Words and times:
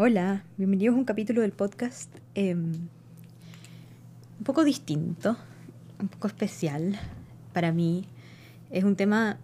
Hola, 0.00 0.44
bienvenidos 0.56 0.94
a 0.94 0.98
un 0.98 1.04
capítulo 1.04 1.40
del 1.40 1.50
podcast 1.50 2.08
em, 2.36 2.70
un 2.70 4.44
poco 4.44 4.62
distinto, 4.62 5.36
un 6.00 6.06
poco 6.06 6.28
especial 6.28 6.96
para 7.52 7.72
mí. 7.72 8.04
Es 8.70 8.84
un 8.84 8.94
tema 8.94 9.38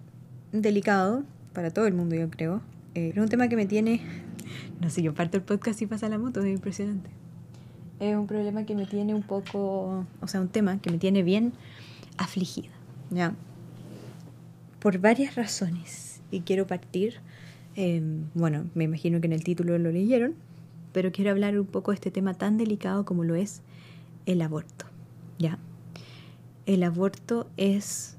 delicado 0.52 1.24
para 1.54 1.72
todo 1.72 1.88
el 1.88 1.94
mundo, 1.94 2.14
yo 2.14 2.30
creo. 2.30 2.60
Eh, 2.94 3.10
es 3.12 3.20
un 3.20 3.28
tema 3.28 3.48
que 3.48 3.56
me 3.56 3.66
tiene... 3.66 4.00
No 4.80 4.90
sé, 4.90 5.02
yo 5.02 5.12
parto 5.12 5.36
el 5.36 5.42
podcast 5.42 5.82
y 5.82 5.86
pasa 5.86 6.08
la 6.08 6.18
moto, 6.18 6.40
es 6.40 6.54
impresionante. 6.54 7.10
Es 7.98 8.14
un 8.14 8.28
problema 8.28 8.64
que 8.64 8.76
me 8.76 8.86
tiene 8.86 9.12
un 9.12 9.24
poco... 9.24 10.06
O 10.20 10.28
sea, 10.28 10.40
un 10.40 10.50
tema 10.50 10.78
que 10.78 10.88
me 10.88 10.98
tiene 10.98 11.24
bien 11.24 11.52
afligida, 12.16 12.70
¿ya? 13.10 13.34
Por 14.78 14.98
varias 14.98 15.34
razones. 15.34 16.20
Y 16.30 16.42
quiero 16.42 16.68
partir 16.68 17.18
Em, 17.76 18.26
bueno, 18.34 18.70
me 18.74 18.84
imagino 18.84 19.20
que 19.20 19.26
en 19.26 19.32
el 19.32 19.42
título 19.42 19.76
lo 19.78 19.90
leyeron, 19.90 20.34
pero 20.94 21.12
quiero 21.12 21.30
hablar 21.30 21.58
un 21.58 21.66
poco 21.66 21.90
de 21.90 21.96
este 21.96 22.10
tema 22.10 22.32
tan 22.32 22.56
delicado 22.56 23.04
como 23.04 23.22
lo 23.22 23.34
es 23.34 23.60
el 24.24 24.40
aborto. 24.40 24.86
¿Ya? 25.38 25.58
El 26.64 26.82
aborto 26.82 27.50
es... 27.58 28.16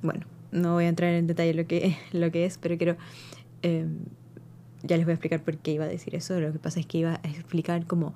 Bueno, 0.00 0.24
no 0.50 0.72
voy 0.72 0.84
a 0.84 0.88
entrar 0.88 1.12
en 1.12 1.26
detalle 1.26 1.52
lo 1.52 1.66
que, 1.66 1.98
lo 2.12 2.30
que 2.30 2.46
es, 2.46 2.56
pero 2.56 2.78
quiero... 2.78 2.96
Em, 3.60 3.98
ya 4.82 4.96
les 4.96 5.04
voy 5.04 5.12
a 5.12 5.14
explicar 5.14 5.44
por 5.44 5.58
qué 5.58 5.72
iba 5.72 5.84
a 5.84 5.88
decir 5.88 6.14
eso. 6.14 6.40
Lo 6.40 6.50
que 6.52 6.58
pasa 6.58 6.80
es 6.80 6.86
que 6.86 6.96
iba 6.96 7.20
a 7.22 7.28
explicar 7.28 7.86
como 7.86 8.14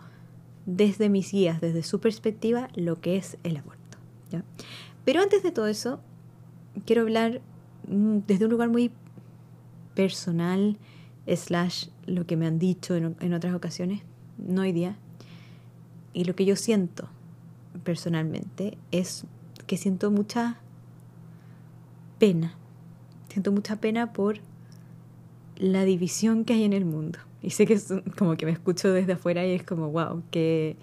desde 0.64 1.10
mis 1.10 1.30
guías, 1.30 1.60
desde 1.60 1.82
su 1.82 2.00
perspectiva, 2.00 2.68
lo 2.74 3.00
que 3.02 3.18
es 3.18 3.36
el 3.44 3.58
aborto. 3.58 3.98
¿ya? 4.30 4.42
Pero 5.04 5.20
antes 5.20 5.42
de 5.42 5.52
todo 5.52 5.66
eso, 5.66 6.00
quiero 6.86 7.02
hablar 7.02 7.42
Mm, 7.86 8.18
desde 8.26 8.44
un 8.46 8.50
lugar 8.50 8.68
muy 8.68 8.90
personal, 9.94 10.76
slash 11.34 11.86
lo 12.06 12.26
que 12.26 12.36
me 12.36 12.46
han 12.46 12.58
dicho 12.58 12.94
en, 12.94 13.34
otras 13.34 13.54
ocasiones, 13.54 14.02
no 14.38 14.62
hoy 14.62 14.72
día. 14.72 14.96
Y 16.12 16.24
lo 16.24 16.34
que 16.34 16.44
yo 16.44 16.56
siento 16.56 17.08
personalmente 17.84 18.78
es 18.90 19.24
que 19.66 19.76
siento 19.76 20.10
mucha 20.10 20.58
pena. 22.18 22.54
Siento 23.28 23.52
mucha 23.52 23.76
pena 23.76 24.12
por 24.12 24.38
la 25.56 25.84
división 25.84 26.44
que 26.44 26.54
hay 26.54 26.64
en 26.64 26.72
el 26.72 26.84
mundo. 26.84 27.18
Y 27.42 27.50
sé 27.50 27.66
que 27.66 27.74
es 27.74 27.92
como 28.16 28.36
que 28.36 28.46
me 28.46 28.52
escucho 28.52 28.92
desde 28.92 29.12
afuera 29.12 29.44
y 29.46 29.52
es 29.52 29.62
como, 29.62 29.90
wow, 29.90 30.22
qué, 30.30 30.76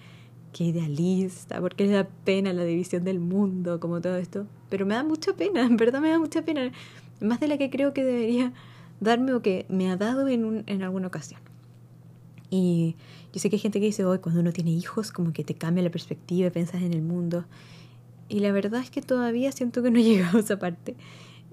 qué 0.51 0.65
idealista, 0.65 1.59
porque 1.59 1.85
le 1.85 1.91
da 1.91 2.07
pena 2.23 2.53
la 2.53 2.63
división 2.63 3.03
del 3.03 3.19
mundo, 3.19 3.79
como 3.79 4.01
todo 4.01 4.17
esto. 4.17 4.45
Pero 4.69 4.85
me 4.85 4.95
da 4.95 5.03
mucha 5.03 5.33
pena, 5.33 5.61
en 5.65 5.77
verdad 5.77 5.99
me 5.99 6.09
da 6.09 6.19
mucha 6.19 6.43
pena, 6.43 6.71
más 7.19 7.39
de 7.39 7.47
la 7.47 7.57
que 7.57 7.69
creo 7.69 7.93
que 7.93 8.03
debería 8.03 8.53
darme 9.03 9.33
o 9.33 9.41
que 9.41 9.65
me 9.69 9.91
ha 9.91 9.97
dado 9.97 10.27
en, 10.27 10.45
un, 10.45 10.63
en 10.67 10.83
alguna 10.83 11.07
ocasión. 11.07 11.39
Y 12.49 12.95
yo 13.33 13.39
sé 13.39 13.49
que 13.49 13.55
hay 13.55 13.59
gente 13.59 13.79
que 13.79 13.87
dice, 13.87 14.05
hoy 14.05 14.19
cuando 14.19 14.41
uno 14.41 14.53
tiene 14.53 14.71
hijos, 14.71 15.11
como 15.11 15.33
que 15.33 15.43
te 15.43 15.55
cambia 15.55 15.83
la 15.83 15.89
perspectiva, 15.89 16.51
piensas 16.51 16.83
en 16.83 16.93
el 16.93 17.01
mundo. 17.01 17.45
Y 18.29 18.39
la 18.39 18.51
verdad 18.51 18.81
es 18.81 18.91
que 18.91 19.01
todavía 19.01 19.51
siento 19.51 19.81
que 19.81 19.89
no 19.91 19.99
he 19.99 20.03
llegado 20.03 20.37
a 20.37 20.41
esa 20.41 20.59
parte. 20.59 20.95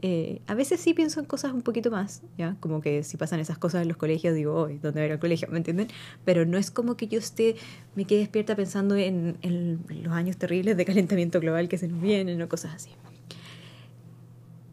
Eh, 0.03 0.41
a 0.47 0.55
veces 0.55 0.81
sí 0.81 0.95
pienso 0.95 1.21
en 1.21 1.27
cosas 1.27 1.53
un 1.53 1.61
poquito 1.61 1.91
más, 1.91 2.23
¿ya? 2.39 2.56
Como 2.61 2.81
que 2.81 3.03
si 3.03 3.19
pasan 3.19 3.39
esas 3.41 3.59
cosas 3.59 3.83
en 3.83 3.89
los 3.89 3.98
colegios, 3.98 4.34
digo, 4.34 4.55
hoy, 4.55 4.78
¿dónde 4.78 5.06
va 5.06 5.15
a 5.15 5.21
colegio? 5.21 5.48
¿Me 5.51 5.59
entienden? 5.59 5.89
Pero 6.25 6.47
no 6.47 6.56
es 6.56 6.71
como 6.71 6.97
que 6.97 7.06
yo 7.06 7.19
esté, 7.19 7.56
me 7.95 8.06
quede 8.06 8.21
despierta 8.21 8.56
pensando 8.56 8.97
en, 8.97 9.37
en 9.43 9.81
los 10.03 10.12
años 10.15 10.39
terribles 10.39 10.77
de 10.77 10.84
calentamiento 10.87 11.39
global 11.41 11.69
que 11.69 11.77
se 11.77 11.89
nos 11.89 12.01
vienen 12.01 12.41
o 12.41 12.48
cosas 12.48 12.75
así. 12.75 12.91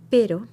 Pero 0.09 0.47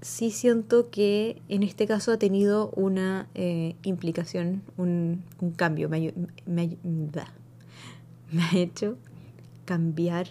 sí 0.00 0.30
siento 0.30 0.90
que 0.90 1.40
en 1.48 1.62
este 1.62 1.86
caso 1.86 2.12
ha 2.12 2.18
tenido 2.18 2.70
una 2.70 3.28
eh, 3.34 3.76
implicación, 3.82 4.62
un, 4.76 5.22
un 5.40 5.52
cambio, 5.52 5.88
me, 5.88 6.12
me, 6.46 6.76
me, 6.84 8.42
ha 8.42 8.56
hecho 8.56 8.96
cambiar 9.64 10.28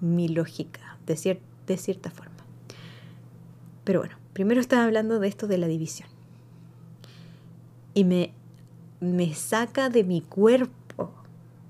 mi 0.00 0.28
lógica 0.28 0.98
de, 1.06 1.38
de 1.66 1.76
cierta 1.76 2.10
forma. 2.10 2.32
Pero 3.84 4.00
bueno, 4.00 4.16
primero 4.32 4.60
estaba 4.60 4.84
hablando 4.84 5.18
de 5.20 5.28
esto 5.28 5.46
de 5.46 5.58
la 5.58 5.68
división. 5.68 6.08
Y 7.94 8.04
me, 8.04 8.32
me 9.00 9.32
saca 9.34 9.88
de 9.88 10.04
mi 10.04 10.20
cuerpo, 10.20 11.12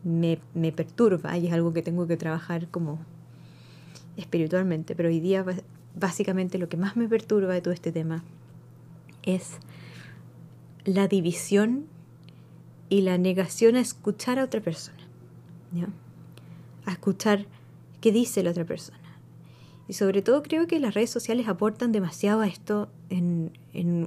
me, 0.03 0.39
me 0.55 0.73
perturba 0.73 1.37
y 1.39 1.47
es 1.47 1.53
algo 1.53 1.73
que 1.73 1.83
tengo 1.83 2.07
que 2.07 2.17
trabajar 2.17 2.69
como 2.69 2.99
espiritualmente, 4.17 4.97
pero 4.97 5.11
hoy 5.11 5.21
día 5.21 5.45
básicamente 5.97 6.59
lo 6.59 6.69
que 6.69 6.77
más 6.77 6.97
me 6.97 7.09
perturba 7.09 7.55
de 7.55 7.61
todo 7.61 7.75
este 7.75 7.91
tema 7.91 8.23
es 9.23 9.59
la 10.85 11.09
división 11.09 11.87
y 12.89 13.01
la 13.01 13.19
negación 13.19 13.75
a 13.77 13.81
escuchar 13.81 14.39
a 14.39 14.45
otra 14.45 14.61
persona. 14.61 14.97
A 16.85 16.93
escuchar 16.93 17.47
qué 18.01 18.13
dice 18.13 18.43
la 18.45 18.51
otra 18.51 18.65
persona. 18.65 19.01
Y 19.89 19.95
sobre 19.95 20.23
todo 20.23 20.43
creo 20.43 20.67
que 20.67 20.79
las 20.79 20.95
redes 20.95 21.11
sociales 21.11 21.49
aportan 21.49 21.93
demasiado 21.93 22.41
a 22.41 22.47
esto 22.47 22.89
en, 23.09 23.53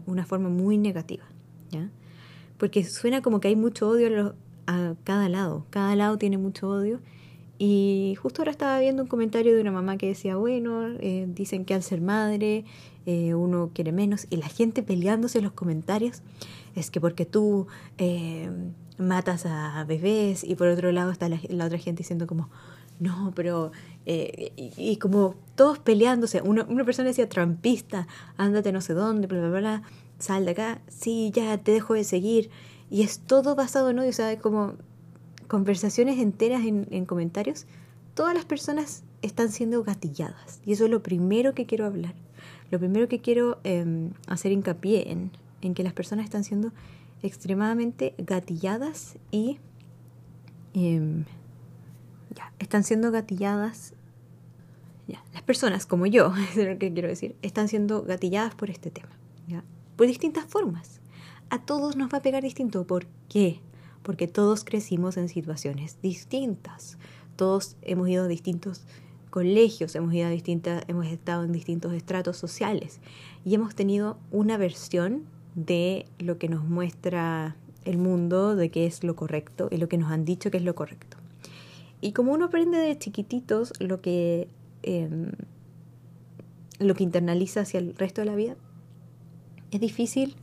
una 0.06 0.25
forma 0.25 0.50
muy 0.50 0.77
negativa. 0.77 1.23
Porque 2.57 2.83
suena 2.83 3.21
como 3.21 3.39
que 3.39 3.47
hay 3.47 3.56
mucho 3.56 3.88
odio 3.88 4.35
a, 4.67 4.95
cada 5.06 5.29
lado, 5.29 5.66
cada 5.69 5.95
lado 5.95 6.17
tiene 6.17 6.38
mucho 6.38 6.69
odio. 6.69 7.00
Y 7.61 8.15
justo 8.21 8.41
ahora 8.41 8.51
estaba 8.51 8.79
viendo 8.79 9.03
un 9.03 9.09
comentario 9.09 9.53
de 9.53 9.59
una 9.59 9.73
mamá 9.73 9.97
que 9.97 10.07
decía, 10.07 10.37
bueno, 10.37 10.87
eh, 11.01 11.27
dicen 11.27 11.65
que 11.65 11.73
al 11.73 11.83
ser 11.83 11.99
madre 11.99 12.63
eh, 13.05 13.33
uno 13.33 13.71
quiere 13.73 13.91
menos, 13.91 14.27
y 14.29 14.37
la 14.37 14.47
gente 14.47 14.81
peleándose 14.81 15.39
en 15.39 15.43
los 15.43 15.53
comentarios, 15.53 16.21
es 16.75 16.89
que 16.89 17.01
porque 17.01 17.25
tú 17.25 17.67
eh, 17.97 18.49
matas 18.97 19.45
a 19.45 19.83
bebés, 19.83 20.45
y 20.45 20.55
por 20.55 20.69
otro 20.69 20.93
lado 20.93 21.11
está 21.11 21.27
la, 21.27 21.65
otra 21.65 21.77
gente 21.77 22.03
diciendo 22.03 22.27
como, 22.27 22.49
no, 22.99 23.33
pero 23.35 23.73
eh, 24.05 24.53
y, 24.55 24.95
como 24.95 25.35
todos 25.55 25.79
peleándose, 25.79 26.41
una, 26.41 26.63
una 26.63 26.85
persona 26.85 27.09
decía 27.09 27.27
trampista, 27.27 28.07
ándate 28.37 28.71
no 28.71 28.79
sé 28.79 28.93
dónde, 28.93 29.27
bla, 29.27 29.39
bla, 29.39 29.59
bla, 29.59 29.83
sal 30.17 30.45
de 30.45 30.51
acá, 30.51 30.81
sí, 30.87 31.31
ya 31.33 31.57
te 31.57 31.73
dejo 31.73 31.93
de 31.93 32.05
seguir. 32.05 32.49
Y 32.89 33.03
es 33.03 33.19
todo 33.19 33.55
basado 33.55 33.89
en 33.89 33.99
odio, 33.99 34.09
o 34.09 34.13
sea, 34.13 34.37
como 34.39 34.75
conversaciones 35.49 36.19
enteras 36.19 36.63
en, 36.65 36.87
en 36.91 37.05
comentarios, 37.05 37.65
todas 38.13 38.33
las 38.33 38.45
personas 38.45 39.03
están 39.21 39.49
siendo 39.49 39.83
gatilladas. 39.83 40.61
Y 40.65 40.71
eso 40.71 40.85
es 40.85 40.91
lo 40.91 41.03
primero 41.03 41.53
que 41.53 41.65
quiero 41.65 41.85
hablar. 41.85 42.15
Lo 42.71 42.79
primero 42.79 43.09
que 43.09 43.19
quiero 43.19 43.59
eh, 43.65 44.11
hacer 44.27 44.53
hincapié 44.53 45.11
en, 45.11 45.31
en 45.61 45.73
que 45.73 45.83
las 45.83 45.91
personas 45.91 46.23
están 46.23 46.45
siendo 46.45 46.71
extremadamente 47.21 48.13
gatilladas 48.17 49.17
y 49.31 49.57
eh, 50.73 51.25
ya, 52.33 52.53
están 52.59 52.85
siendo 52.85 53.11
gatilladas 53.11 53.93
las 55.33 55.41
personas 55.43 55.85
como 55.85 56.05
yo, 56.05 56.33
es 56.49 56.57
lo 56.57 56.77
que 56.77 56.91
quiero 56.91 57.07
decir, 57.07 57.35
están 57.41 57.67
siendo 57.67 58.03
gatilladas 58.03 58.55
por 58.55 58.69
este 58.69 58.91
tema, 58.91 59.09
¿ya? 59.47 59.63
por 59.95 60.07
distintas 60.07 60.45
formas. 60.45 61.01
A 61.49 61.59
todos 61.59 61.95
nos 61.95 62.13
va 62.13 62.19
a 62.19 62.21
pegar 62.21 62.43
distinto. 62.43 62.85
¿Por 62.85 63.07
qué? 63.27 63.59
Porque 64.03 64.27
todos 64.27 64.63
crecimos 64.63 65.17
en 65.17 65.29
situaciones 65.29 66.01
distintas. 66.01 66.97
Todos 67.35 67.75
hemos 67.81 68.09
ido 68.09 68.25
a 68.25 68.27
distintos 68.27 68.85
colegios, 69.29 69.95
hemos, 69.95 70.13
ido 70.13 70.27
a 70.27 70.31
distintas, 70.31 70.83
hemos 70.87 71.05
estado 71.07 71.43
en 71.43 71.51
distintos 71.51 71.93
estratos 71.93 72.38
sociales 72.38 72.99
y 73.45 73.53
hemos 73.53 73.75
tenido 73.75 74.17
una 74.31 74.57
versión 74.57 75.25
de 75.53 76.05
lo 76.17 76.38
que 76.38 76.49
nos 76.49 76.63
muestra 76.63 77.55
el 77.85 77.97
mundo, 77.97 78.55
de 78.55 78.71
qué 78.71 78.88
es 78.88 79.03
lo 79.03 79.15
correcto 79.15 79.67
y 79.71 79.77
lo 79.77 79.88
que 79.88 79.97
nos 79.97 80.11
han 80.11 80.25
dicho 80.25 80.49
que 80.49 80.57
es 80.57 80.63
lo 80.63 80.75
correcto. 80.75 81.17
Y 82.01 82.13
como 82.13 82.33
uno 82.33 82.45
aprende 82.45 82.77
de 82.77 82.97
chiquititos 82.97 83.73
lo 83.79 84.01
que 84.01 84.49
Em, 84.83 85.31
lo 86.79 86.95
que 86.95 87.03
internaliza 87.03 87.61
hacia 87.61 87.79
el 87.79 87.95
resto 87.95 88.21
de 88.21 88.25
la 88.25 88.35
vida, 88.35 88.55
es 89.71 89.81
difícil 89.81 90.35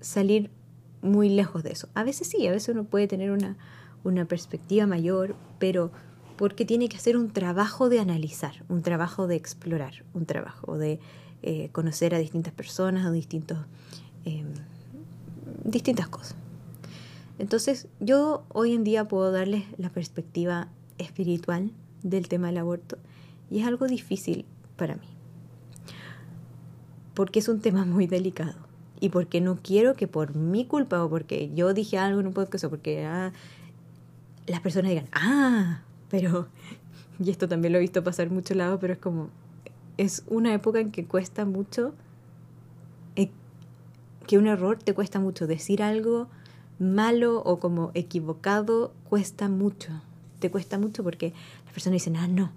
salir 0.00 0.50
muy 1.04 1.28
lejos 1.28 1.62
de 1.62 1.70
eso. 1.70 1.88
A 1.94 2.02
veces 2.02 2.26
sí, 2.26 2.46
a 2.46 2.50
veces 2.50 2.70
uno 2.70 2.84
puede 2.84 3.06
tener 3.06 3.30
una, 3.30 3.56
una 4.02 4.24
perspectiva 4.24 4.86
mayor, 4.86 5.36
pero 5.58 5.92
porque 6.36 6.64
tiene 6.64 6.88
que 6.88 6.96
hacer 6.96 7.16
un 7.16 7.30
trabajo 7.30 7.88
de 7.88 8.00
analizar, 8.00 8.64
un 8.68 8.82
trabajo 8.82 9.26
de 9.26 9.36
explorar, 9.36 10.04
un 10.14 10.26
trabajo 10.26 10.78
de 10.78 10.98
eh, 11.42 11.68
conocer 11.70 12.14
a 12.14 12.18
distintas 12.18 12.52
personas, 12.52 13.06
a 13.06 13.12
distintos, 13.12 13.58
em, 14.24 14.52
distintas 15.62 16.08
cosas. 16.08 16.36
Entonces 17.38 17.86
yo 18.00 18.44
hoy 18.48 18.72
en 18.72 18.82
día 18.82 19.06
puedo 19.06 19.30
darles 19.30 19.64
la 19.76 19.90
perspectiva 19.90 20.68
espiritual 20.98 21.70
del 22.02 22.28
tema 22.28 22.48
del 22.48 22.58
aborto 22.58 22.98
y 23.50 23.60
es 23.60 23.66
algo 23.66 23.86
difícil 23.86 24.46
para 24.76 24.96
mí. 24.96 25.06
Porque 27.14 27.38
es 27.38 27.48
un 27.48 27.60
tema 27.60 27.84
muy 27.84 28.06
delicado 28.06 28.63
y 29.04 29.10
porque 29.10 29.42
no 29.42 29.58
quiero 29.62 29.96
que 29.96 30.08
por 30.08 30.34
mi 30.34 30.64
culpa 30.64 31.04
o 31.04 31.10
porque 31.10 31.50
yo 31.54 31.74
dije 31.74 31.98
algo 31.98 32.20
en 32.20 32.28
un 32.28 32.32
podcast 32.32 32.64
o 32.64 32.70
porque 32.70 33.04
ah, 33.04 33.32
las 34.46 34.60
personas 34.60 34.88
digan, 34.88 35.08
ah, 35.12 35.82
pero, 36.08 36.48
y 37.18 37.30
esto 37.30 37.46
también 37.46 37.72
lo 37.72 37.78
he 37.78 37.82
visto 37.82 38.02
pasar 38.02 38.30
mucho 38.30 38.54
lado, 38.54 38.78
pero 38.78 38.94
es 38.94 38.98
como, 38.98 39.28
es 39.98 40.24
una 40.26 40.54
época 40.54 40.80
en 40.80 40.90
que 40.90 41.04
cuesta 41.04 41.44
mucho 41.44 41.92
que 44.26 44.38
un 44.38 44.46
error 44.46 44.78
te 44.78 44.94
cuesta 44.94 45.20
mucho. 45.20 45.46
Decir 45.46 45.82
algo 45.82 46.28
malo 46.78 47.42
o 47.42 47.60
como 47.60 47.90
equivocado 47.92 48.94
cuesta 49.10 49.50
mucho. 49.50 50.00
Te 50.38 50.50
cuesta 50.50 50.78
mucho 50.78 51.04
porque 51.04 51.34
las 51.66 51.74
personas 51.74 51.94
dicen, 51.96 52.16
ah, 52.16 52.26
no, 52.26 52.50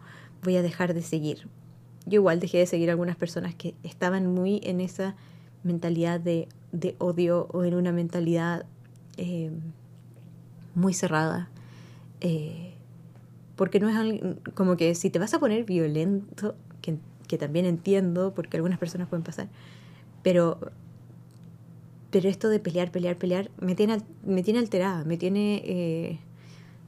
voy 0.43 0.55
a 0.55 0.61
dejar 0.61 0.93
de 0.93 1.01
seguir. 1.01 1.49
Yo 2.05 2.21
igual 2.21 2.39
dejé 2.39 2.59
de 2.59 2.67
seguir 2.67 2.89
algunas 2.89 3.17
personas 3.17 3.53
que 3.53 3.75
estaban 3.83 4.33
muy 4.33 4.61
en 4.63 4.79
esa 4.79 5.17
mentalidad 5.63 6.19
de, 6.19 6.47
de 6.71 6.95
odio 6.99 7.47
o 7.51 7.63
en 7.63 7.73
una 7.73 7.91
mentalidad 7.91 8.65
eh, 9.17 9.51
muy 10.75 10.93
cerrada. 10.93 11.49
Eh, 12.21 12.73
porque 13.55 13.79
no 13.79 13.89
es 13.89 14.21
como 14.53 14.77
que 14.77 14.93
si 14.95 15.09
te 15.09 15.19
vas 15.19 15.33
a 15.33 15.39
poner 15.39 15.63
violento, 15.65 16.55
que, 16.81 16.97
que 17.27 17.37
también 17.37 17.65
entiendo, 17.65 18.33
porque 18.33 18.57
algunas 18.57 18.79
personas 18.79 19.07
pueden 19.07 19.23
pasar, 19.23 19.49
pero 20.23 20.59
pero 22.09 22.29
esto 22.29 22.49
de 22.49 22.59
pelear, 22.59 22.91
pelear, 22.91 23.17
pelear, 23.17 23.51
me 23.59 23.75
tiene, 23.75 24.01
me 24.23 24.43
tiene 24.43 24.59
alterada, 24.59 25.03
me 25.03 25.17
tiene, 25.17 25.61
eh, 25.65 26.19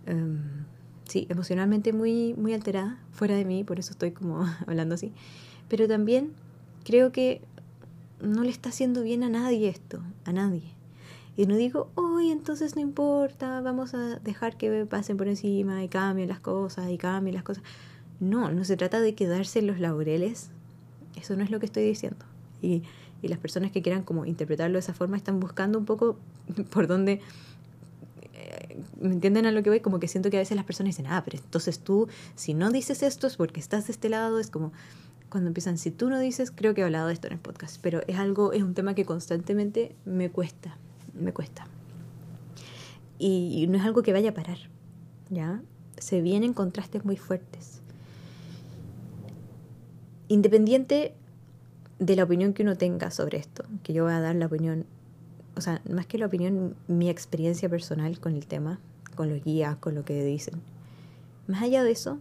em, 0.05 0.65
sí, 1.05 1.27
emocionalmente 1.29 1.93
muy, 1.93 2.33
muy 2.35 2.53
alterada, 2.53 2.99
fuera 3.11 3.35
de 3.35 3.45
mí, 3.45 3.63
por 3.63 3.79
eso 3.79 3.91
estoy 3.91 4.11
como 4.11 4.45
hablando 4.67 4.95
así. 4.95 5.11
Pero 5.67 5.87
también 5.87 6.31
creo 6.83 7.11
que 7.11 7.41
no 8.21 8.43
le 8.43 8.49
está 8.49 8.69
haciendo 8.69 9.03
bien 9.03 9.23
a 9.23 9.29
nadie 9.29 9.69
esto, 9.69 10.01
a 10.25 10.33
nadie. 10.33 10.75
Y 11.37 11.45
no 11.45 11.55
digo, 11.55 11.89
hoy 11.95 12.31
entonces 12.31 12.75
no 12.75 12.81
importa, 12.81 13.61
vamos 13.61 13.93
a 13.93 14.19
dejar 14.19 14.57
que 14.57 14.85
pasen 14.85 15.15
por 15.17 15.27
encima 15.27 15.83
y 15.83 15.87
cambien 15.87 16.27
las 16.27 16.39
cosas 16.39 16.89
y 16.89 16.97
cambien 16.97 17.35
las 17.35 17.43
cosas. 17.43 17.63
No, 18.19 18.51
no 18.51 18.65
se 18.65 18.75
trata 18.75 18.99
de 18.99 19.15
quedarse 19.15 19.59
en 19.59 19.67
los 19.67 19.79
laureles. 19.79 20.49
Eso 21.15 21.35
no 21.35 21.43
es 21.43 21.51
lo 21.51 21.59
que 21.59 21.65
estoy 21.65 21.83
diciendo. 21.83 22.25
Y 22.61 22.83
y 23.21 23.27
las 23.27 23.39
personas 23.39 23.71
que 23.71 23.81
quieran 23.81 24.03
como 24.03 24.25
interpretarlo 24.25 24.73
de 24.73 24.79
esa 24.79 24.93
forma 24.93 25.17
están 25.17 25.39
buscando 25.39 25.77
un 25.77 25.85
poco 25.85 26.17
por 26.71 26.87
dónde 26.87 27.21
eh, 28.33 28.81
¿me 28.99 29.13
entienden 29.13 29.45
a 29.45 29.51
lo 29.51 29.63
que 29.63 29.69
voy? 29.69 29.79
Como 29.81 29.99
que 29.99 30.07
siento 30.07 30.29
que 30.29 30.37
a 30.37 30.39
veces 30.39 30.55
las 30.55 30.65
personas 30.65 30.95
dicen, 30.95 31.11
ah, 31.11 31.21
pero 31.25 31.37
entonces 31.37 31.79
tú, 31.79 32.07
si 32.35 32.53
no 32.53 32.71
dices 32.71 33.03
esto 33.03 33.27
es 33.27 33.37
porque 33.37 33.59
estás 33.59 33.87
de 33.87 33.93
este 33.93 34.09
lado, 34.09 34.39
es 34.39 34.49
como 34.49 34.71
cuando 35.29 35.47
empiezan, 35.49 35.77
si 35.77 35.91
tú 35.91 36.09
no 36.09 36.19
dices, 36.19 36.51
creo 36.51 36.73
que 36.73 36.81
he 36.81 36.83
hablado 36.83 37.07
de 37.07 37.13
esto 37.13 37.27
en 37.27 37.33
el 37.33 37.39
podcast, 37.39 37.77
pero 37.81 38.01
es 38.07 38.17
algo, 38.17 38.51
es 38.51 38.63
un 38.63 38.73
tema 38.73 38.95
que 38.95 39.05
constantemente 39.05 39.95
me 40.05 40.29
cuesta, 40.29 40.77
me 41.13 41.33
cuesta. 41.33 41.67
Y, 43.19 43.67
no 43.67 43.77
es 43.77 43.83
algo 43.83 44.01
que 44.01 44.13
vaya 44.13 44.29
a 44.29 44.33
parar, 44.33 44.57
¿ya? 45.29 45.61
Se 45.97 46.21
vienen 46.21 46.53
contrastes 46.53 47.03
muy 47.05 47.17
fuertes. 47.17 47.81
Independiente 50.29 51.13
de 51.99 52.15
la 52.15 52.23
opinión 52.23 52.53
que 52.53 52.63
uno 52.63 52.77
tenga 52.77 53.11
sobre 53.11 53.37
esto, 53.37 53.65
que 53.83 53.93
yo 53.93 54.05
voy 54.05 54.13
a 54.13 54.21
dar 54.21 54.35
la 54.35 54.45
opinión, 54.45 54.85
o 55.57 55.61
sea, 55.61 55.81
más 55.91 56.05
que 56.05 56.17
la 56.17 56.27
opinión, 56.27 56.75
mi 56.87 57.09
experiencia 57.09 57.67
personal 57.67 58.19
con 58.19 58.35
el 58.35 58.47
tema, 58.47 58.79
con 59.15 59.29
los 59.29 59.43
guías, 59.43 59.75
con 59.75 59.95
lo 59.95 60.05
que 60.05 60.23
dicen. 60.23 60.61
Más 61.47 61.61
allá 61.61 61.83
de 61.83 61.91
eso, 61.91 62.19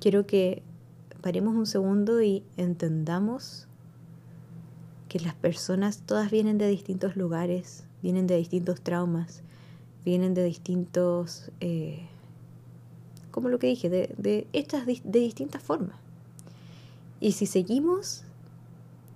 quiero 0.00 0.26
que 0.26 0.62
paremos 1.24 1.54
un 1.54 1.64
segundo 1.64 2.20
y 2.20 2.42
entendamos 2.58 3.66
que 5.08 5.20
las 5.20 5.34
personas 5.34 6.02
todas 6.04 6.30
vienen 6.30 6.58
de 6.58 6.68
distintos 6.68 7.16
lugares, 7.16 7.84
vienen 8.02 8.26
de 8.26 8.36
distintos 8.36 8.82
traumas, 8.82 9.40
vienen 10.04 10.34
de 10.34 10.44
distintos, 10.44 11.50
eh, 11.60 12.06
como 13.30 13.48
lo 13.48 13.58
que 13.58 13.68
dije, 13.68 13.88
de, 13.88 14.14
de 14.18 14.46
de 14.52 15.18
distintas 15.18 15.62
formas. 15.62 15.96
Y 17.20 17.32
si 17.32 17.46
seguimos 17.46 18.24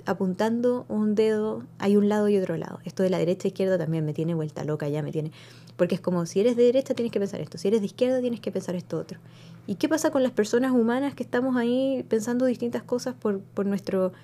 apuntando 0.07 0.87
un 0.89 1.15
dedo, 1.15 1.63
hay 1.79 1.99
un 1.99 2.09
lado 2.09 2.31
y 2.31 2.39
otro 2.39 2.57
lado. 2.57 2.79
Esto 2.87 3.03
de 3.03 3.11
la 3.11 3.19
derecha 3.19 3.49
e 3.49 3.51
izquierda 3.51 3.77
también 3.77 4.07
me 4.07 4.15
tiene 4.15 4.33
vuelta 4.33 4.65
loca, 4.65 4.89
ya 4.89 5.03
me 5.03 5.13
tiene. 5.13 5.31
Porque 5.77 5.95
es 5.95 6.01
como 6.01 6.25
si 6.25 6.41
eres 6.41 6.57
de 6.57 6.63
derecha 6.63 6.95
tienes 6.95 7.13
que 7.13 7.21
pensar 7.21 7.43
esto, 7.43 7.59
si 7.59 7.69
eres 7.69 7.81
de 7.81 7.87
izquierda 7.87 8.23
tienes 8.23 8.41
que 8.41 8.51
pensar 8.51 8.77
esto 8.77 8.97
otro. 8.97 9.21
¿Y 9.69 9.75
qué 9.75 9.87
pasa 9.87 10.11
con 10.11 10.23
las 10.23 10.33
personas 10.33 10.73
humanas 10.73 11.15
que 11.15 11.23
estamos 11.23 11.55
ahí 11.55 12.03
pensando 12.09 12.47
distintas 12.47 12.83
cosas 12.83 13.15
por, 13.15 13.41
por 13.41 13.67
nuestro. 13.67 14.15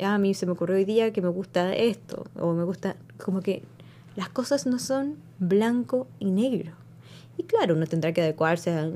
Ah, 0.00 0.14
a 0.14 0.18
mí 0.18 0.32
se 0.32 0.46
me 0.46 0.52
ocurrió 0.52 0.76
hoy 0.76 0.86
día 0.86 1.12
que 1.12 1.20
me 1.20 1.28
gusta 1.28 1.74
esto, 1.74 2.24
o 2.40 2.54
me 2.54 2.64
gusta. 2.64 2.96
Como 3.22 3.42
que 3.42 3.62
las 4.16 4.30
cosas 4.30 4.66
no 4.66 4.78
son 4.78 5.16
blanco 5.38 6.06
y 6.20 6.30
negro. 6.30 6.72
Y 7.36 7.42
claro, 7.42 7.74
uno 7.74 7.86
tendrá 7.86 8.14
que 8.14 8.22
adecuarse, 8.22 8.70
a, 8.70 8.90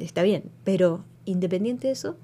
está 0.00 0.24
bien, 0.24 0.42
pero 0.64 1.04
independiente 1.24 1.86
de 1.86 1.92
eso, 1.92 2.16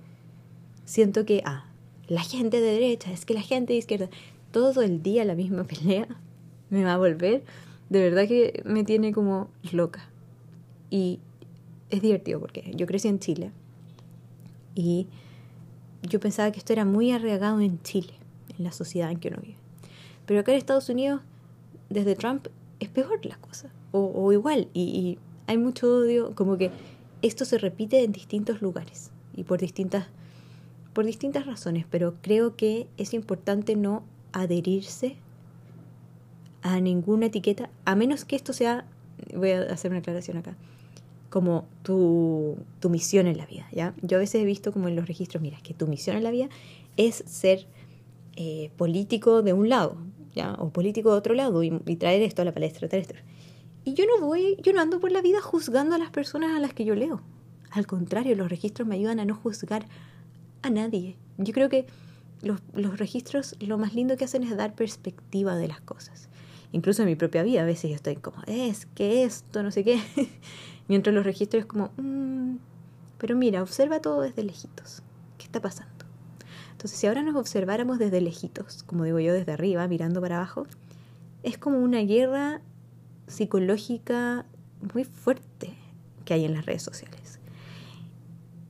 siento 0.84 1.24
que, 1.24 1.40
ah, 1.44 1.66
la 2.08 2.22
gente 2.22 2.60
de 2.60 2.72
derecha, 2.72 3.12
es 3.12 3.24
que 3.24 3.34
la 3.34 3.42
gente 3.42 3.74
de 3.74 3.78
izquierda, 3.78 4.08
todo 4.50 4.82
el 4.82 5.04
día 5.04 5.24
la 5.24 5.36
misma 5.36 5.62
pelea, 5.68 6.08
me 6.68 6.82
va 6.82 6.94
a 6.94 6.98
volver, 6.98 7.44
de 7.90 8.02
verdad 8.02 8.26
que 8.26 8.60
me 8.64 8.82
tiene 8.82 9.12
como 9.12 9.50
loca. 9.70 10.10
Y 10.90 11.20
es 11.90 12.02
divertido 12.02 12.40
porque 12.40 12.72
yo 12.74 12.86
crecí 12.86 13.08
en 13.08 13.18
Chile 13.18 13.50
y 14.74 15.08
yo 16.02 16.20
pensaba 16.20 16.50
que 16.52 16.58
esto 16.58 16.72
era 16.72 16.84
muy 16.84 17.10
arraigado 17.10 17.60
en 17.60 17.82
Chile, 17.82 18.14
en 18.56 18.64
la 18.64 18.72
sociedad 18.72 19.10
en 19.10 19.18
que 19.18 19.28
uno 19.28 19.38
vive. 19.42 19.56
Pero 20.26 20.40
acá 20.40 20.52
en 20.52 20.58
Estados 20.58 20.88
Unidos, 20.88 21.20
desde 21.88 22.14
Trump, 22.14 22.46
es 22.78 22.88
peor 22.88 23.24
la 23.26 23.36
cosa, 23.36 23.70
o, 23.92 24.32
igual, 24.32 24.68
y, 24.72 24.82
y 24.82 25.18
hay 25.46 25.58
mucho 25.58 25.92
odio, 25.92 26.34
como 26.34 26.56
que 26.56 26.70
esto 27.22 27.44
se 27.44 27.58
repite 27.58 28.04
en 28.04 28.12
distintos 28.12 28.62
lugares 28.62 29.10
y 29.34 29.44
por 29.44 29.58
distintas 29.58 30.06
por 30.92 31.04
distintas 31.04 31.46
razones, 31.46 31.86
pero 31.88 32.14
creo 32.20 32.56
que 32.56 32.88
es 32.96 33.14
importante 33.14 33.76
no 33.76 34.02
adherirse 34.32 35.16
a 36.62 36.80
ninguna 36.80 37.26
etiqueta, 37.26 37.70
a 37.84 37.94
menos 37.94 38.24
que 38.24 38.36
esto 38.36 38.52
sea, 38.52 38.84
voy 39.34 39.52
a 39.52 39.62
hacer 39.62 39.90
una 39.90 40.00
aclaración 40.00 40.36
acá, 40.36 40.56
como 41.30 41.66
tu, 41.84 42.58
tu 42.80 42.90
misión 42.90 43.28
en 43.28 43.38
la 43.38 43.46
vida, 43.46 43.66
¿ya? 43.72 43.94
Yo 44.02 44.18
a 44.18 44.20
veces 44.20 44.42
he 44.42 44.44
visto 44.44 44.72
como 44.72 44.88
en 44.88 44.96
los 44.96 45.06
registros, 45.06 45.40
mira, 45.40 45.58
que 45.62 45.72
tu 45.72 45.86
misión 45.86 46.16
en 46.16 46.24
la 46.24 46.32
vida 46.32 46.48
es 46.96 47.22
ser 47.26 47.66
eh, 48.36 48.70
político 48.76 49.42
de 49.42 49.52
un 49.52 49.68
lado, 49.68 49.96
¿ya? 50.34 50.54
O 50.54 50.70
político 50.70 51.12
de 51.12 51.18
otro 51.18 51.34
lado 51.34 51.62
y, 51.62 51.70
traer 51.96 52.22
esto 52.22 52.42
a 52.42 52.44
la 52.44 52.52
palestra, 52.52 52.88
traer 52.88 53.02
esto. 53.02 53.14
Y 53.84 53.94
yo 53.94 54.04
no 54.06 54.26
voy, 54.26 54.56
yo 54.62 54.72
no 54.72 54.80
ando 54.80 54.98
por 55.00 55.12
la 55.12 55.22
vida 55.22 55.40
juzgando 55.40 55.94
a 55.94 55.98
las 55.98 56.10
personas 56.10 56.56
a 56.56 56.60
las 56.60 56.74
que 56.74 56.84
yo 56.84 56.94
leo. 56.94 57.22
Al 57.70 57.86
contrario, 57.86 58.34
los 58.34 58.50
registros 58.50 58.88
me 58.88 58.96
ayudan 58.96 59.20
a 59.20 59.24
no 59.24 59.36
juzgar 59.36 59.86
a 60.62 60.70
nadie. 60.70 61.16
Yo 61.38 61.52
creo 61.52 61.68
que 61.68 61.86
los, 62.42 62.60
los, 62.74 62.98
registros 62.98 63.54
lo 63.60 63.78
más 63.78 63.94
lindo 63.94 64.16
que 64.16 64.24
hacen 64.24 64.42
es 64.42 64.56
dar 64.56 64.74
perspectiva 64.74 65.56
de 65.56 65.68
las 65.68 65.80
cosas. 65.80 66.28
Incluso 66.72 67.02
en 67.02 67.08
mi 67.08 67.16
propia 67.16 67.42
vida 67.42 67.62
a 67.62 67.64
veces 67.64 67.90
yo 67.90 67.96
estoy 67.96 68.16
como, 68.16 68.42
es 68.46 68.86
que 68.86 69.24
esto, 69.24 69.62
no 69.62 69.70
sé 69.70 69.84
qué. 69.84 70.00
Mientras 70.88 71.14
los 71.14 71.24
registros 71.24 71.62
es 71.62 71.66
como, 71.66 71.90
mm, 71.96 72.56
pero 73.18 73.36
mira, 73.36 73.62
observa 73.62 74.00
todo 74.00 74.22
desde 74.22 74.44
lejitos. 74.44 75.02
¿Qué 75.38 75.44
está 75.44 75.60
pasando? 75.60 76.04
Entonces, 76.72 76.98
si 76.98 77.06
ahora 77.06 77.22
nos 77.22 77.36
observáramos 77.36 77.98
desde 77.98 78.20
lejitos, 78.20 78.84
como 78.84 79.04
digo 79.04 79.20
yo, 79.20 79.34
desde 79.34 79.52
arriba, 79.52 79.86
mirando 79.86 80.20
para 80.20 80.36
abajo, 80.36 80.66
es 81.42 81.58
como 81.58 81.78
una 81.78 82.00
guerra 82.00 82.62
psicológica 83.26 84.46
muy 84.94 85.04
fuerte 85.04 85.74
que 86.24 86.34
hay 86.34 86.44
en 86.44 86.54
las 86.54 86.66
redes 86.66 86.82
sociales. 86.82 87.38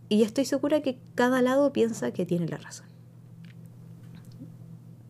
Y 0.09 0.25
estoy 0.25 0.45
segura 0.45 0.83
que 0.83 0.99
cada 1.15 1.41
lado 1.41 1.73
piensa 1.73 2.11
que 2.13 2.27
tiene 2.27 2.49
la 2.49 2.57
razón. 2.57 2.87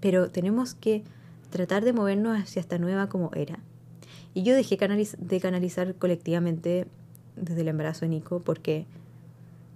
Pero 0.01 0.31
tenemos 0.31 0.75
que 0.75 1.05
tratar 1.51 1.85
de 1.85 1.93
movernos 1.93 2.39
hacia 2.39 2.61
esta 2.61 2.79
nueva 2.79 3.09
como 3.09 3.31
era. 3.35 3.59
Y 4.35 4.43
yo 4.43 4.55
dejé 4.55 4.77
de 4.77 5.41
canalizar 5.41 5.95
colectivamente 5.97 6.87
desde 7.37 7.63
el 7.63 7.69
embarazo 7.69 8.03
de 8.03 8.11
Nico 8.11 8.41
porque 8.41 8.87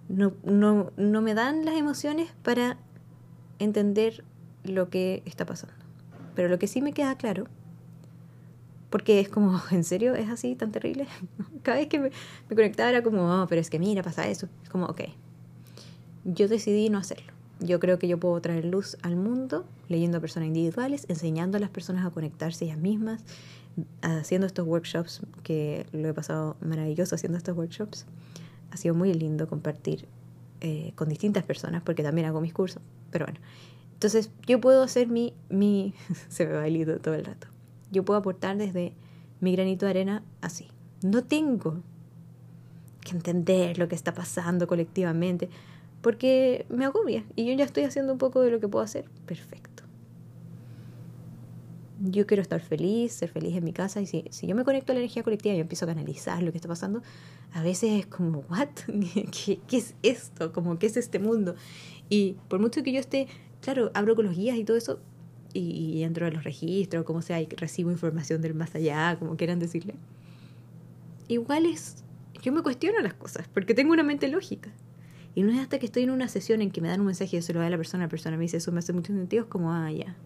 no, 0.08 0.32
no, 0.44 0.92
no 0.96 1.22
me 1.22 1.34
dan 1.34 1.64
las 1.64 1.76
emociones 1.76 2.30
para 2.42 2.76
entender 3.58 4.24
lo 4.64 4.90
que 4.90 5.22
está 5.24 5.44
pasando. 5.44 5.74
Pero 6.34 6.48
lo 6.48 6.58
que 6.58 6.66
sí 6.66 6.80
me 6.80 6.92
queda 6.92 7.16
claro, 7.16 7.46
porque 8.90 9.20
es 9.20 9.28
como, 9.28 9.60
¿en 9.70 9.84
serio 9.84 10.14
es 10.14 10.28
así 10.28 10.54
tan 10.54 10.72
terrible? 10.72 11.06
Cada 11.62 11.78
vez 11.78 11.88
que 11.88 11.98
me, 11.98 12.10
conectaba 12.48 12.90
era 12.90 13.02
como, 13.02 13.42
oh, 13.42 13.46
pero 13.48 13.60
es 13.60 13.70
que 13.70 13.78
mira, 13.78 14.02
pasa 14.02 14.28
eso. 14.28 14.48
Es 14.62 14.68
como, 14.68 14.86
ok, 14.86 15.02
yo 16.24 16.48
decidí 16.48 16.90
no 16.90 16.98
hacerlo. 16.98 17.33
Yo 17.60 17.80
creo 17.80 17.98
que 17.98 18.08
yo 18.08 18.18
puedo 18.18 18.40
traer 18.40 18.64
luz 18.64 18.96
al 19.02 19.16
mundo 19.16 19.64
leyendo 19.88 20.18
a 20.18 20.20
personas 20.20 20.48
individuales, 20.48 21.06
enseñando 21.08 21.56
a 21.56 21.60
las 21.60 21.70
personas 21.70 22.04
a 22.04 22.10
conectarse 22.10 22.64
ellas 22.64 22.78
mismas, 22.78 23.24
haciendo 24.02 24.46
estos 24.46 24.66
workshops, 24.66 25.22
que 25.42 25.86
lo 25.92 26.08
he 26.08 26.14
pasado 26.14 26.56
maravilloso 26.60 27.14
haciendo 27.14 27.38
estos 27.38 27.56
workshops. 27.56 28.06
Ha 28.70 28.76
sido 28.76 28.94
muy 28.94 29.14
lindo 29.14 29.48
compartir 29.48 30.06
eh, 30.60 30.92
con 30.94 31.08
distintas 31.08 31.44
personas, 31.44 31.82
porque 31.82 32.02
también 32.02 32.26
hago 32.26 32.40
mis 32.40 32.52
cursos. 32.52 32.82
Pero 33.10 33.26
bueno, 33.26 33.40
entonces 33.92 34.30
yo 34.46 34.60
puedo 34.60 34.82
hacer 34.82 35.08
mi... 35.08 35.32
mi 35.48 35.94
se 36.28 36.46
me 36.46 36.54
va 36.54 36.66
el 36.66 36.76
hilo 36.76 36.98
todo 36.98 37.14
el 37.14 37.24
rato. 37.24 37.46
Yo 37.92 38.04
puedo 38.04 38.18
aportar 38.18 38.56
desde 38.56 38.94
mi 39.40 39.52
granito 39.52 39.86
de 39.86 39.90
arena 39.90 40.22
así. 40.40 40.68
No 41.02 41.22
tengo 41.22 41.82
que 43.00 43.12
entender 43.12 43.78
lo 43.78 43.88
que 43.88 43.94
está 43.94 44.14
pasando 44.14 44.66
colectivamente 44.66 45.50
porque 46.04 46.66
me 46.68 46.84
agobia 46.84 47.24
y 47.34 47.46
yo 47.46 47.54
ya 47.54 47.64
estoy 47.64 47.84
haciendo 47.84 48.12
un 48.12 48.18
poco 48.18 48.42
de 48.42 48.50
lo 48.50 48.60
que 48.60 48.68
puedo 48.68 48.84
hacer. 48.84 49.06
Perfecto. 49.24 49.82
yo 51.98 52.26
quiero 52.26 52.42
estar 52.42 52.60
feliz, 52.60 53.12
ser 53.14 53.30
feliz 53.30 53.56
en 53.56 53.64
mi 53.64 53.72
casa. 53.72 54.02
Y 54.02 54.06
si, 54.06 54.28
yo 54.42 54.54
me 54.54 54.64
conecto 54.64 54.92
a 54.92 54.94
la 54.94 55.00
energía 55.00 55.22
colectiva 55.22 55.54
y 55.54 55.60
empiezo 55.60 55.86
a 55.86 55.88
canalizar 55.88 56.42
lo 56.42 56.52
que 56.52 56.58
está 56.58 56.68
pasando, 56.68 57.00
a 57.54 57.62
veces 57.62 58.00
es 58.00 58.06
como. 58.06 58.44
¿Qué, 59.32 59.60
¿Qué, 59.66 59.76
es 59.78 59.94
esto? 60.02 60.52
Como, 60.52 60.78
¿qué 60.78 60.86
es 60.86 60.98
este 60.98 61.18
mundo? 61.18 61.54
Y 62.10 62.36
por 62.48 62.60
mucho 62.60 62.82
que 62.82 62.92
yo 62.92 63.00
esté, 63.00 63.26
claro, 63.62 63.90
abro 63.94 64.14
con 64.14 64.26
los 64.26 64.36
guías 64.36 64.58
y 64.58 64.64
todo 64.64 64.76
eso, 64.76 65.00
y, 65.54 65.60
y 65.60 66.02
entro 66.02 66.26
a 66.26 66.30
los 66.30 66.44
registros, 66.44 67.04
como 67.04 67.22
sea, 67.22 67.40
y 67.40 67.46
recibo 67.46 67.90
información 67.90 68.42
del 68.42 68.52
más 68.52 68.74
allá, 68.74 69.16
como 69.18 69.38
quieran 69.38 69.58
decirle. 69.58 69.94
Igual 71.28 71.64
es, 71.64 72.04
yo 72.42 72.52
me 72.52 72.62
cuestiono 72.62 73.00
las 73.00 73.14
cosas, 73.14 73.48
porque 73.48 73.72
tengo 73.72 73.94
una 73.94 74.02
mente 74.02 74.28
lógica. 74.28 74.70
Y 75.34 75.42
no 75.42 75.52
es 75.52 75.58
hasta 75.58 75.78
que 75.78 75.86
estoy 75.86 76.04
en 76.04 76.10
una 76.10 76.28
sesión 76.28 76.62
en 76.62 76.70
que 76.70 76.80
me 76.80 76.88
dan 76.88 77.00
un 77.00 77.06
mensaje 77.06 77.36
y 77.36 77.40
yo 77.40 77.42
se 77.42 77.52
lo 77.52 77.60
doy 77.60 77.66
a 77.66 77.70
la 77.70 77.76
persona, 77.76 78.04
la 78.04 78.10
persona 78.10 78.36
me 78.36 78.42
dice, 78.42 78.58
eso 78.58 78.70
me 78.72 78.78
hace 78.78 78.92
mucho 78.92 79.12
sentido, 79.12 79.44
es 79.44 79.48
como, 79.48 79.72
ah, 79.72 79.90
ya, 79.90 80.16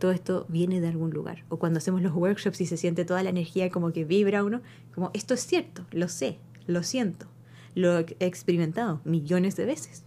todo 0.00 0.10
esto 0.10 0.46
viene 0.48 0.80
de 0.80 0.88
algún 0.88 1.10
lugar. 1.10 1.44
O 1.50 1.58
cuando 1.58 1.78
hacemos 1.78 2.02
los 2.02 2.14
workshops 2.14 2.60
y 2.60 2.66
se 2.66 2.76
siente 2.76 3.04
toda 3.04 3.22
la 3.22 3.30
energía 3.30 3.70
como 3.70 3.92
que 3.92 4.04
vibra 4.04 4.42
uno, 4.42 4.60
como 4.94 5.10
esto 5.14 5.34
es 5.34 5.46
cierto, 5.46 5.86
lo 5.92 6.08
sé, 6.08 6.38
lo 6.66 6.82
siento, 6.82 7.26
lo 7.74 7.98
he 7.98 8.16
experimentado 8.20 9.00
millones 9.04 9.54
de 9.56 9.66
veces. 9.66 10.04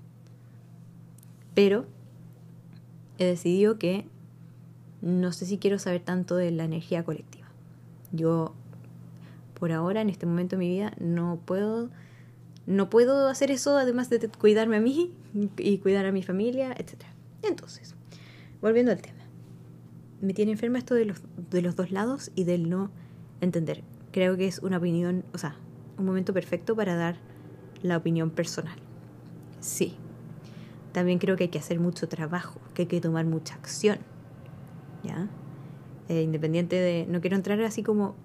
Pero 1.54 1.86
he 3.18 3.26
decidido 3.26 3.78
que 3.78 4.08
no 5.02 5.32
sé 5.32 5.46
si 5.46 5.58
quiero 5.58 5.80
saber 5.80 6.02
tanto 6.02 6.36
de 6.36 6.52
la 6.52 6.64
energía 6.64 7.04
colectiva. 7.04 7.48
Yo, 8.12 8.54
por 9.60 9.72
ahora, 9.72 10.02
en 10.02 10.10
este 10.10 10.26
momento 10.26 10.56
de 10.56 10.62
mi 10.62 10.70
vida, 10.70 10.94
no 11.00 11.40
puedo, 11.46 11.90
no 12.66 12.90
puedo 12.90 13.28
hacer 13.28 13.52
eso 13.52 13.78
además 13.78 14.10
de 14.10 14.30
cuidarme 14.30 14.78
a 14.78 14.82
mí 14.82 15.14
y 15.58 15.78
cuidar 15.80 16.06
a 16.06 16.12
mi 16.12 16.24
familia, 16.24 16.74
etc. 16.78 17.04
Entonces, 17.42 17.96
volviendo 18.62 18.92
al 18.92 19.02
tema 19.02 19.24
me 20.24 20.34
tiene 20.34 20.54
enferma 20.54 20.78
esto 20.78 20.96
de 20.96 21.04
los, 21.04 21.22
de 21.52 21.62
los 21.62 21.76
dos 21.76 21.92
lados 21.92 22.32
y 22.34 22.46
del 22.46 22.70
no 22.70 22.90
entender. 23.42 23.84
Creo 24.14 24.38
que 24.38 24.48
es 24.48 24.60
una 24.60 24.78
opinión, 24.78 25.26
o 25.34 25.38
sea, 25.38 25.58
un 25.98 26.06
momento 26.06 26.34
perfecto 26.34 26.76
para 26.78 26.96
dar 26.96 27.18
la 27.82 27.98
opinión 27.98 28.30
personal. 28.30 28.78
Sí. 29.60 29.98
También 30.94 31.20
creo 31.20 31.36
que 31.36 31.44
hay 31.46 31.50
que 31.50 31.60
hacer 31.60 31.80
mucho 31.80 32.08
trabajo, 32.08 32.62
que 32.74 32.84
hay 32.84 32.88
que 32.88 33.02
tomar 33.02 33.26
mucha 33.26 33.56
acción. 33.56 33.98
¿Ya? 35.04 35.28
Eh, 36.08 36.22
independiente 36.22 36.78
de... 36.78 37.06
No 37.10 37.20
quiero 37.20 37.36
entrar 37.36 37.60
así 37.62 37.84
como... 37.84 38.16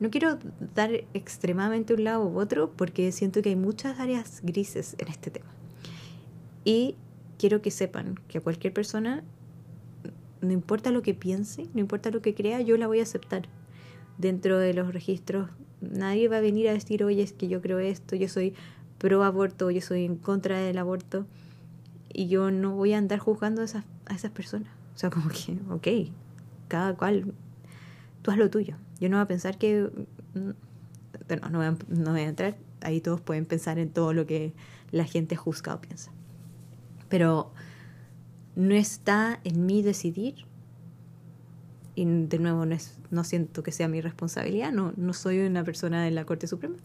No 0.00 0.10
quiero 0.10 0.38
dar 0.74 0.90
extremadamente 1.14 1.94
un 1.94 2.04
lado 2.04 2.26
u 2.26 2.38
otro 2.38 2.72
porque 2.72 3.12
siento 3.12 3.42
que 3.42 3.50
hay 3.50 3.56
muchas 3.56 4.00
áreas 4.00 4.40
grises 4.42 4.96
en 4.98 5.08
este 5.08 5.30
tema. 5.30 5.50
Y 6.64 6.96
quiero 7.38 7.62
que 7.62 7.70
sepan 7.70 8.18
que 8.26 8.38
a 8.38 8.40
cualquier 8.40 8.72
persona 8.72 9.22
no 10.40 10.52
importa 10.52 10.90
lo 10.90 11.02
que 11.02 11.14
piense, 11.14 11.68
no 11.74 11.80
importa 11.80 12.10
lo 12.10 12.22
que 12.22 12.34
crea, 12.34 12.60
yo 12.60 12.76
la 12.76 12.86
voy 12.86 13.00
a 13.00 13.02
aceptar. 13.02 13.42
Dentro 14.18 14.58
de 14.58 14.74
los 14.74 14.92
registros, 14.92 15.50
nadie 15.80 16.28
va 16.28 16.38
a 16.38 16.40
venir 16.40 16.68
a 16.68 16.72
decir, 16.72 17.04
oye, 17.04 17.22
es 17.22 17.32
que 17.32 17.48
yo 17.48 17.60
creo 17.60 17.78
esto, 17.78 18.16
yo 18.16 18.28
soy 18.28 18.54
pro 18.98 19.22
aborto, 19.22 19.70
yo 19.70 19.80
soy 19.80 20.04
en 20.04 20.16
contra 20.16 20.58
del 20.58 20.78
aborto, 20.78 21.26
y 22.12 22.28
yo 22.28 22.50
no 22.50 22.74
voy 22.74 22.92
a 22.92 22.98
andar 22.98 23.18
juzgando 23.18 23.62
a 23.62 23.64
esas, 23.64 23.84
a 24.06 24.14
esas 24.14 24.30
personas. 24.30 24.68
O 24.94 24.98
sea, 24.98 25.10
como 25.10 25.28
que, 25.28 25.58
ok, 25.70 26.12
cada 26.68 26.94
cual, 26.96 27.32
tú 28.22 28.30
haz 28.30 28.38
lo 28.38 28.50
tuyo. 28.50 28.76
Yo 29.00 29.08
no 29.08 29.16
voy 29.16 29.24
a 29.24 29.28
pensar 29.28 29.58
que, 29.58 29.90
mm, 30.34 30.50
bueno, 31.26 31.48
no 31.50 31.58
voy 31.58 31.66
a, 31.66 31.76
no 31.88 32.10
voy 32.12 32.20
a 32.20 32.28
entrar, 32.28 32.56
ahí 32.82 33.00
todos 33.00 33.20
pueden 33.20 33.46
pensar 33.46 33.78
en 33.78 33.90
todo 33.90 34.12
lo 34.12 34.26
que 34.26 34.52
la 34.90 35.04
gente 35.04 35.36
juzga 35.36 35.74
o 35.74 35.80
piensa. 35.80 36.12
Pero 37.08 37.52
no 38.56 38.74
está 38.74 39.40
en 39.44 39.66
mí 39.66 39.82
decidir, 39.82 40.46
y 41.94 42.04
de 42.04 42.38
nuevo 42.38 42.66
no, 42.66 42.74
es, 42.74 42.98
no 43.10 43.24
siento 43.24 43.62
que 43.62 43.72
sea 43.72 43.88
mi 43.88 44.00
responsabilidad, 44.00 44.72
no, 44.72 44.92
no 44.96 45.12
soy 45.12 45.40
una 45.40 45.64
persona 45.64 46.04
de 46.04 46.10
la 46.10 46.24
Corte 46.24 46.46
Suprema, 46.46 46.76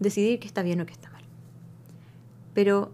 decidir 0.00 0.40
que 0.40 0.46
está 0.46 0.62
bien 0.62 0.80
o 0.80 0.86
que 0.86 0.92
está 0.92 1.10
mal. 1.10 1.24
Pero 2.52 2.92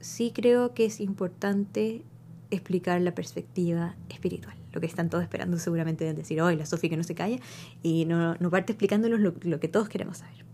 sí 0.00 0.32
creo 0.34 0.74
que 0.74 0.84
es 0.84 1.00
importante 1.00 2.02
explicar 2.50 3.00
la 3.00 3.14
perspectiva 3.14 3.96
espiritual. 4.08 4.55
Lo 4.76 4.80
que 4.80 4.86
están 4.86 5.08
todos 5.08 5.24
esperando 5.24 5.58
seguramente 5.58 6.06
es 6.06 6.14
decir, 6.14 6.42
hoy 6.42 6.54
la 6.54 6.66
Sofía 6.66 6.90
que 6.90 6.98
no 6.98 7.02
se 7.02 7.14
calla 7.14 7.38
y 7.82 8.04
no, 8.04 8.34
no 8.34 8.50
parte 8.50 8.72
explicándonos 8.72 9.20
lo, 9.20 9.32
lo 9.40 9.58
que 9.58 9.68
todos 9.68 9.88
queremos 9.88 10.18
saber. 10.18 10.44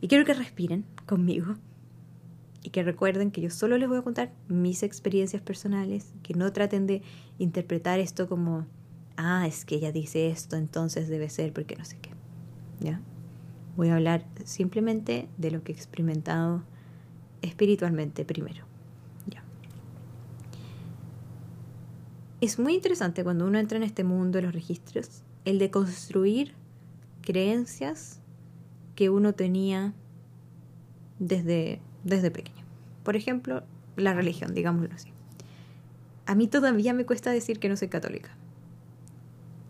Y 0.00 0.06
quiero 0.06 0.24
que 0.24 0.34
respiren 0.34 0.84
conmigo 1.04 1.56
y 2.62 2.70
que 2.70 2.84
recuerden 2.84 3.32
que 3.32 3.40
yo 3.40 3.50
solo 3.50 3.76
les 3.76 3.88
voy 3.88 3.98
a 3.98 4.02
contar 4.02 4.30
mis 4.46 4.84
experiencias 4.84 5.42
personales, 5.42 6.12
que 6.22 6.34
no 6.34 6.52
traten 6.52 6.86
de 6.86 7.02
interpretar 7.38 7.98
esto 7.98 8.28
como, 8.28 8.66
ah, 9.16 9.48
es 9.48 9.64
que 9.64 9.74
ella 9.74 9.90
dice 9.90 10.30
esto, 10.30 10.54
entonces 10.54 11.08
debe 11.08 11.28
ser 11.28 11.52
porque 11.52 11.74
no 11.74 11.84
sé 11.84 11.98
qué. 12.00 12.10
¿Ya? 12.78 13.00
Voy 13.76 13.88
a 13.88 13.96
hablar 13.96 14.24
simplemente 14.44 15.28
de 15.38 15.50
lo 15.50 15.64
que 15.64 15.72
he 15.72 15.74
experimentado 15.74 16.62
espiritualmente 17.42 18.24
primero. 18.24 18.64
¿Ya? 19.26 19.42
Es 22.40 22.58
muy 22.58 22.74
interesante 22.74 23.22
cuando 23.22 23.46
uno 23.46 23.58
entra 23.58 23.76
en 23.76 23.84
este 23.84 24.04
mundo 24.04 24.38
de 24.38 24.42
los 24.42 24.54
registros, 24.54 25.22
el 25.44 25.58
de 25.58 25.70
construir 25.70 26.54
creencias 27.22 28.20
que 28.94 29.10
uno 29.10 29.34
tenía 29.34 29.92
desde 31.18 31.80
desde 32.04 32.30
pequeño. 32.30 32.64
Por 33.02 33.16
ejemplo, 33.16 33.62
la 33.96 34.14
religión, 34.14 34.54
digámoslo 34.54 34.94
así. 34.94 35.10
A 36.26 36.34
mí 36.34 36.46
todavía 36.46 36.92
me 36.94 37.04
cuesta 37.04 37.30
decir 37.30 37.58
que 37.58 37.68
no 37.68 37.76
soy 37.76 37.88
católica. 37.88 38.30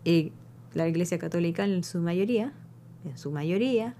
Y 0.03 0.31
la 0.73 0.87
Iglesia 0.87 1.19
Católica 1.19 1.65
en 1.65 1.83
su 1.83 1.99
mayoría, 1.99 2.53
en 3.05 3.17
su 3.17 3.31
mayoría, 3.31 3.95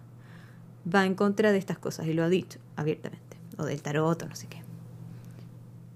va 0.93 1.05
en 1.05 1.15
contra 1.15 1.51
de 1.51 1.57
estas 1.57 1.77
cosas 1.77 2.07
y 2.07 2.13
lo 2.13 2.23
ha 2.23 2.29
dicho 2.29 2.59
abiertamente. 2.75 3.37
O 3.57 3.65
del 3.65 3.81
tarot 3.81 4.27
no 4.27 4.35
sé 4.35 4.47
qué. 4.47 4.61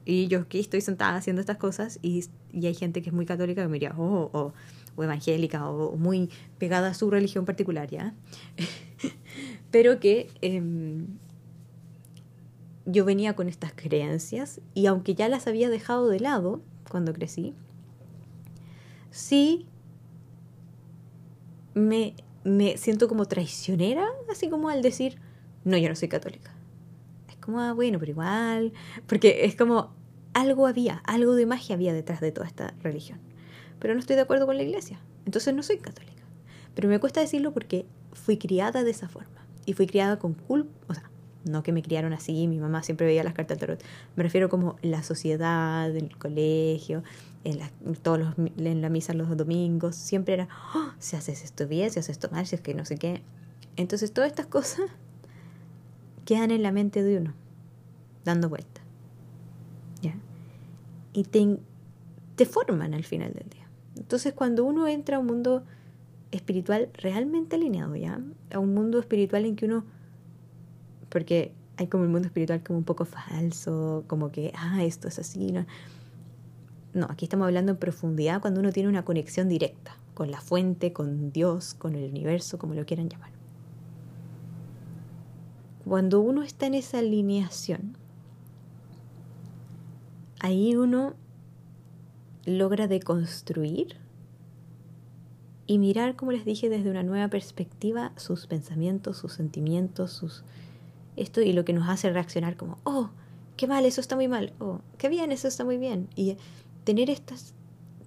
Y 0.05 0.27
yo 0.27 0.41
aquí 0.41 0.59
estoy 0.59 0.81
sentada 0.81 1.15
haciendo 1.15 1.39
estas 1.39 1.57
cosas 1.57 1.99
y, 2.01 2.25
y 2.55 2.67
hay 2.67 2.73
gente 2.73 3.01
que 3.01 3.09
es 3.09 3.13
muy 3.13 3.25
católica 3.25 3.61
que 3.61 3.67
me 3.67 3.73
diría, 3.73 3.93
oh, 3.97 4.53
o, 4.95 5.03
evangélica, 5.03 5.69
o, 5.69 5.97
muy 5.97 6.29
pegada 6.57 6.89
a 6.89 6.93
su 6.93 7.11
religión 7.11 7.43
particular, 7.43 7.89
¿ya? 7.89 8.15
Pero 9.71 9.99
que 9.99 10.29
em, 10.41 11.07
yo 12.85 13.03
venía 13.03 13.35
con 13.35 13.49
estas 13.49 13.73
creencias 13.73 14.61
y 14.73 14.85
aunque 14.85 15.15
ya 15.15 15.27
las 15.27 15.47
había 15.47 15.69
dejado 15.69 16.07
de 16.07 16.21
lado 16.21 16.61
cuando 16.89 17.11
crecí, 17.11 17.53
sí 19.11 19.65
me, 21.73 22.15
me 22.45 22.77
siento 22.77 23.09
como 23.09 23.25
traicionera, 23.25 24.07
así 24.31 24.49
como 24.49 24.69
al 24.69 24.81
decir, 24.81 25.17
no, 25.65 25.75
yo 25.77 25.89
no 25.89 25.95
soy 25.95 26.07
católica. 26.07 26.53
Es 27.27 27.35
como, 27.35 27.59
ah, 27.59 27.73
bueno, 27.73 27.99
pero 27.99 28.11
igual, 28.11 28.71
porque 29.07 29.43
es 29.43 29.57
como 29.57 29.93
algo 30.35 30.67
había, 30.67 31.01
algo 31.05 31.33
de 31.33 31.45
magia 31.45 31.75
había 31.75 31.93
detrás 31.93 32.19
de 32.19 32.31
toda 32.31 32.45
esta 32.45 32.75
religión. 32.83 33.19
Pero 33.79 33.93
no 33.93 34.01
estoy 34.01 34.17
de 34.17 34.21
acuerdo 34.21 34.45
con 34.45 34.57
la 34.57 34.63
iglesia, 34.63 34.99
entonces 35.25 35.55
no 35.55 35.63
soy 35.63 35.77
católica. 35.77 36.23
Pero 36.75 36.89
me 36.89 36.99
cuesta 36.99 37.21
decirlo 37.21 37.53
porque 37.53 37.85
fui 38.11 38.37
criada 38.37 38.83
de 38.83 38.91
esa 38.91 39.07
forma 39.07 39.45
y 39.65 39.73
fui 39.73 39.87
criada 39.87 40.19
con 40.19 40.33
culpa, 40.33 40.69
o 40.89 40.93
sea, 40.93 41.09
no 41.45 41.63
que 41.63 41.71
me 41.71 41.81
criaron 41.81 42.11
así, 42.11 42.47
mi 42.47 42.59
mamá 42.59 42.83
siempre 42.83 43.07
veía 43.07 43.23
las 43.23 43.33
cartas 43.33 43.57
del 43.57 43.67
tarot, 43.77 43.83
me 44.17 44.23
refiero 44.23 44.49
como 44.49 44.75
la 44.81 45.03
sociedad, 45.03 45.95
el 45.95 46.17
colegio, 46.17 47.03
en 47.45 47.59
la, 47.59 47.71
todos 48.01 48.19
los, 48.19 48.33
en 48.57 48.81
la 48.81 48.89
misa 48.89 49.13
los 49.13 49.35
domingos, 49.37 49.95
siempre 49.95 50.33
era, 50.33 50.49
oh, 50.75 50.91
si 50.99 51.15
haces 51.15 51.45
esto 51.45 51.65
bien, 51.65 51.91
si 51.91 51.99
haces 51.99 52.09
esto 52.09 52.29
mal, 52.29 52.45
si 52.45 52.55
es 52.55 52.61
que 52.61 52.73
no 52.73 52.83
sé 52.83 52.97
qué. 52.97 53.21
Entonces 53.77 54.11
todas 54.11 54.29
estas 54.29 54.47
cosas 54.47 54.85
quedan 56.25 56.51
en 56.51 56.61
la 56.61 56.73
mente 56.73 57.03
de 57.03 57.19
uno, 57.19 57.33
dando 58.25 58.49
vuelta. 58.49 58.74
Y 61.15 61.23
te, 61.23 61.57
te 62.35 62.45
forman 62.45 62.93
al 62.93 63.03
final 63.03 63.33
del 63.33 63.49
día. 63.49 63.67
Entonces 63.95 64.33
cuando 64.33 64.65
uno 64.65 64.87
entra 64.87 65.17
a 65.17 65.19
un 65.19 65.27
mundo 65.27 65.63
espiritual 66.31 66.89
realmente 66.93 67.55
alineado, 67.55 67.95
¿ya? 67.95 68.19
A 68.51 68.59
un 68.59 68.73
mundo 68.73 68.99
espiritual 68.99 69.45
en 69.45 69.55
que 69.55 69.65
uno 69.65 69.85
porque 71.09 71.53
hay 71.77 71.87
como 71.87 72.03
el 72.03 72.09
mundo 72.09 72.27
espiritual 72.27 72.61
como 72.61 72.79
un 72.79 72.83
poco 72.83 73.05
falso, 73.05 74.03
como 74.07 74.31
que, 74.31 74.51
ah, 74.57 74.83
esto 74.83 75.07
es 75.07 75.17
así. 75.17 75.53
No, 75.53 75.65
no 76.93 77.07
aquí 77.09 77.25
estamos 77.25 77.45
hablando 77.45 77.71
en 77.71 77.77
profundidad 77.77 78.41
cuando 78.41 78.59
uno 78.59 78.71
tiene 78.71 78.89
una 78.89 79.05
conexión 79.05 79.47
directa 79.47 79.97
con 80.13 80.31
la 80.31 80.41
fuente, 80.41 80.93
con 80.93 81.31
Dios, 81.31 81.73
con 81.73 81.95
el 81.95 82.09
universo, 82.09 82.57
como 82.57 82.73
lo 82.73 82.85
quieran 82.85 83.09
llamar. 83.09 83.29
Cuando 85.85 86.19
uno 86.19 86.41
está 86.41 86.65
en 86.65 86.73
esa 86.73 86.99
alineación, 86.99 87.95
ahí 90.39 90.75
uno 90.75 91.15
logra 92.45 92.87
deconstruir 92.87 93.97
y 95.67 95.79
mirar, 95.79 96.15
como 96.15 96.31
les 96.31 96.45
dije, 96.45 96.69
desde 96.69 96.91
una 96.91 97.03
nueva 97.03 97.27
perspectiva 97.27 98.11
sus 98.17 98.45
pensamientos, 98.47 99.17
sus 99.17 99.33
sentimientos, 99.33 100.11
sus 100.11 100.43
esto 101.15 101.41
y 101.41 101.53
lo 101.53 101.65
que 101.65 101.73
nos 101.73 101.89
hace 101.89 102.09
reaccionar 102.11 102.57
como, 102.57 102.77
oh, 102.83 103.09
qué 103.57 103.67
mal, 103.67 103.85
eso 103.85 104.01
está 104.01 104.15
muy 104.15 104.27
mal, 104.27 104.53
oh, 104.59 104.81
qué 104.97 105.09
bien, 105.09 105.31
eso 105.31 105.47
está 105.47 105.63
muy 105.63 105.77
bien. 105.77 106.09
Y 106.15 106.37
tener 106.83 107.09
estas, 107.09 107.53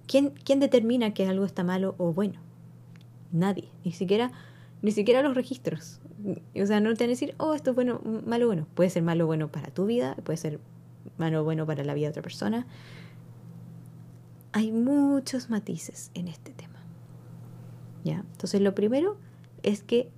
¿quién, 0.07 0.33
¿quién 0.43 0.59
determina 0.59 1.13
que 1.13 1.27
algo 1.27 1.45
está 1.45 1.63
malo 1.63 1.95
o 1.97 2.13
bueno? 2.13 2.39
Nadie, 3.31 3.69
ni 3.83 3.91
siquiera, 3.91 4.31
ni 4.81 4.91
siquiera 4.91 5.21
los 5.21 5.35
registros. 5.35 5.99
O 6.55 6.65
sea, 6.65 6.79
no 6.79 6.93
te 6.93 7.03
van 7.03 7.09
a 7.09 7.13
decir, 7.13 7.35
oh, 7.37 7.53
esto 7.53 7.71
es 7.71 7.75
bueno, 7.75 8.01
malo, 8.25 8.47
bueno. 8.47 8.67
Puede 8.73 8.89
ser 8.89 9.03
malo, 9.03 9.25
bueno 9.25 9.51
para 9.51 9.71
tu 9.71 9.85
vida, 9.85 10.15
puede 10.23 10.37
ser 10.37 10.59
malo, 11.17 11.43
bueno 11.43 11.65
para 11.65 11.83
la 11.83 11.93
vida 11.93 12.07
de 12.07 12.11
otra 12.11 12.21
persona. 12.21 12.65
Hay 14.51 14.71
muchos 14.71 15.49
matices 15.49 16.11
en 16.13 16.27
este 16.27 16.51
tema. 16.51 16.79
¿Ya? 18.03 18.23
Entonces, 18.31 18.61
lo 18.61 18.73
primero 18.73 19.17
es 19.63 19.83
que 19.83 20.09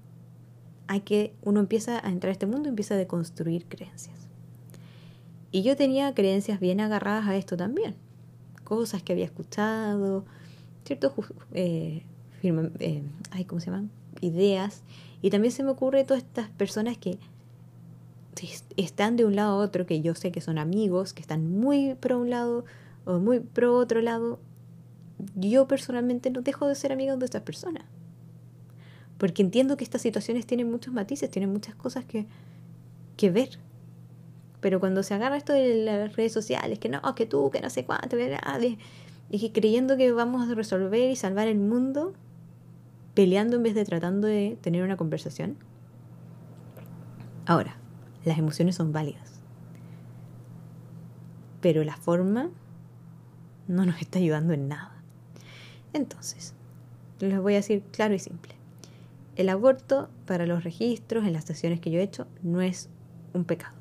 hay 0.88 1.02
que, 1.02 1.34
uno 1.42 1.60
empieza 1.60 2.06
a 2.06 2.10
entrar 2.10 2.30
a 2.30 2.34
este 2.34 2.46
mundo 2.46 2.70
empieza 2.70 2.96
a 2.96 2.98
deconstruir 2.98 3.66
creencias. 3.68 4.28
Y 5.52 5.64
yo 5.64 5.76
tenía 5.76 6.14
creencias 6.14 6.60
bien 6.60 6.80
agarradas 6.80 7.28
a 7.28 7.36
esto 7.36 7.58
también. 7.58 7.96
Cosas 8.64 9.04
que 9.04 9.14
había 9.14 9.26
escuchado, 9.26 10.26
ciertos 10.86 11.14
eh, 11.54 12.04
eh, 12.44 13.04
¿cómo 13.48 13.60
se 13.60 13.68
llaman? 13.68 13.92
Ideas. 14.22 14.84
Y 15.22 15.30
también 15.30 15.52
se 15.52 15.64
me 15.64 15.70
ocurre 15.70 16.04
todas 16.04 16.24
estas 16.24 16.50
personas 16.50 16.98
que 16.98 17.20
están 18.78 19.18
de 19.18 19.26
un 19.26 19.36
lado 19.36 19.54
a 19.54 19.64
otro, 19.64 19.86
que 19.86 20.02
yo 20.02 20.16
sé 20.16 20.32
que 20.32 20.42
son 20.42 20.58
amigos, 20.58 21.14
que 21.14 21.22
están 21.22 21.52
muy 21.52 21.96
pro 21.96 22.20
un 22.20 22.30
lado 22.30 22.66
o 23.06 23.20
muy 23.20 23.40
pro 23.40 23.78
otro 23.78 24.02
lado. 24.02 24.40
Yo 25.36 25.68
personalmente 25.68 26.32
no 26.32 26.42
dejo 26.42 26.68
de 26.68 26.76
ser 26.76 26.92
amigo 26.92 27.16
de 27.18 27.26
estas 27.26 27.44
personas. 27.44 27.84
Porque 29.18 29.42
entiendo 29.44 29.78
que 29.78 29.84
estas 29.84 30.02
situaciones 30.02 30.46
tienen 30.48 30.72
muchos 30.72 30.94
matices, 30.94 31.30
tienen 31.30 31.52
muchas 31.52 31.76
cosas 31.76 32.06
que, 32.06 32.26
que 33.18 33.30
ver. 33.30 33.60
Pero 34.62 34.80
cuando 34.80 35.04
se 35.04 35.14
agarra 35.14 35.38
esto 35.38 35.54
de 35.54 35.84
las 35.84 36.16
redes 36.16 36.32
sociales, 36.32 36.80
que 36.80 36.90
no, 36.90 37.02
que 37.16 37.26
tú, 37.26 37.52
que 37.52 37.62
no 37.62 37.70
sé 37.70 37.86
cuánto, 37.86 38.18
y 38.18 39.40
que 39.40 39.52
creyendo 39.52 39.98
que 39.98 40.12
vamos 40.12 40.50
a 40.50 40.56
resolver 40.56 41.10
y 41.10 41.16
salvar 41.16 41.48
el 41.48 41.60
mundo, 41.60 42.14
peleando 43.14 43.58
en 43.58 43.64
vez 43.64 43.76
de 43.76 43.86
tratando 43.86 44.28
de 44.28 44.58
tener 44.62 44.84
una 44.84 44.98
conversación. 44.98 45.58
Ahora, 47.46 47.81
las 48.26 48.38
emociones 48.38 48.76
son 48.76 48.92
válidas. 48.92 49.40
Pero 51.62 51.84
la 51.84 51.96
forma 51.96 52.50
no 53.68 53.86
nos 53.86 54.02
está 54.02 54.20
ayudando 54.20 54.54
en 54.54 54.68
nada. 54.68 55.02
Entonces, 55.94 56.54
les 57.20 57.40
voy 57.40 57.54
a 57.54 57.58
decir 57.58 57.84
claro 57.92 58.14
y 58.14 58.20
simple. 58.20 58.54
El 59.36 59.50
aborto 59.50 60.10
para 60.26 60.46
los 60.46 60.64
registros 60.64 61.26
en 61.26 61.34
las 61.34 61.46
sesiones 61.46 61.80
que 61.80 61.92
yo 61.92 62.00
he 62.00 62.04
hecho 62.04 62.28
no 62.42 62.62
es 62.62 62.90
un 63.34 63.46
pecado. 63.46 63.76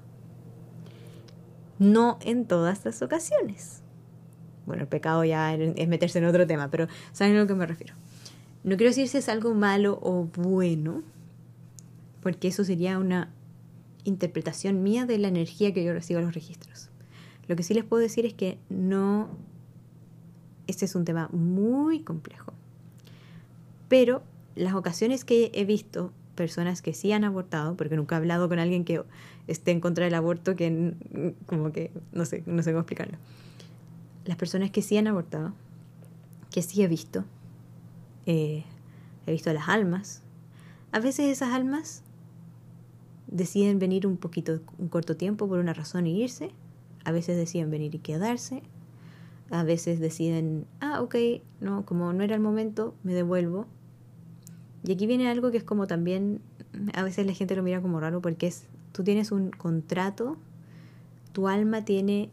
No 1.78 2.18
en 2.22 2.46
todas 2.46 2.84
las 2.84 3.02
ocasiones. 3.02 3.82
Bueno, 4.66 4.82
el 4.82 4.88
pecado 4.88 5.24
ya 5.24 5.54
es 5.54 5.88
meterse 5.88 6.18
en 6.18 6.26
otro 6.26 6.46
tema, 6.46 6.70
pero 6.70 6.86
¿saben 7.12 7.36
a 7.36 7.40
lo 7.40 7.46
que 7.46 7.54
me 7.54 7.66
refiero? 7.66 7.94
No 8.62 8.76
quiero 8.76 8.90
decir 8.90 9.08
si 9.08 9.18
es 9.18 9.28
algo 9.28 9.54
malo 9.54 9.98
o 10.02 10.28
bueno, 10.36 11.02
porque 12.22 12.48
eso 12.48 12.62
sería 12.62 12.98
una 12.98 13.30
interpretación 14.04 14.82
mía 14.82 15.06
de 15.06 15.18
la 15.18 15.28
energía 15.28 15.72
que 15.72 15.84
yo 15.84 15.92
recibo 15.92 16.18
a 16.18 16.22
los 16.22 16.34
registros. 16.34 16.90
Lo 17.48 17.56
que 17.56 17.62
sí 17.62 17.74
les 17.74 17.84
puedo 17.84 18.02
decir 18.02 18.26
es 18.26 18.34
que 18.34 18.58
no, 18.68 19.28
este 20.66 20.84
es 20.84 20.94
un 20.94 21.04
tema 21.04 21.28
muy 21.32 22.00
complejo. 22.00 22.52
Pero 23.88 24.22
las 24.54 24.74
ocasiones 24.74 25.24
que 25.24 25.50
he 25.54 25.64
visto 25.64 26.12
personas 26.36 26.80
que 26.80 26.94
sí 26.94 27.12
han 27.12 27.24
abortado, 27.24 27.76
porque 27.76 27.96
nunca 27.96 28.14
he 28.14 28.18
hablado 28.18 28.48
con 28.48 28.58
alguien 28.58 28.84
que 28.84 29.02
esté 29.46 29.72
en 29.72 29.80
contra 29.80 30.04
del 30.04 30.14
aborto, 30.14 30.56
que 30.56 30.94
como 31.46 31.72
que 31.72 31.90
no 32.12 32.24
sé, 32.24 32.42
no 32.46 32.62
sé 32.62 32.70
cómo 32.70 32.80
explicarlo. 32.80 33.18
Las 34.24 34.36
personas 34.36 34.70
que 34.70 34.80
sí 34.80 34.96
han 34.96 35.06
abortado, 35.06 35.52
que 36.50 36.62
sí 36.62 36.82
he 36.82 36.88
visto, 36.88 37.24
eh, 38.26 38.64
he 39.26 39.32
visto 39.32 39.52
las 39.52 39.68
almas. 39.68 40.22
A 40.92 41.00
veces 41.00 41.26
esas 41.26 41.52
almas 41.52 42.02
deciden 43.30 43.78
venir 43.78 44.06
un 44.06 44.16
poquito, 44.16 44.60
un 44.78 44.88
corto 44.88 45.16
tiempo 45.16 45.48
por 45.48 45.58
una 45.58 45.72
razón 45.72 46.06
y 46.06 46.22
irse. 46.22 46.50
A 47.04 47.12
veces 47.12 47.36
deciden 47.36 47.70
venir 47.70 47.94
y 47.94 47.98
quedarse. 47.98 48.62
A 49.50 49.64
veces 49.64 50.00
deciden, 50.00 50.66
ah, 50.80 51.00
ok, 51.00 51.16
no, 51.60 51.84
como 51.84 52.12
no 52.12 52.22
era 52.22 52.34
el 52.34 52.40
momento, 52.40 52.94
me 53.02 53.14
devuelvo. 53.14 53.66
Y 54.84 54.92
aquí 54.92 55.06
viene 55.06 55.28
algo 55.28 55.50
que 55.50 55.58
es 55.58 55.64
como 55.64 55.86
también, 55.86 56.40
a 56.94 57.02
veces 57.02 57.26
la 57.26 57.34
gente 57.34 57.56
lo 57.56 57.62
mira 57.62 57.82
como 57.82 58.00
raro 58.00 58.20
porque 58.20 58.46
es, 58.46 58.66
tú 58.92 59.02
tienes 59.02 59.32
un 59.32 59.50
contrato, 59.50 60.36
tu 61.32 61.48
alma 61.48 61.84
tiene 61.84 62.30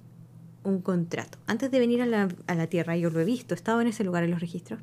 un 0.64 0.82
contrato. 0.82 1.38
Antes 1.48 1.72
de 1.72 1.80
venir 1.80 2.02
a 2.02 2.06
la, 2.06 2.30
a 2.46 2.56
la 2.56 2.68
tierra, 2.68 2.96
yo 2.98 3.10
lo 3.10 3.20
he 3.20 3.26
visto, 3.26 3.54
he 3.54 3.58
estado 3.58 3.82
en 3.82 3.88
ese 3.88 4.04
lugar 4.04 4.24
en 4.24 4.32
los 4.32 4.40
registros, 4.40 4.80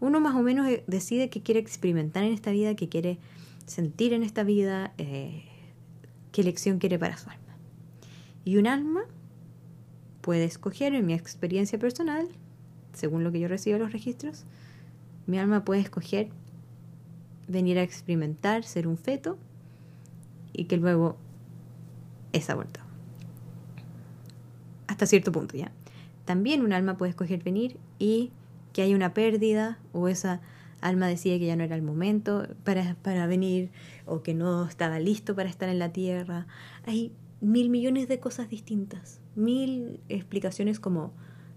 uno 0.00 0.20
más 0.20 0.34
o 0.36 0.42
menos 0.42 0.66
eh, 0.68 0.84
decide 0.86 1.28
que 1.28 1.42
quiere 1.42 1.60
experimentar 1.60 2.24
en 2.24 2.32
esta 2.32 2.50
vida, 2.50 2.74
que 2.74 2.88
quiere 2.88 3.18
sentir 3.66 4.12
en 4.12 4.22
esta 4.22 4.44
vida, 4.44 4.92
eh, 4.98 5.44
qué 6.32 6.42
lección 6.42 6.78
quiere 6.78 6.98
para 6.98 7.16
su 7.16 7.30
alma. 7.30 7.56
Y 8.44 8.56
un 8.56 8.66
alma 8.66 9.02
puede 10.20 10.44
escoger, 10.44 10.94
en 10.94 11.06
mi 11.06 11.14
experiencia 11.14 11.78
personal, 11.78 12.28
según 12.92 13.24
lo 13.24 13.32
que 13.32 13.40
yo 13.40 13.48
recibo 13.48 13.76
en 13.76 13.82
los 13.82 13.92
registros, 13.92 14.44
mi 15.26 15.38
alma 15.38 15.64
puede 15.64 15.80
escoger 15.80 16.28
venir 17.46 17.78
a 17.78 17.82
experimentar, 17.82 18.64
ser 18.64 18.86
un 18.86 18.98
feto 18.98 19.38
y 20.52 20.64
que 20.64 20.76
luego 20.76 21.16
es 22.32 22.50
abortado. 22.50 22.86
Hasta 24.86 25.06
cierto 25.06 25.32
punto 25.32 25.56
ya. 25.56 25.70
También 26.24 26.62
un 26.62 26.72
alma 26.72 26.96
puede 26.96 27.10
escoger 27.10 27.42
venir 27.42 27.78
y 27.98 28.32
que 28.72 28.82
hay 28.82 28.94
una 28.94 29.14
pérdida 29.14 29.78
o 29.92 30.08
esa 30.08 30.40
alma 30.80 31.06
decide 31.06 31.38
que 31.38 31.46
ya 31.46 31.56
no 31.56 31.64
era 31.64 31.76
el 31.76 31.82
momento 31.82 32.46
para, 32.64 32.96
para 33.02 33.26
venir 33.26 33.70
o 34.06 34.22
que 34.22 34.34
no 34.34 34.66
estaba 34.66 34.98
listo 35.00 35.34
para 35.34 35.48
estar 35.48 35.68
en 35.68 35.78
la 35.78 35.92
tierra. 35.92 36.46
Hay 36.86 37.12
mil 37.40 37.70
millones 37.70 38.08
de 38.08 38.18
cosas 38.18 38.48
distintas, 38.48 39.20
mil 39.34 40.00
explicaciones 40.08 40.80
como 40.80 41.12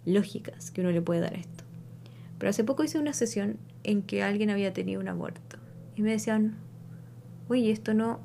lógicas 0.06 0.72
que 0.72 0.82
uno 0.82 0.92
le 0.92 1.02
puede 1.02 1.22
dar 1.22 1.36
a 1.36 1.40
esto. 1.40 1.64
Pero 2.38 2.50
hace 2.50 2.64
poco 2.64 2.84
hice 2.84 3.00
una 3.00 3.14
sesión 3.14 3.58
en 3.84 4.02
que 4.02 4.24
alguien 4.24 4.50
había 4.50 4.74
tenido 4.74 5.00
un 5.00 5.08
aborto 5.08 5.58
y 5.96 6.02
me 6.02 6.12
decían, 6.12 6.56
oye, 7.50 7.72
esto 7.72 7.94
no, 7.94 8.20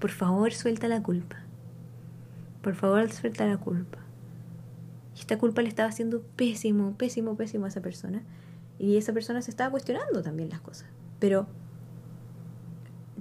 por 0.00 0.10
favor 0.10 0.52
suelta 0.52 0.88
la 0.88 1.02
culpa, 1.02 1.36
por 2.62 2.74
favor 2.74 3.10
suelta 3.12 3.46
la 3.46 3.58
culpa. 3.58 3.98
Y 5.16 5.20
esta 5.20 5.38
culpa 5.38 5.62
le 5.62 5.68
estaba 5.68 5.88
haciendo 5.88 6.22
pésimo, 6.36 6.96
pésimo, 6.96 7.36
pésimo 7.36 7.66
a 7.66 7.68
esa 7.68 7.80
persona. 7.80 8.22
Y 8.80 8.96
esa 8.96 9.12
persona 9.12 9.42
se 9.42 9.50
estaba 9.50 9.70
cuestionando 9.70 10.22
también 10.22 10.48
las 10.48 10.60
cosas. 10.60 10.88
Pero 11.18 11.46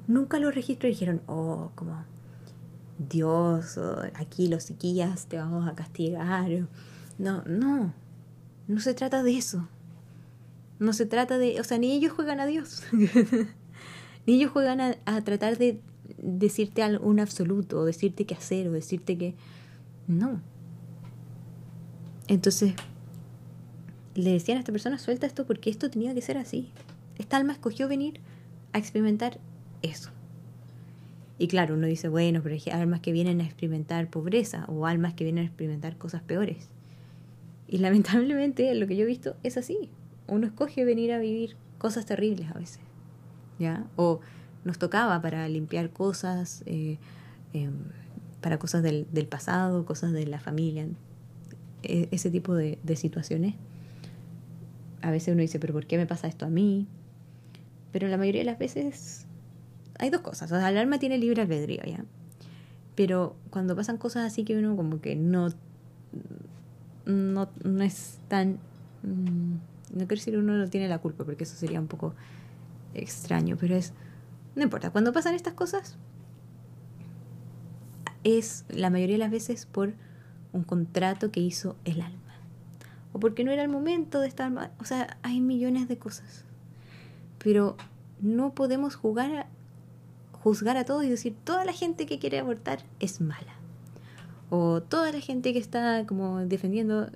nunca 0.08 0.40
los 0.40 0.56
registros 0.56 0.90
dijeron, 0.90 1.22
oh, 1.28 1.72
como 1.76 2.04
Dios, 2.98 3.80
aquí 4.16 4.48
los 4.48 4.64
psiquillas 4.64 5.28
te 5.28 5.38
vamos 5.38 5.68
a 5.68 5.76
castigar. 5.76 6.50
No, 7.18 7.44
no, 7.44 7.94
no 8.68 8.80
se 8.80 8.94
trata 8.94 9.22
de 9.22 9.38
eso. 9.38 9.68
No 10.80 10.94
se 10.94 11.06
trata 11.06 11.38
de, 11.38 11.60
o 11.60 11.64
sea, 11.66 11.78
ni 11.78 11.92
ellos 11.92 12.14
juegan 12.14 12.40
a 12.40 12.46
Dios. 12.46 12.84
ni 14.26 14.36
ellos 14.36 14.52
juegan 14.52 14.80
a, 14.80 14.96
a, 15.06 15.22
tratar 15.22 15.58
de 15.58 15.82
decirte 16.18 16.98
un 17.00 17.20
absoluto, 17.20 17.82
o 17.82 17.86
decirte 17.86 18.26
qué 18.26 18.36
hacer, 18.36 18.70
o 18.70 18.72
decirte 18.72 19.18
que... 19.18 19.36
No, 20.08 20.42
entonces, 22.30 22.76
le 24.20 24.32
decían 24.32 24.58
a 24.58 24.62
esta 24.62 24.72
persona, 24.72 24.98
suelta 24.98 25.28
esto 25.28 25.46
porque 25.46 25.70
esto 25.70 25.90
tenía 25.90 26.14
que 26.14 26.22
ser 26.22 26.38
así. 26.38 26.70
Esta 27.18 27.38
alma 27.38 27.54
escogió 27.54 27.88
venir 27.88 28.20
a 28.74 28.78
experimentar 28.78 29.40
eso. 29.82 30.12
Y 31.38 31.48
claro, 31.48 31.76
uno 31.76 31.88
dice, 31.88 32.10
bueno, 32.10 32.42
pero 32.44 32.56
hay 32.56 32.64
almas 32.72 33.00
que 33.00 33.12
vienen 33.12 33.42
a 33.42 33.46
experimentar 33.46 34.10
pobreza 34.10 34.66
o 34.68 34.86
almas 34.86 35.14
que 35.14 35.24
vienen 35.24 35.44
a 35.44 35.48
experimentar 35.48 35.98
cosas 35.98 36.22
peores. 36.22 36.70
Y 37.68 37.78
lamentablemente 37.78 38.74
lo 38.76 38.88
que 38.88 38.96
yo 38.96 39.04
he 39.04 39.08
visto 39.08 39.36
es 39.44 39.58
así. 39.58 39.90
Uno 40.28 40.48
escoge 40.48 40.86
venir 40.86 41.12
a 41.14 41.20
vivir 41.20 41.56
cosas 41.78 42.06
terribles 42.06 42.50
a 42.52 42.58
veces. 42.58 42.80
¿Ya? 43.58 43.86
O 43.96 44.20
nos 44.64 44.80
tocaba 44.80 45.22
para 45.22 45.48
limpiar 45.48 45.92
cosas, 45.92 46.64
eh, 46.66 46.98
em, 47.54 47.74
para 48.42 48.60
cosas 48.60 48.84
del, 48.84 49.08
del 49.12 49.28
pasado, 49.28 49.86
cosas 49.86 50.12
de 50.12 50.26
la 50.26 50.40
familia. 50.40 50.88
E, 51.84 52.10
ese 52.12 52.30
tipo 52.30 52.56
de, 52.56 52.78
situaciones. 52.96 53.56
A 55.02 55.12
veces 55.12 55.34
uno 55.34 55.42
dice, 55.42 55.60
pero 55.60 55.74
¿por 55.74 55.86
qué 55.86 55.98
me 55.98 56.06
pasa 56.06 56.28
esto 56.28 56.46
a 56.46 56.50
mí? 56.50 56.88
Pero 57.92 58.08
la 58.08 58.18
mayoría 58.18 58.42
de 58.42 58.46
las 58.46 58.60
veces 58.60 59.26
hay 59.98 60.10
dos 60.10 60.22
cosas. 60.22 60.52
O 60.52 60.58
sea, 60.58 60.70
el 60.70 60.78
alma 60.78 61.00
tiene 61.00 61.18
libre 61.18 61.42
albedrío, 61.42 61.82
¿ya? 61.86 62.04
Pero 62.96 63.36
cuando 63.50 63.76
pasan 63.76 63.98
cosas 63.98 64.26
así 64.26 64.44
que 64.44 64.58
uno 64.58 64.76
como 64.76 65.02
que 65.02 65.16
no, 65.16 65.50
no, 67.06 67.50
no 67.64 67.84
es 67.84 68.20
tan... 68.28 68.60
Mm, 69.04 69.56
no 69.92 70.08
quiero 70.08 70.16
decir 70.16 70.38
uno 70.38 70.58
no 70.58 70.68
tiene 70.70 70.88
la 70.88 71.00
culpa, 71.00 71.24
porque 71.24 71.44
eso 71.44 71.56
sería 71.56 71.80
un 71.80 71.88
poco 71.88 72.14
extraño, 72.94 73.58
pero 73.60 73.76
es... 73.76 73.94
No 74.56 74.64
importa, 74.64 74.92
cuando 74.92 75.14
pasan 75.14 75.36
estas 75.36 75.54
cosas, 75.54 75.98
es 78.24 78.66
la 78.70 78.90
mayoría 78.90 79.16
de 79.16 79.20
las 79.20 79.32
veces 79.32 79.66
por 79.66 79.94
un 80.52 80.64
contrato 80.64 81.32
que 81.32 81.40
hizo 81.40 81.76
el 81.86 82.02
alma. 82.02 82.29
O 83.14 83.20
porque 83.20 83.44
no 83.44 83.52
era 83.52 83.64
el 83.64 83.70
momento 83.70 84.20
de 84.20 84.28
estar 84.28 84.52
mal. 84.52 84.72
O 84.80 84.86
sea, 84.86 85.18
hay 85.24 85.42
millones 85.42 85.88
de 85.88 85.98
cosas. 85.98 86.46
Pero 87.40 87.76
no 88.22 88.54
podemos 88.54 88.96
juzgar 88.96 89.48
a 90.78 90.86
todos 90.86 91.04
y 91.04 91.10
decir, 91.10 91.36
toda 91.44 91.66
la 91.66 91.74
gente 91.74 92.06
que 92.06 92.20
quiere 92.20 92.40
abortar 92.40 92.80
es 93.00 93.22
mala. 93.22 93.56
O 94.50 94.82
toda 94.82 95.12
la 95.12 95.20
gente 95.20 95.54
que 95.54 95.60
está 95.60 96.06
como 96.06 96.40
defendiendo, 96.40 97.10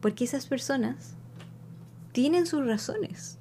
porque 0.00 0.24
esas 0.24 0.46
personas 0.46 1.14
tienen 2.12 2.46
sus 2.46 2.64
razones. 2.66 3.38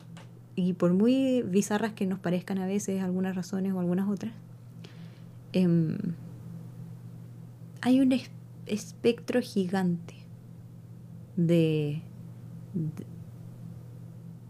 Y 0.55 0.73
por 0.73 0.93
muy 0.93 1.43
bizarras 1.43 1.93
que 1.93 2.05
nos 2.05 2.19
parezcan 2.19 2.57
a 2.57 2.65
veces 2.65 3.01
algunas 3.01 3.36
razones 3.36 3.73
o 3.73 3.79
algunas 3.79 4.10
otras, 4.10 4.34
em, 5.53 5.97
hay 7.81 7.99
un 8.01 8.19
espectro 8.65 9.41
gigante 9.41 10.20
de, 11.36 12.02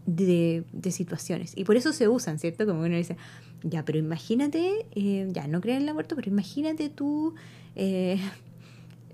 de, 0.06 0.90
situaciones. 0.90 1.52
Y 1.56 1.64
por 1.64 1.76
eso 1.76 1.92
se 1.92 2.08
usan, 2.08 2.38
¿cierto? 2.38 2.66
Como 2.66 2.80
uno 2.80 2.96
dice, 2.96 3.16
ya, 3.62 3.84
pero 3.84 3.98
imagínate, 3.98 4.86
eh, 4.94 5.28
ya 5.30 5.46
no 5.46 5.60
crean 5.60 5.78
en 5.78 5.82
el 5.84 5.88
aborto, 5.90 6.16
pero 6.16 6.28
imagínate 6.28 6.88
tú 6.88 7.34
eh, 7.76 8.18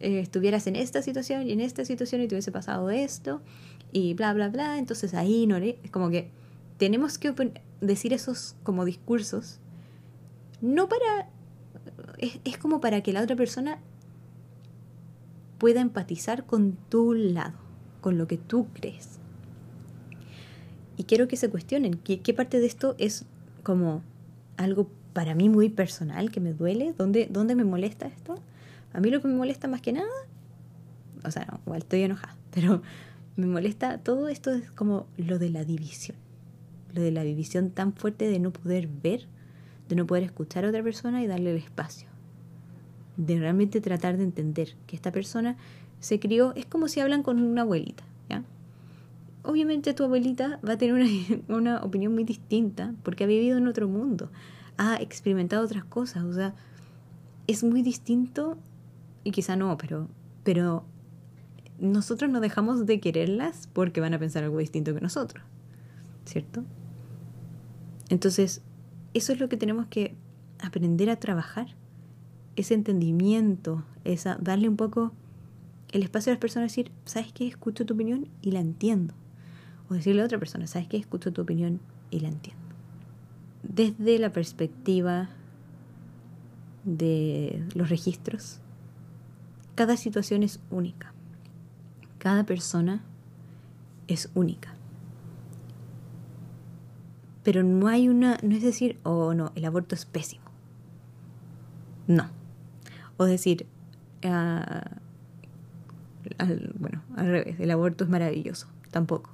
eh, 0.00 0.20
estuvieras 0.20 0.66
en 0.66 0.76
esta 0.76 1.02
situación 1.02 1.46
y 1.46 1.52
en 1.52 1.60
esta 1.60 1.84
situación 1.84 2.22
y 2.22 2.28
te 2.28 2.34
hubiese 2.34 2.52
pasado 2.52 2.90
esto 2.90 3.42
y 3.92 4.14
bla, 4.14 4.32
bla, 4.32 4.48
bla. 4.48 4.78
Entonces 4.78 5.14
ahí 5.14 5.46
no 5.46 5.56
es 5.56 5.76
como 5.90 6.10
que 6.10 6.30
tenemos 6.78 7.18
que 7.18 7.34
decir 7.80 8.12
esos 8.12 8.56
como 8.62 8.84
discursos, 8.84 9.60
no 10.60 10.88
para, 10.88 11.28
es, 12.18 12.40
es 12.44 12.58
como 12.58 12.80
para 12.80 13.02
que 13.02 13.12
la 13.12 13.22
otra 13.22 13.36
persona 13.36 13.78
pueda 15.58 15.80
empatizar 15.80 16.46
con 16.46 16.72
tu 16.88 17.14
lado, 17.14 17.58
con 18.00 18.16
lo 18.16 18.26
que 18.26 18.38
tú 18.38 18.68
crees. 18.72 19.18
Y 20.96 21.04
quiero 21.04 21.28
que 21.28 21.36
se 21.36 21.48
cuestionen 21.50 21.94
qué, 21.94 22.34
parte 22.34 22.58
de 22.58 22.66
esto 22.66 22.94
es 22.98 23.24
como 23.62 24.02
algo 24.56 24.90
para 25.12 25.34
mí 25.34 25.48
muy 25.48 25.68
personal, 25.68 26.30
que 26.30 26.40
me 26.40 26.52
duele, 26.52 26.94
¿Dónde, 26.96 27.28
¿dónde 27.30 27.54
me 27.54 27.64
molesta 27.64 28.06
esto? 28.06 28.36
A 28.92 29.00
mí 29.00 29.10
lo 29.10 29.20
que 29.20 29.28
me 29.28 29.34
molesta 29.34 29.68
más 29.68 29.80
que 29.80 29.92
nada, 29.92 30.08
o 31.24 31.30
sea, 31.30 31.46
no, 31.50 31.60
igual 31.66 31.80
estoy 31.80 32.02
enojada, 32.02 32.36
pero 32.52 32.82
me 33.36 33.46
molesta 33.46 33.98
todo 33.98 34.28
esto 34.28 34.52
es 34.52 34.70
como 34.72 35.06
lo 35.16 35.38
de 35.38 35.50
la 35.50 35.64
división, 35.64 36.16
lo 36.92 37.02
de 37.02 37.12
la 37.12 37.22
división 37.22 37.70
tan 37.70 37.92
fuerte 37.92 38.28
de 38.28 38.38
no 38.40 38.52
poder 38.52 38.88
ver, 38.88 39.26
de 39.88 39.96
no 39.96 40.06
poder 40.06 40.24
escuchar 40.24 40.64
a 40.64 40.68
otra 40.68 40.82
persona 40.82 41.22
y 41.22 41.26
darle 41.26 41.52
el 41.52 41.58
espacio, 41.58 42.07
de 43.18 43.38
realmente 43.38 43.82
tratar 43.82 44.16
de 44.16 44.24
entender 44.24 44.76
que 44.86 44.96
esta 44.96 45.12
persona 45.12 45.56
se 46.00 46.18
crió, 46.18 46.54
es 46.54 46.64
como 46.64 46.88
si 46.88 47.00
hablan 47.00 47.22
con 47.22 47.42
una 47.42 47.62
abuelita, 47.62 48.04
¿ya? 48.30 48.44
Obviamente 49.42 49.92
tu 49.92 50.04
abuelita 50.04 50.60
va 50.66 50.74
a 50.74 50.78
tener 50.78 50.94
una, 50.94 51.06
una 51.54 51.82
opinión 51.82 52.14
muy 52.14 52.24
distinta 52.24 52.94
porque 53.02 53.24
ha 53.24 53.26
vivido 53.26 53.58
en 53.58 53.66
otro 53.66 53.88
mundo, 53.88 54.30
ha 54.78 54.96
experimentado 54.96 55.64
otras 55.64 55.84
cosas, 55.84 56.24
o 56.24 56.32
sea, 56.32 56.54
es 57.46 57.64
muy 57.64 57.82
distinto 57.82 58.56
y 59.24 59.32
quizá 59.32 59.56
no, 59.56 59.76
pero, 59.76 60.08
pero 60.44 60.84
nosotros 61.80 62.30
no 62.30 62.40
dejamos 62.40 62.86
de 62.86 63.00
quererlas 63.00 63.68
porque 63.72 64.00
van 64.00 64.14
a 64.14 64.18
pensar 64.18 64.44
algo 64.44 64.58
distinto 64.58 64.94
que 64.94 65.00
nosotros, 65.00 65.44
¿cierto? 66.24 66.62
Entonces, 68.10 68.62
eso 69.12 69.32
es 69.32 69.40
lo 69.40 69.48
que 69.48 69.56
tenemos 69.56 69.86
que 69.86 70.14
aprender 70.60 71.10
a 71.10 71.16
trabajar, 71.16 71.68
ese 72.58 72.74
entendimiento, 72.74 73.84
esa, 74.04 74.36
darle 74.40 74.68
un 74.68 74.76
poco 74.76 75.12
el 75.92 76.02
espacio 76.02 76.32
a 76.32 76.34
las 76.34 76.40
personas, 76.40 76.70
decir, 76.70 76.90
¿sabes 77.04 77.32
qué? 77.32 77.46
Escucho 77.46 77.86
tu 77.86 77.94
opinión 77.94 78.28
y 78.42 78.50
la 78.50 78.60
entiendo. 78.60 79.14
O 79.88 79.94
decirle 79.94 80.22
a 80.22 80.24
otra 80.24 80.38
persona, 80.38 80.66
¿sabes 80.66 80.88
qué? 80.88 80.96
Escucho 80.96 81.32
tu 81.32 81.42
opinión 81.42 81.80
y 82.10 82.20
la 82.20 82.28
entiendo. 82.28 82.62
Desde 83.62 84.18
la 84.18 84.32
perspectiva 84.32 85.30
de 86.84 87.64
los 87.74 87.88
registros, 87.88 88.58
cada 89.76 89.96
situación 89.96 90.42
es 90.42 90.60
única. 90.70 91.12
Cada 92.18 92.44
persona 92.44 93.04
es 94.08 94.30
única. 94.34 94.74
Pero 97.44 97.62
no 97.62 97.86
hay 97.86 98.08
una, 98.08 98.36
no 98.42 98.56
es 98.56 98.62
decir, 98.62 98.98
oh 99.04 99.32
no, 99.32 99.52
el 99.54 99.64
aborto 99.64 99.94
es 99.94 100.04
pésimo. 100.04 100.44
No. 102.08 102.38
O 103.18 103.24
decir, 103.24 103.66
ah, 104.24 104.90
bueno, 106.78 107.02
al 107.16 107.26
revés, 107.26 107.60
el 107.60 107.70
aborto 107.70 108.04
es 108.04 108.10
maravilloso. 108.10 108.66
Tampoco. 108.90 109.30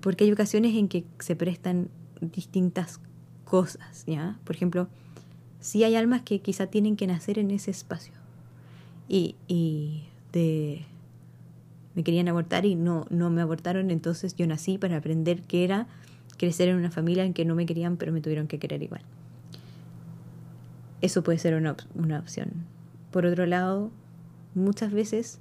Porque 0.00 0.24
hay 0.24 0.32
ocasiones 0.32 0.74
en 0.74 0.88
que 0.88 1.04
se 1.18 1.36
prestan 1.36 1.88
distintas 2.20 3.00
cosas, 3.44 4.04
¿ya? 4.06 4.38
Por 4.44 4.56
ejemplo, 4.56 4.88
si 5.60 5.84
hay 5.84 5.94
almas 5.96 6.22
que 6.22 6.40
quizá 6.40 6.66
tienen 6.66 6.96
que 6.96 7.06
nacer 7.06 7.38
en 7.38 7.50
ese 7.50 7.70
espacio 7.70 8.14
y, 9.08 9.36
y 9.46 10.04
de 10.32 10.84
me 11.94 12.02
querían 12.02 12.28
abortar 12.28 12.66
y 12.66 12.74
no, 12.74 13.06
no 13.10 13.30
me 13.30 13.40
abortaron, 13.40 13.90
entonces 13.90 14.34
yo 14.34 14.46
nací 14.46 14.78
para 14.78 14.96
aprender 14.96 15.42
qué 15.42 15.64
era 15.64 15.86
crecer 16.36 16.68
en 16.68 16.76
una 16.76 16.90
familia 16.90 17.24
en 17.24 17.32
que 17.32 17.44
no 17.44 17.54
me 17.54 17.66
querían, 17.66 17.96
pero 17.96 18.12
me 18.12 18.20
tuvieron 18.20 18.48
que 18.48 18.58
querer 18.58 18.82
igual. 18.82 19.02
Eso 21.04 21.22
puede 21.22 21.36
ser 21.36 21.54
una, 21.54 22.18
opción. 22.18 22.48
Por 23.10 23.26
otro 23.26 23.44
lado, 23.44 23.90
muchas 24.54 24.90
veces, 24.90 25.38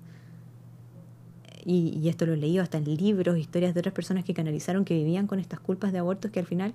y, 1.64 2.10
esto 2.10 2.26
lo 2.26 2.34
he 2.34 2.38
leído 2.38 2.62
hasta 2.62 2.80
en 2.80 2.84
libros, 2.84 3.38
historias 3.38 3.74
de 3.74 3.80
otras 3.80 3.94
personas 3.94 4.26
que 4.26 4.34
canalizaron 4.34 4.84
que 4.84 4.94
vivían 4.94 5.26
con 5.26 5.40
estas 5.40 5.62
culpas 5.62 5.94
de 5.94 6.00
abortos 6.00 6.32
que 6.32 6.42
al 6.42 6.46
final 6.46 6.74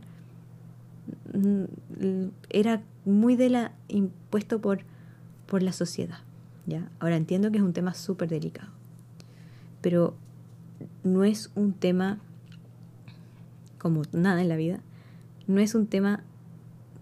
mm, 1.35 2.29
era 2.49 2.81
muy 3.05 3.37
de 3.37 3.51
la 3.51 3.73
impuesto 3.89 4.59
por, 4.59 4.79
por 5.47 5.63
la 5.63 5.75
sociedad. 5.75 6.21
Ahora 6.99 7.17
entiendo 7.17 7.51
que 7.51 7.59
es 7.59 7.63
un 7.63 7.75
tema 7.75 7.93
súper 7.93 8.31
delicado, 8.31 8.71
pero 9.83 10.17
no 11.05 11.25
es 11.25 11.51
un 11.55 11.75
tema, 11.75 12.21
como 13.77 14.01
nada 14.13 14.41
en 14.41 14.49
la 14.49 14.57
vida, 14.57 14.81
no 15.47 15.61
es 15.61 15.75
un 15.75 15.89
tema 15.89 16.23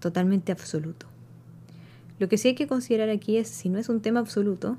totalmente 0.01 0.51
absoluto. 0.51 1.07
Lo 2.19 2.29
que 2.29 2.39
sí 2.39 2.49
hay 2.49 2.55
que 2.55 2.67
considerar 2.67 3.11
aquí 3.11 3.37
es, 3.37 3.49
si 3.49 3.69
no 3.69 3.79
es 3.79 3.89
un 3.89 4.01
tema 4.01 4.21
absoluto, 4.21 4.77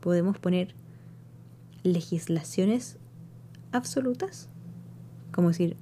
podemos 0.00 0.38
poner 0.38 0.74
legislaciones 1.82 2.96
absolutas, 3.72 4.48
como 5.32 5.48
decir, 5.48 5.76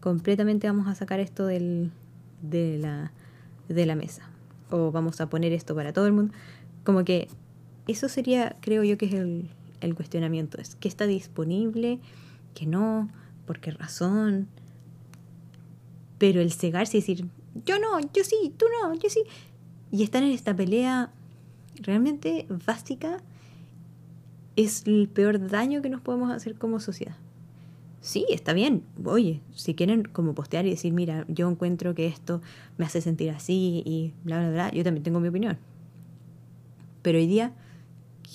completamente 0.00 0.66
vamos 0.66 0.88
a 0.88 0.94
sacar 0.94 1.20
esto 1.20 1.46
del, 1.46 1.92
de, 2.42 2.78
la, 2.78 3.12
de 3.68 3.86
la 3.86 3.94
mesa, 3.94 4.28
o 4.70 4.90
vamos 4.90 5.20
a 5.20 5.28
poner 5.28 5.52
esto 5.52 5.74
para 5.74 5.92
todo 5.92 6.06
el 6.06 6.12
mundo, 6.12 6.34
como 6.84 7.04
que 7.04 7.28
eso 7.86 8.08
sería, 8.08 8.56
creo 8.60 8.82
yo, 8.82 8.98
que 8.98 9.06
es 9.06 9.14
el, 9.14 9.48
el 9.80 9.94
cuestionamiento. 9.94 10.60
Es 10.60 10.74
que 10.74 10.88
está 10.88 11.06
disponible, 11.06 12.00
que 12.54 12.66
no, 12.66 13.08
por 13.46 13.60
qué 13.60 13.70
razón. 13.70 14.48
Pero 16.18 16.40
el 16.40 16.52
cegarse 16.52 16.96
y 16.96 17.00
decir, 17.00 17.28
yo 17.66 17.78
no, 17.78 18.00
yo 18.00 18.24
sí, 18.24 18.52
tú 18.56 18.66
no, 18.80 18.94
yo 18.94 19.10
sí. 19.10 19.22
Y 19.90 20.02
estar 20.02 20.22
en 20.22 20.30
esta 20.30 20.54
pelea 20.54 21.10
realmente 21.80 22.46
básica 22.66 23.18
es 24.56 24.86
el 24.86 25.08
peor 25.08 25.48
daño 25.48 25.82
que 25.82 25.90
nos 25.90 26.00
podemos 26.00 26.30
hacer 26.30 26.56
como 26.56 26.80
sociedad. 26.80 27.16
Sí, 28.00 28.26
está 28.28 28.52
bien. 28.52 28.82
Oye, 29.04 29.40
si 29.54 29.74
quieren 29.74 30.04
como 30.04 30.34
postear 30.34 30.66
y 30.66 30.70
decir, 30.70 30.92
mira, 30.92 31.24
yo 31.28 31.48
encuentro 31.48 31.94
que 31.94 32.06
esto 32.06 32.42
me 32.76 32.84
hace 32.84 33.00
sentir 33.00 33.30
así 33.30 33.82
y 33.86 34.12
bla, 34.24 34.40
bla, 34.40 34.50
bla, 34.50 34.70
yo 34.72 34.84
también 34.84 35.02
tengo 35.02 35.20
mi 35.20 35.28
opinión. 35.28 35.56
Pero 37.00 37.18
hoy 37.18 37.26
día 37.26 37.52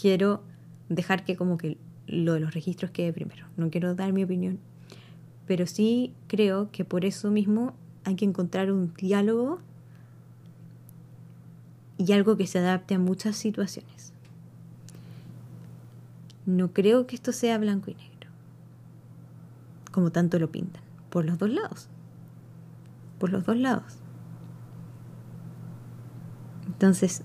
quiero 0.01 0.41
dejar 0.89 1.23
que 1.23 1.35
como 1.35 1.57
que 1.57 1.77
lo 2.07 2.33
de 2.33 2.39
los 2.39 2.53
registros 2.53 2.91
quede 2.91 3.13
primero. 3.13 3.45
No 3.57 3.69
quiero 3.69 3.93
dar 3.93 4.11
mi 4.11 4.23
opinión. 4.23 4.59
Pero 5.45 5.67
sí 5.67 6.13
creo 6.27 6.71
que 6.71 6.83
por 6.83 7.05
eso 7.05 7.29
mismo 7.29 7.73
hay 8.05 8.15
que 8.15 8.25
encontrar 8.25 8.71
un 8.71 8.93
diálogo 8.95 9.59
y 11.99 12.13
algo 12.13 12.37
que 12.37 12.47
se 12.47 12.59
adapte 12.59 12.95
a 12.95 12.99
muchas 12.99 13.35
situaciones. 13.35 14.13
No 16.45 16.71
creo 16.71 17.05
que 17.05 17.15
esto 17.15 17.33
sea 17.33 17.57
blanco 17.57 17.91
y 17.91 17.95
negro, 17.95 18.31
como 19.91 20.09
tanto 20.09 20.39
lo 20.39 20.49
pintan, 20.49 20.81
por 21.09 21.25
los 21.25 21.37
dos 21.37 21.49
lados. 21.49 21.89
Por 23.19 23.31
los 23.31 23.45
dos 23.45 23.57
lados. 23.57 23.97
Entonces, 26.67 27.21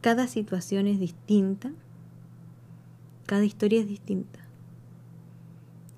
cada 0.00 0.26
situación 0.26 0.86
es 0.86 0.98
distinta, 0.98 1.72
cada 3.26 3.44
historia 3.44 3.80
es 3.80 3.86
distinta. 3.86 4.40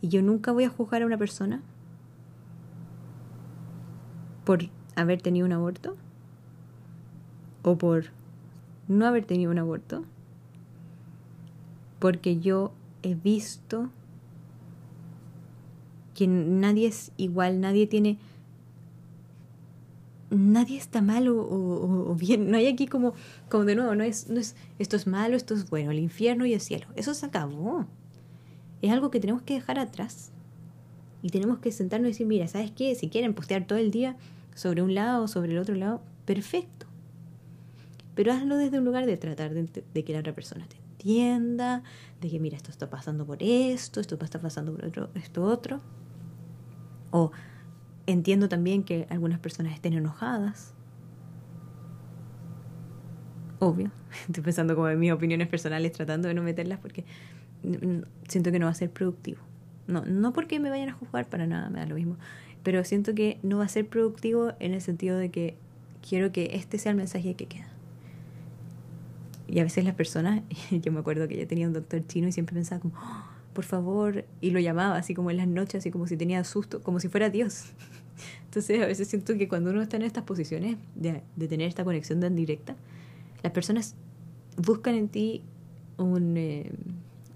Y 0.01 0.09
yo 0.09 0.23
nunca 0.23 0.51
voy 0.51 0.65
a 0.65 0.71
juzgar 0.71 1.03
a 1.03 1.07
una 1.07 1.19
persona 1.19 1.63
por 4.45 4.65
haber 4.97 5.23
tenido 5.23 5.47
un 5.47 5.53
aborto 5.53 5.97
o 7.67 7.77
por 7.77 8.05
no 8.87 9.07
haber 9.07 9.25
tenido 9.25 9.51
un 9.51 9.59
aborto, 9.59 10.05
porque 11.99 12.39
yo 12.39 12.71
he 13.03 13.17
visto 13.17 13.91
que 16.15 16.29
nadie 16.29 16.87
es 16.87 17.11
igual, 17.17 17.61
nadie 17.61 17.89
tiene 17.89 18.19
nadie 20.31 20.79
está 20.79 21.03
mal 21.03 21.27
o, 21.29 22.17
bien. 22.19 22.51
No 22.51 22.57
hay 22.57 22.69
aquí 22.69 22.87
como, 22.87 23.15
como 23.49 23.65
de 23.65 23.75
nuevo, 23.75 23.97
no 23.97 24.05
es, 24.05 24.29
no 24.29 24.39
es 24.39 24.55
esto 24.79 24.95
es 24.95 25.09
malo, 25.09 25.37
esto 25.37 25.55
es 25.55 25.69
bueno, 25.69 25.91
el 25.91 25.99
infierno 25.99 26.47
y 26.47 26.55
el 26.55 26.61
cielo. 26.61 26.87
Eso 26.95 27.15
se 27.15 27.27
acabó. 27.27 27.87
Es 28.81 28.93
algo 28.93 29.11
que 29.11 29.19
tenemos 29.19 29.43
que 29.43 29.55
dejar 29.55 29.81
atrás. 29.81 30.31
Y 31.21 31.31
tenemos 31.31 31.59
que 31.59 31.73
sentarnos 31.73 32.09
y 32.09 32.13
decir, 32.13 32.27
mira, 32.29 32.47
¿sabes 32.47 32.71
qué? 32.71 32.95
Si 32.95 33.09
quieren 33.09 33.35
postear 33.35 33.67
todo 33.67 33.79
el 33.81 33.91
día 33.91 34.17
sobre 34.55 34.83
un 34.83 34.95
lado 34.95 35.25
o 35.25 35.29
sobre 35.29 35.51
el 35.51 35.59
otro 35.59 35.75
lado, 35.75 36.01
perfecto. 36.25 36.86
Pero 38.17 38.33
hazlo 38.33 38.57
desde 38.57 38.79
un 38.79 38.85
lugar 38.85 39.07
de 39.07 39.17
tratar 39.17 39.55
de, 39.55 39.85
de 39.95 40.05
que 40.05 40.13
la 40.13 40.19
otra 40.19 40.35
persona 40.35 40.67
te 40.67 40.77
entienda, 40.77 41.85
de 42.21 42.29
que 42.29 42.41
mira, 42.41 42.57
esto 42.57 42.73
está 42.73 42.91
pasando 42.91 43.25
por 43.25 43.41
esto, 43.41 44.01
esto 44.01 44.19
está 44.21 44.41
pasando 44.41 44.75
por 44.75 44.87
otro, 44.87 45.11
esto 45.15 45.45
otro. 45.45 45.81
O 47.13 47.31
Entiendo 48.07 48.49
también 48.49 48.85
que 48.85 49.07
algunas 49.11 49.41
personas 49.41 49.75
estén 49.75 49.93
enojadas. 49.93 50.73
Obvio. 53.59 53.91
Estoy 54.29 54.45
pensando 54.45 54.77
como 54.77 54.89
en 54.89 54.99
mis 54.99 55.13
opiniones 55.13 55.49
personales, 55.49 55.93
tratando 55.93 56.29
de 56.29 56.35
no 56.35 56.43
meterlas 56.43 56.79
porque 56.79 57.05
siento 58.29 58.53
que 58.53 58.59
no 58.61 58.67
va 58.67 58.73
a 58.73 58.77
ser 58.77 58.91
productivo. 58.91 59.41
No, 59.89 60.05
no 60.05 60.33
porque 60.33 60.61
me 60.61 60.71
vayan 60.71 60.91
a 60.91 60.93
juzgar 60.93 61.29
para 61.29 61.47
nada, 61.47 61.69
me 61.69 61.81
da 61.81 61.87
lo 61.87 61.97
mismo. 61.97 62.17
Pero 62.63 62.85
siento 62.85 63.15
que 63.15 63.39
no 63.43 63.59
va 63.59 63.65
a 63.65 63.69
ser 63.69 63.89
productivo 63.89 64.53
en 64.61 64.73
el 64.73 64.81
sentido 64.81 65.19
de 65.19 65.31
que 65.31 65.57
quiero 66.09 66.31
que 66.31 66.51
este 66.53 66.79
sea 66.79 66.93
el 66.93 66.97
mensaje 66.97 67.35
que 67.35 67.47
queda. 67.47 67.69
Y 69.49 69.61
a 69.61 69.63
veces 69.63 69.85
las 69.85 69.95
personas, 69.95 70.43
yo 70.71 70.93
me 70.93 71.01
acuerdo 71.01 71.29
que 71.29 71.37
yo 71.37 71.47
tenía 71.47 71.67
un 71.67 71.73
doctor 71.73 72.05
chino 72.07 72.29
y 72.29 72.33
siempre 72.33 72.55
pensaba 72.55 72.81
como, 72.81 72.95
oh, 72.97 73.25
por 73.53 73.65
favor, 73.65 74.25
y 74.41 74.51
lo 74.51 74.61
llamaba 74.61 74.97
así 74.97 75.15
como 75.15 75.31
en 75.31 75.39
las 75.39 75.49
noches, 75.49 75.77
así 75.77 75.91
como 75.91 76.07
si 76.07 76.17
tenía 76.17 76.43
susto, 76.45 76.83
como 76.83 77.01
si 77.01 77.09
fuera 77.09 77.31
Dios. 77.31 77.67
Entonces 78.45 78.83
a 78.83 78.87
veces 78.87 79.09
siento 79.09 79.37
que 79.37 79.49
cuando 79.49 79.71
uno 79.71 79.83
está 79.83 79.97
en 79.97 80.03
estas 80.03 80.25
posiciones 80.25 80.77
de, 80.95 81.23
tener 81.49 81.69
esta 81.69 81.85
conexión 81.85 82.21
tan 82.21 82.35
directa, 82.35 82.77
las 83.43 83.53
personas 83.53 83.95
buscan 84.57 84.95
en 84.95 85.09
ti 85.09 85.43
un, 85.99 86.37
eh, 86.37 86.73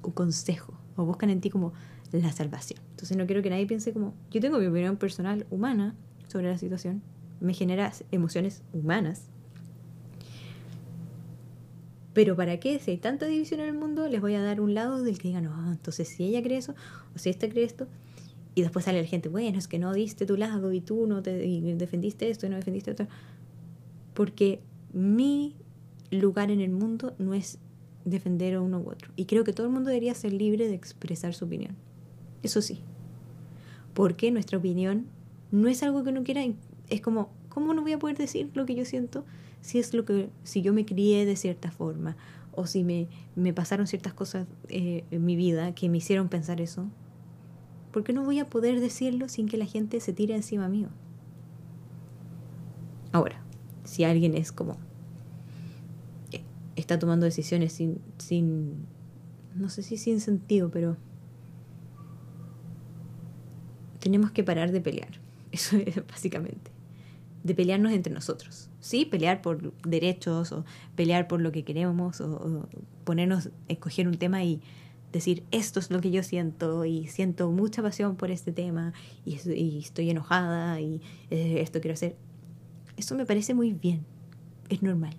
un 0.02 0.12
consejo 0.12 0.74
o 0.96 1.04
buscan 1.04 1.30
en 1.30 1.40
ti 1.40 1.50
como 1.50 1.72
la 2.12 2.32
salvación. 2.32 2.80
Entonces 2.90 3.16
no 3.16 3.26
quiero 3.26 3.42
que 3.42 3.50
nadie 3.50 3.66
piense 3.66 3.92
como, 3.92 4.14
yo 4.30 4.40
tengo 4.40 4.58
mi 4.58 4.66
opinión 4.66 4.96
personal 4.96 5.46
humana 5.50 5.94
sobre 6.28 6.48
la 6.48 6.58
situación, 6.58 7.02
me 7.40 7.54
genera 7.54 7.92
emociones 8.10 8.62
humanas. 8.72 9.28
Pero 12.12 12.36
¿para 12.36 12.58
qué? 12.58 12.78
Si 12.80 12.90
hay 12.90 12.96
tanta 12.96 13.26
división 13.26 13.60
en 13.60 13.68
el 13.68 13.74
mundo, 13.74 14.08
les 14.08 14.20
voy 14.20 14.34
a 14.34 14.42
dar 14.42 14.60
un 14.60 14.74
lado 14.74 15.02
del 15.02 15.18
que 15.18 15.28
diga, 15.28 15.40
no, 15.40 15.70
entonces 15.70 16.08
si 16.08 16.24
ella 16.24 16.42
cree 16.42 16.58
eso, 16.58 16.74
o 17.14 17.18
si 17.18 17.30
esta 17.30 17.48
cree 17.48 17.64
esto, 17.64 17.86
y 18.54 18.62
después 18.62 18.84
sale 18.84 19.00
la 19.00 19.06
gente, 19.06 19.28
bueno, 19.28 19.58
es 19.58 19.68
que 19.68 19.78
no 19.78 19.92
diste 19.92 20.26
tu 20.26 20.36
lado 20.36 20.72
y 20.72 20.80
tú 20.80 21.06
no 21.06 21.22
te 21.22 21.32
defendiste 21.32 22.30
esto 22.30 22.46
y 22.46 22.50
no 22.50 22.56
defendiste 22.56 22.90
esto. 22.90 23.06
Porque 24.12 24.60
mi 24.92 25.54
lugar 26.10 26.50
en 26.50 26.60
el 26.60 26.70
mundo 26.70 27.14
no 27.18 27.32
es 27.32 27.58
defender 28.04 28.54
a 28.54 28.60
uno 28.60 28.80
u 28.80 28.90
otro. 28.90 29.12
Y 29.14 29.26
creo 29.26 29.44
que 29.44 29.52
todo 29.52 29.66
el 29.66 29.72
mundo 29.72 29.88
debería 29.88 30.14
ser 30.14 30.32
libre 30.32 30.66
de 30.66 30.74
expresar 30.74 31.32
su 31.34 31.44
opinión. 31.44 31.76
Eso 32.42 32.60
sí. 32.60 32.80
Porque 33.94 34.30
nuestra 34.32 34.58
opinión 34.58 35.06
no 35.52 35.68
es 35.68 35.82
algo 35.84 36.02
que 36.02 36.10
uno 36.10 36.24
quiera. 36.24 36.42
Es 36.88 37.00
como, 37.00 37.30
¿cómo 37.48 37.72
no 37.72 37.82
voy 37.82 37.92
a 37.92 37.98
poder 37.98 38.16
decir 38.16 38.50
lo 38.54 38.66
que 38.66 38.74
yo 38.74 38.84
siento 38.84 39.24
si 39.60 39.78
es 39.78 39.94
lo 39.94 40.04
que, 40.04 40.30
si 40.42 40.62
yo 40.62 40.72
me 40.72 40.84
crié 40.84 41.26
de 41.26 41.36
cierta 41.36 41.70
forma 41.70 42.16
o 42.52 42.66
si 42.66 42.84
me, 42.84 43.08
me 43.36 43.52
pasaron 43.52 43.86
ciertas 43.86 44.14
cosas 44.14 44.46
eh, 44.68 45.04
en 45.10 45.24
mi 45.24 45.36
vida 45.36 45.74
que 45.74 45.88
me 45.88 45.98
hicieron 45.98 46.28
pensar 46.28 46.60
eso? 46.60 46.86
¿Por 47.92 48.04
qué 48.04 48.12
no 48.12 48.24
voy 48.24 48.38
a 48.38 48.46
poder 48.46 48.80
decirlo 48.80 49.28
sin 49.28 49.48
que 49.48 49.56
la 49.56 49.66
gente 49.66 50.00
se 50.00 50.12
tire 50.12 50.34
encima 50.34 50.68
mío? 50.68 50.88
Ahora, 53.12 53.42
si 53.84 54.04
alguien 54.04 54.36
es 54.36 54.52
como 54.52 54.76
eh, 56.32 56.42
está 56.76 56.98
tomando 56.98 57.24
decisiones 57.24 57.72
sin, 57.72 58.00
sin 58.18 58.86
no 59.56 59.68
sé 59.68 59.82
si 59.82 59.96
sin 59.96 60.20
sentido, 60.20 60.70
pero 60.70 60.96
tenemos 63.98 64.30
que 64.30 64.44
parar 64.44 64.72
de 64.72 64.80
pelear. 64.80 65.20
Eso 65.52 65.76
es 65.76 66.06
básicamente. 66.06 66.70
De 67.42 67.54
pelearnos 67.54 67.92
entre 67.92 68.12
nosotros. 68.12 68.69
Sí, 68.80 69.04
pelear 69.04 69.42
por 69.42 69.74
derechos 69.82 70.52
o 70.52 70.64
pelear 70.96 71.28
por 71.28 71.40
lo 71.40 71.52
que 71.52 71.64
queremos 71.64 72.20
o, 72.20 72.32
o 72.32 72.68
ponernos, 73.04 73.50
escoger 73.68 74.08
un 74.08 74.16
tema 74.16 74.42
y 74.42 74.60
decir 75.12 75.44
esto 75.50 75.80
es 75.80 75.90
lo 75.90 76.00
que 76.00 76.10
yo 76.10 76.22
siento 76.22 76.84
y 76.84 77.06
siento 77.08 77.50
mucha 77.50 77.82
pasión 77.82 78.16
por 78.16 78.30
este 78.30 78.52
tema 78.52 78.92
y, 79.24 79.34
estoy 79.78 80.10
enojada 80.10 80.80
y 80.80 81.00
eh, 81.30 81.60
esto 81.60 81.80
quiero 81.80 81.94
hacer. 81.94 82.16
Eso 82.96 83.14
me 83.16 83.26
parece 83.26 83.54
muy 83.54 83.72
bien, 83.72 84.04
es 84.68 84.82
normal, 84.82 85.14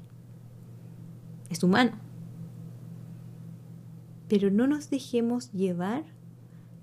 es 1.50 1.64
humano. 1.64 1.92
Pero 4.28 4.50
no 4.50 4.68
nos 4.68 4.90
dejemos 4.90 5.52
llevar 5.52 6.06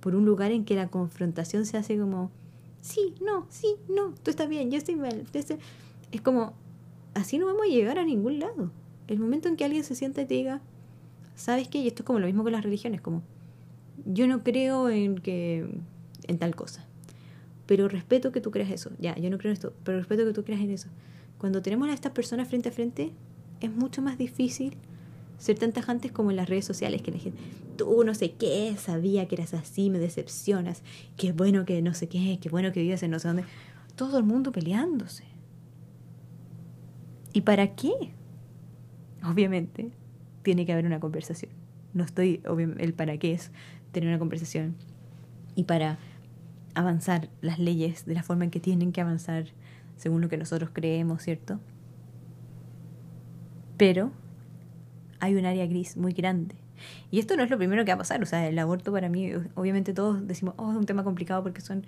por 0.01 0.15
un 0.15 0.27
lugar 0.27 0.53
en 0.53 0.65
que 0.65 0.75
la 0.75 0.89
confrontación 0.89 1.65
se 1.65 1.79
hace 1.79 1.97
como, 1.97 2.31
sí, 2.83 3.15
no, 3.25 3.47
sí, 3.49 3.77
no, 3.89 4.15
tú 4.23 4.31
estás 4.31 4.49
bien, 4.49 4.71
yo 4.71 4.77
estoy 4.77 4.97
mal. 4.97 5.25
Es 6.11 6.21
como, 6.21 6.55
así 7.15 7.39
no 7.39 7.47
vamos 7.47 7.63
a 7.63 7.69
llegar 7.69 7.99
a 7.99 8.05
ningún 8.05 8.39
lado. 8.39 8.71
El 9.07 9.19
momento 9.19 9.49
en 9.49 9.57
que 9.57 9.65
alguien 9.65 9.85
se 9.85 9.95
sienta 9.95 10.23
y 10.23 10.27
te 10.27 10.35
diga, 10.35 10.61
¿sabes 11.35 11.69
qué? 11.69 11.79
Y 11.79 11.89
esto 11.89 12.03
es 12.03 12.07
como 12.07 12.19
lo 12.19 12.27
mismo 12.27 12.43
con 12.43 12.53
las 12.53 12.63
religiones, 12.63 13.01
como 13.01 13.23
yo 14.05 14.27
no 14.27 14.43
creo 14.43 14.89
en 14.89 15.19
que 15.19 15.69
en 16.27 16.39
tal 16.39 16.55
cosa, 16.55 16.87
pero 17.67 17.89
respeto 17.89 18.33
que 18.33 18.41
tú 18.41 18.51
creas 18.51 18.71
eso. 18.71 18.91
Ya, 18.99 19.15
yo 19.17 19.31
no 19.31 19.39
creo 19.39 19.51
en 19.51 19.55
esto, 19.55 19.73
pero 19.85 19.99
respeto 19.99 20.25
que 20.25 20.33
tú 20.33 20.45
creas 20.45 20.61
en 20.61 20.71
eso. 20.71 20.89
Cuando 21.39 21.63
tenemos 21.63 21.89
a 21.89 21.93
estas 21.93 22.13
personas 22.13 22.49
frente 22.49 22.69
a 22.69 22.73
frente, 22.73 23.13
es 23.61 23.71
mucho 23.71 24.03
más 24.03 24.19
difícil 24.19 24.77
ser 25.39 25.59
tan 25.59 25.73
tajantes 25.73 26.11
como 26.11 26.31
en 26.31 26.37
las 26.37 26.49
redes 26.49 26.65
sociales, 26.65 27.03
que 27.03 27.13
la 27.13 27.19
gente, 27.19 27.39
tú 27.77 28.03
no 28.05 28.15
sé 28.15 28.33
qué, 28.33 28.75
sabía 28.77 29.29
que 29.29 29.37
eras 29.37 29.55
así, 29.55 29.89
me 29.89 29.99
decepcionas, 29.99 30.83
qué 31.17 31.33
bueno 31.33 31.65
que 31.65 31.81
no 31.81 31.95
sé 31.95 32.09
qué, 32.09 32.39
qué 32.41 32.49
bueno 32.49 32.73
que 32.73 32.81
vives 32.81 33.03
en 33.03 33.13
no 33.13 33.19
sé 33.19 33.29
dónde. 33.29 33.45
Todo 33.95 34.19
el 34.19 34.25
mundo 34.25 34.51
peleándose. 34.53 35.25
¿Y 37.39 37.43
para 37.43 37.77
qué? 37.77 37.93
Obviamente, 39.25 39.93
tiene 40.43 40.67
que 40.67 40.73
haber 40.73 40.87
una 40.87 40.99
conversación. 40.99 41.53
No 41.95 42.03
estoy, 42.03 42.43
el 42.79 42.95
para 42.95 43.17
qué 43.19 43.31
es 43.31 43.53
tener 43.93 44.09
una 44.09 44.19
conversación 44.19 44.75
y 45.55 45.63
para 45.63 46.01
avanzar 46.75 47.29
las 47.41 47.61
leyes 47.61 48.07
de 48.07 48.15
la 48.15 48.25
forma 48.25 48.43
en 48.43 48.51
que 48.51 48.59
tienen 48.59 48.91
que 48.91 49.03
avanzar 49.03 49.45
según 49.97 50.21
lo 50.21 50.29
que 50.29 50.37
nosotros 50.37 50.71
creemos, 50.73 51.23
¿cierto? 51.23 51.61
Pero 53.77 54.11
hay 55.21 55.37
un 55.37 55.47
área 55.47 55.65
gris 55.67 55.97
muy 55.97 56.15
grande. 56.15 56.57
Y 57.13 57.21
esto 57.21 57.37
no 57.37 57.45
es 57.45 57.51
lo 57.51 57.57
primero 57.57 57.85
que 57.85 57.93
va 57.93 57.95
a 57.95 57.99
pasar. 57.99 58.21
O 58.21 58.27
sea, 58.27 58.49
el 58.49 58.59
aborto 58.59 58.91
para 58.91 59.09
mí, 59.09 59.31
obviamente 59.55 59.95
todos 59.95 60.27
decimos, 60.27 60.55
oh, 60.57 60.73
es 60.73 60.77
un 60.77 60.87
tema 60.87 61.05
complicado 61.05 61.45
porque 61.45 61.61
son 61.61 61.87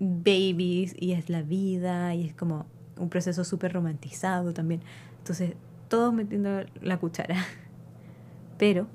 babies 0.00 0.94
y 0.98 1.12
es 1.12 1.30
la 1.30 1.40
vida 1.40 2.14
y 2.14 2.26
es 2.26 2.34
como 2.34 2.66
un 3.02 3.08
proceso 3.08 3.44
súper 3.44 3.72
romantizado 3.72 4.54
también. 4.54 4.80
Entonces, 5.18 5.54
todos 5.88 6.14
metiendo 6.14 6.62
la 6.80 6.98
cuchara. 6.98 7.36
Pero 8.58 8.86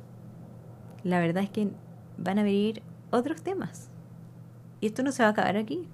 la 1.04 1.20
verdad 1.20 1.44
es 1.44 1.50
que 1.50 1.70
van 2.18 2.40
a 2.40 2.44
venir 2.44 2.82
otros 3.12 3.42
temas. 3.42 3.90
Y 4.80 4.88
esto 4.88 5.04
no 5.04 5.12
se 5.12 5.24
va 5.24 5.30
a 5.30 5.32
acabar 5.34 5.58
aquí. 5.58 5.88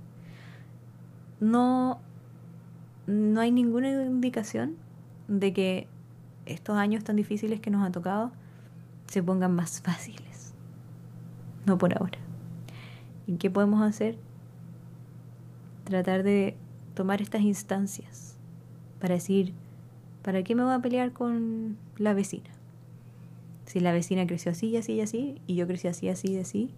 No, 1.39 1.99
no 3.08 3.41
hay 3.41 3.52
ninguna 3.52 3.89
indicación 4.04 4.76
de 5.28 5.52
que 5.54 5.88
estos 6.45 6.78
años 6.78 7.04
tan 7.04 7.15
difíciles 7.15 7.60
que 7.62 7.71
nos 7.71 7.84
han 7.84 7.91
tocado 7.91 8.32
se 9.08 9.23
pongan 9.23 9.56
más 9.56 9.82
fáciles. 9.84 10.54
No 11.65 11.78
por 11.80 11.97
ahora. 11.97 12.19
¿Y 13.26 13.38
qué 13.38 13.49
podemos 13.49 13.82
hacer? 13.82 14.17
Tratar 15.86 16.23
de 16.23 16.58
tomar 16.94 17.22
estas 17.22 17.42
instancias 17.42 18.38
para 19.00 19.16
decir, 19.16 19.54
¿para 20.22 20.44
qué 20.44 20.56
me 20.56 20.64
voy 20.64 20.74
a 20.74 20.80
pelear 20.80 21.12
con 21.12 21.78
la 21.98 22.14
vecina? 22.14 22.50
Si 23.66 23.80
la 23.80 23.92
vecina 23.92 24.28
creció 24.28 24.52
así, 24.52 24.76
así 24.78 24.94
y 24.94 25.02
así, 25.02 25.42
y 25.48 25.56
yo 25.56 25.68
crecí 25.68 25.88
así, 25.88 26.10
así 26.10 26.34
y 26.34 26.38
así, 26.38 26.70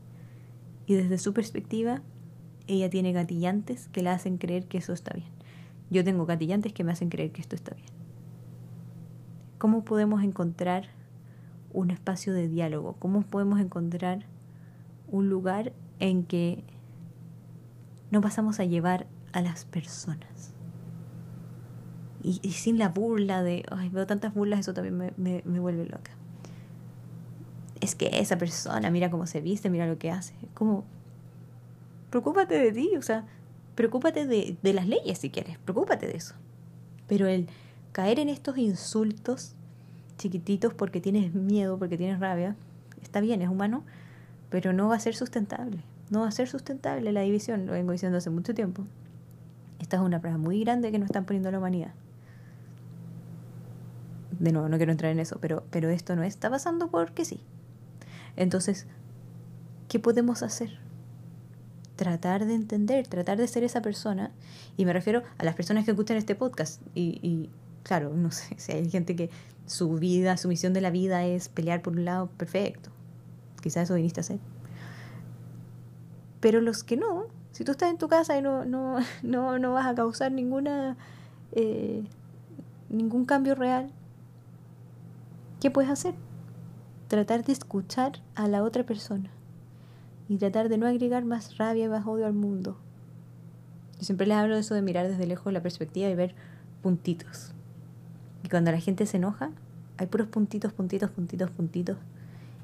y 0.85 0.95
desde 0.95 1.17
su 1.17 1.33
perspectiva, 1.33 2.01
ella 2.67 2.89
tiene 2.89 3.11
gatillantes 3.11 3.89
que 3.89 4.01
le 4.01 4.09
hacen 4.09 4.37
creer 4.37 4.65
que 4.65 4.77
eso 4.77 4.93
está 4.93 5.13
bien. 5.13 5.29
Yo 5.89 6.03
tengo 6.03 6.25
gatillantes 6.25 6.73
que 6.73 6.83
me 6.83 6.91
hacen 6.91 7.09
creer 7.09 7.31
que 7.31 7.41
esto 7.41 7.55
está 7.55 7.75
bien. 7.75 7.89
¿Cómo 9.57 9.83
podemos 9.83 10.23
encontrar 10.23 10.89
un 11.73 11.91
espacio 11.91 12.33
de 12.33 12.47
diálogo? 12.47 12.95
¿Cómo 12.99 13.21
podemos 13.21 13.59
encontrar 13.59 14.25
un 15.07 15.29
lugar 15.29 15.73
en 15.99 16.23
que 16.23 16.63
no 18.11 18.21
pasamos 18.21 18.59
a 18.59 18.65
llevar 18.65 19.07
a 19.35 19.41
las 19.41 19.65
personas? 19.65 20.53
Y, 22.23 22.39
sin 22.53 22.79
la 22.79 22.89
burla 22.89 23.43
de, 23.43 23.63
ay, 23.69 23.89
veo 23.89 24.07
tantas 24.07 24.33
burlas, 24.33 24.61
eso 24.61 24.73
también 24.73 24.97
me, 24.97 25.43
me 25.45 25.59
vuelve 25.59 25.85
loca 25.85 26.11
es 27.85 27.95
que 27.95 28.09
esa 28.19 28.37
persona, 28.37 28.89
mira 28.91 29.09
cómo 29.09 29.25
se 29.27 29.41
viste, 29.41 29.69
mira 29.69 29.87
lo 29.87 29.97
que 29.97 30.11
hace. 30.11 30.33
Como, 30.53 30.83
preocúpate 32.09 32.57
de 32.57 32.71
ti, 32.71 32.91
o 32.97 33.01
sea, 33.01 33.25
preocúpate 33.75 34.25
de, 34.25 34.57
de 34.61 34.73
las 34.73 34.87
leyes 34.87 35.19
si 35.19 35.29
quieres, 35.29 35.57
preocúpate 35.59 36.07
de 36.07 36.17
eso. 36.17 36.35
Pero 37.07 37.27
el 37.27 37.47
caer 37.91 38.19
en 38.19 38.29
estos 38.29 38.57
insultos 38.57 39.55
chiquititos 40.17 40.73
porque 40.73 41.01
tienes 41.01 41.33
miedo, 41.33 41.77
porque 41.77 41.97
tienes 41.97 42.19
rabia, 42.19 42.55
está 43.01 43.21
bien, 43.21 43.41
es 43.41 43.49
humano, 43.49 43.83
pero 44.49 44.73
no 44.73 44.89
va 44.89 44.95
a 44.95 44.99
ser 44.99 45.15
sustentable. 45.15 45.79
No 46.09 46.21
va 46.21 46.27
a 46.27 46.31
ser 46.31 46.47
sustentable 46.47 47.11
la 47.11 47.21
división, 47.21 47.65
lo 47.65 47.73
vengo 47.73 47.91
diciendo 47.91 48.17
hace 48.17 48.29
mucho 48.29 48.53
tiempo. 48.53 48.83
Esta 49.79 49.97
es 49.97 50.03
una 50.03 50.19
prueba 50.19 50.37
muy 50.37 50.61
grande 50.61 50.91
que 50.91 50.99
nos 50.99 51.07
están 51.07 51.25
poniendo 51.25 51.51
la 51.51 51.59
humanidad. 51.59 51.93
De 54.39 54.51
nuevo, 54.51 54.67
no 54.67 54.77
quiero 54.77 54.91
entrar 54.91 55.11
en 55.11 55.19
eso, 55.19 55.37
pero, 55.39 55.63
pero 55.69 55.89
esto 55.89 56.15
no 56.15 56.23
está 56.23 56.49
pasando 56.49 56.89
porque 56.89 57.25
sí. 57.25 57.41
Entonces, 58.35 58.87
¿qué 59.87 59.99
podemos 59.99 60.43
hacer? 60.43 60.79
Tratar 61.95 62.45
de 62.45 62.55
entender, 62.55 63.07
tratar 63.07 63.37
de 63.37 63.47
ser 63.47 63.63
esa 63.63 63.81
persona. 63.81 64.31
Y 64.75 64.85
me 64.85 64.93
refiero 64.93 65.23
a 65.37 65.45
las 65.45 65.55
personas 65.55 65.85
que 65.85 65.91
escuchan 65.91 66.17
este 66.17 66.35
podcast. 66.35 66.81
Y, 66.93 67.19
y 67.21 67.49
claro, 67.83 68.13
no 68.13 68.31
sé, 68.31 68.55
si 68.57 68.73
hay 68.73 68.89
gente 68.89 69.15
que 69.15 69.29
su 69.65 69.93
vida, 69.95 70.37
su 70.37 70.47
misión 70.47 70.73
de 70.73 70.81
la 70.81 70.91
vida 70.91 71.25
es 71.25 71.49
pelear 71.49 71.81
por 71.81 71.93
un 71.93 72.05
lado, 72.05 72.27
perfecto. 72.27 72.89
Quizás 73.61 73.83
eso 73.83 73.95
viniste 73.95 74.19
a 74.19 74.21
hacer. 74.21 74.39
Pero 76.39 76.61
los 76.61 76.83
que 76.83 76.97
no, 76.97 77.27
si 77.55 77.63
tú 77.63 77.71
estás 77.71 77.89
en 77.89 77.97
tu 77.97 78.09
casa 78.09 78.37
y 78.37 78.41
no, 78.41 78.65
no, 78.65 78.97
no, 79.23 79.57
no 79.59 79.71
vas 79.71 79.85
a 79.85 79.95
causar 79.95 80.29
ninguna 80.29 80.97
eh, 81.53 82.03
ningún 82.89 83.23
cambio 83.23 83.55
real, 83.55 83.89
¿qué 85.61 85.71
puedes 85.71 85.89
hacer? 85.89 86.15
Tratar 87.07 87.45
de 87.45 87.53
escuchar 87.53 88.21
a 88.35 88.49
la 88.49 88.61
otra 88.61 88.83
persona 88.83 89.29
y 90.27 90.35
tratar 90.35 90.67
de 90.67 90.77
no 90.77 90.85
agregar 90.85 91.23
más 91.23 91.57
rabia 91.57 91.85
y 91.85 91.87
más 91.87 92.05
odio 92.05 92.25
al 92.25 92.33
mundo. 92.33 92.77
Yo 93.99 94.03
siempre 94.03 94.27
les 94.27 94.35
hablo 94.35 94.55
de 94.55 94.59
eso 94.59 94.75
de 94.75 94.81
mirar 94.81 95.07
desde 95.07 95.25
lejos 95.25 95.53
la 95.53 95.61
perspectiva 95.61 96.09
y 96.09 96.15
ver 96.15 96.35
puntitos. 96.81 97.53
Y 98.43 98.49
cuando 98.49 98.69
la 98.73 98.81
gente 98.81 99.05
se 99.05 99.15
enoja, 99.15 99.51
hay 99.95 100.07
puros 100.07 100.27
puntitos, 100.27 100.73
puntitos, 100.73 101.09
puntitos, 101.09 101.49
puntitos 101.51 101.97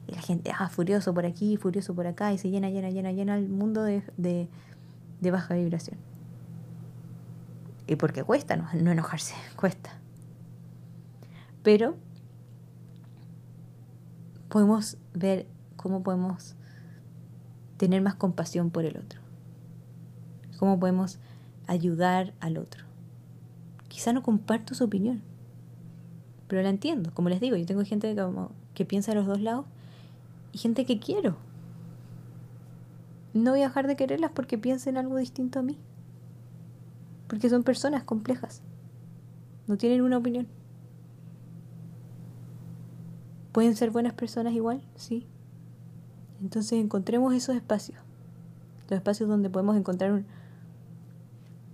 y 0.08 0.16
la 0.16 0.22
gente, 0.22 0.52
ah, 0.58 0.70
furioso 0.70 1.14
por 1.14 1.26
aquí, 1.26 1.58
furioso 1.58 1.94
por 1.94 2.08
acá, 2.08 2.34
y 2.34 2.38
se 2.38 2.50
llena, 2.50 2.70
llena, 2.70 2.90
llena, 2.90 3.12
llena 3.12 3.38
el 3.38 3.48
mundo 3.48 3.84
de, 3.84 4.04
de, 4.18 4.48
baja 5.30 5.54
vibración. 5.54 6.00
Y 7.86 7.98
porque 7.98 8.24
cuesta 8.24 8.56
no, 8.56 8.68
no 8.74 8.92
enojarse, 8.92 9.36
cuesta. 9.56 9.92
Pero 11.62 11.96
podemos 14.50 14.98
ver 15.14 15.46
cómo 15.76 16.02
podemos 16.02 16.56
tener 17.78 18.02
más 18.02 18.16
compasión 18.16 18.70
por 18.70 18.86
el 18.86 18.98
otro. 18.98 19.20
Cómo 20.58 20.80
podemos 20.80 21.20
ayudar 21.68 22.34
al 22.40 22.58
otro. 22.58 22.86
Quizá 23.88 24.14
no 24.14 24.24
comparto 24.24 24.74
su 24.74 24.84
opinión, 24.84 25.22
pero 26.48 26.62
la 26.62 26.70
entiendo. 26.70 27.14
Como 27.14 27.30
les 27.30 27.40
digo, 27.40 27.56
yo 27.56 27.66
tengo 27.66 27.84
gente 27.84 28.16
como 28.16 28.52
que 28.74 28.86
piensa 28.86 29.12
a 29.12 29.16
los 29.16 29.26
dos 29.26 29.42
lados 29.42 29.66
y 30.52 30.58
gente 30.58 30.86
que 30.86 31.00
quiero. 31.00 31.38
No 33.34 33.52
voy 33.52 33.62
a 33.62 33.68
dejar 33.68 33.88
de 33.88 33.96
quererlas 33.96 34.32
porque 34.32 34.58
piensen 34.58 34.98
algo 34.98 35.18
distinto 35.18 35.60
a 35.60 35.62
mí. 35.62 35.78
Porque 37.28 37.50
son 37.50 37.64
personas 37.64 38.04
complejas. 38.04 38.62
No 39.68 39.78
tienen 39.78 40.02
una 40.02 40.18
opinión. 40.18 40.48
¿Pueden 43.52 43.76
ser 43.76 43.92
buenas 43.92 44.14
personas 44.14 44.54
igual? 44.54 44.82
Sí. 44.96 45.28
Entonces 46.42 46.74
encontremos 46.74 47.34
esos 47.34 47.56
espacios. 47.56 48.00
Los 48.90 48.98
espacios 48.98 49.30
donde 49.30 49.50
podemos 49.50 49.78
encontrar 49.78 50.12
un, 50.12 50.26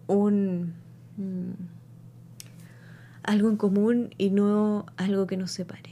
un 0.07 0.73
mm, 1.17 1.77
algo 3.23 3.49
en 3.49 3.57
común 3.57 4.09
y 4.17 4.29
no 4.29 4.85
algo 4.97 5.27
que 5.27 5.37
nos 5.37 5.51
separe. 5.51 5.91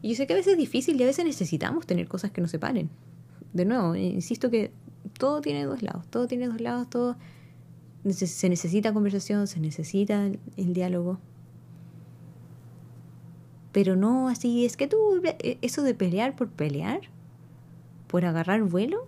Y 0.00 0.10
yo 0.10 0.16
sé 0.16 0.26
que 0.26 0.32
a 0.32 0.36
veces 0.36 0.52
es 0.52 0.58
difícil 0.58 1.00
y 1.00 1.02
a 1.04 1.06
veces 1.06 1.24
necesitamos 1.24 1.86
tener 1.86 2.08
cosas 2.08 2.32
que 2.32 2.40
nos 2.40 2.50
separen. 2.50 2.90
De 3.52 3.64
nuevo, 3.64 3.94
insisto 3.94 4.50
que 4.50 4.72
todo 5.18 5.40
tiene 5.40 5.64
dos 5.64 5.82
lados, 5.82 6.06
todo 6.08 6.26
tiene 6.26 6.46
dos 6.46 6.60
lados, 6.60 6.88
todo 6.88 7.16
se 8.10 8.48
necesita 8.48 8.92
conversación, 8.92 9.46
se 9.46 9.60
necesita 9.60 10.26
el, 10.56 10.72
diálogo. 10.72 11.18
Pero 13.70 13.96
no 13.96 14.28
así, 14.28 14.64
es 14.64 14.76
que 14.76 14.88
tú, 14.88 15.22
e, 15.24 15.58
eso 15.62 15.82
de 15.82 15.94
pelear 15.94 16.34
por 16.34 16.48
pelear, 16.48 17.00
por 18.08 18.24
agarrar 18.24 18.62
vuelo, 18.64 19.06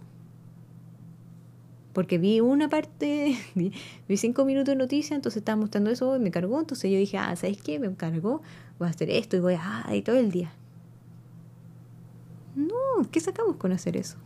porque 1.93 2.19
vi 2.19 2.41
una 2.41 2.69
parte, 2.69 3.37
vi, 3.55 3.73
cinco 4.17 4.45
minutos 4.45 4.73
de 4.73 4.77
noticia, 4.77 5.17
entonces 5.17 5.39
estaba 5.39 5.57
mostrando 5.57 5.91
eso 5.91 6.17
y 6.17 6.21
me 6.21 6.31
cargó, 6.31 6.61
entonces 6.61 6.91
yo 6.91 6.99
dije, 6.99 7.19
ah, 7.19 7.35
¿sabes 7.37 7.61
qué? 7.61 7.79
Me 7.79 7.93
cargó, 7.95 8.43
voy 8.79 8.89
a 8.89 8.91
hacer 8.91 9.11
esto 9.11 9.37
y 9.37 9.41
voy 9.41 9.55
a, 9.55 9.85
ah, 9.87 9.97
y 9.97 10.03
todo 10.03 10.17
el 10.17 10.31
día. 10.31 10.53
No, 12.55 13.11
¿qué 13.11 13.19
sacamos 13.19 13.57
con 13.57 13.73
hacer 13.73 13.97
eso? 13.97 14.17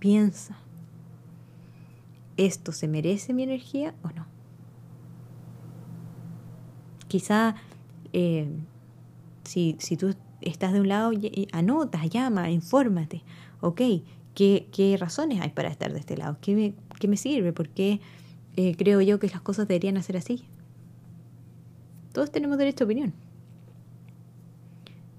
Piensa, 0.00 0.56
¿esto 2.36 2.72
se 2.72 2.88
merece 2.88 3.32
mi 3.32 3.44
energía 3.44 3.94
o 4.02 4.08
no? 4.08 4.26
Quizá 7.06 7.54
eh, 8.12 8.48
si, 9.44 9.76
si, 9.78 9.96
tú 9.96 10.16
estás 10.40 10.72
de 10.72 10.80
un 10.80 10.88
lado, 10.88 11.12
anotas, 11.52 12.10
llama, 12.10 12.50
infórmate. 12.50 13.22
Ok, 13.60 13.80
¿qué, 14.34 14.68
¿qué, 14.72 14.96
razones 14.98 15.40
hay 15.40 15.50
para 15.50 15.68
estar 15.68 15.92
de 15.92 16.00
este 16.00 16.16
lado? 16.16 16.38
¿Qué 16.40 16.56
me, 16.56 16.74
qué 16.98 17.06
me 17.06 17.16
sirve? 17.16 17.52
¿Por 17.52 17.68
qué 17.68 18.00
eh, 18.56 18.74
creo 18.76 19.00
yo 19.00 19.20
que 19.20 19.28
las 19.28 19.40
cosas 19.40 19.68
deberían 19.68 19.96
hacer 19.96 20.16
así? 20.16 20.44
Todos 22.12 22.32
tenemos 22.32 22.58
derecho 22.58 22.82
a 22.82 22.86
opinión 22.86 23.12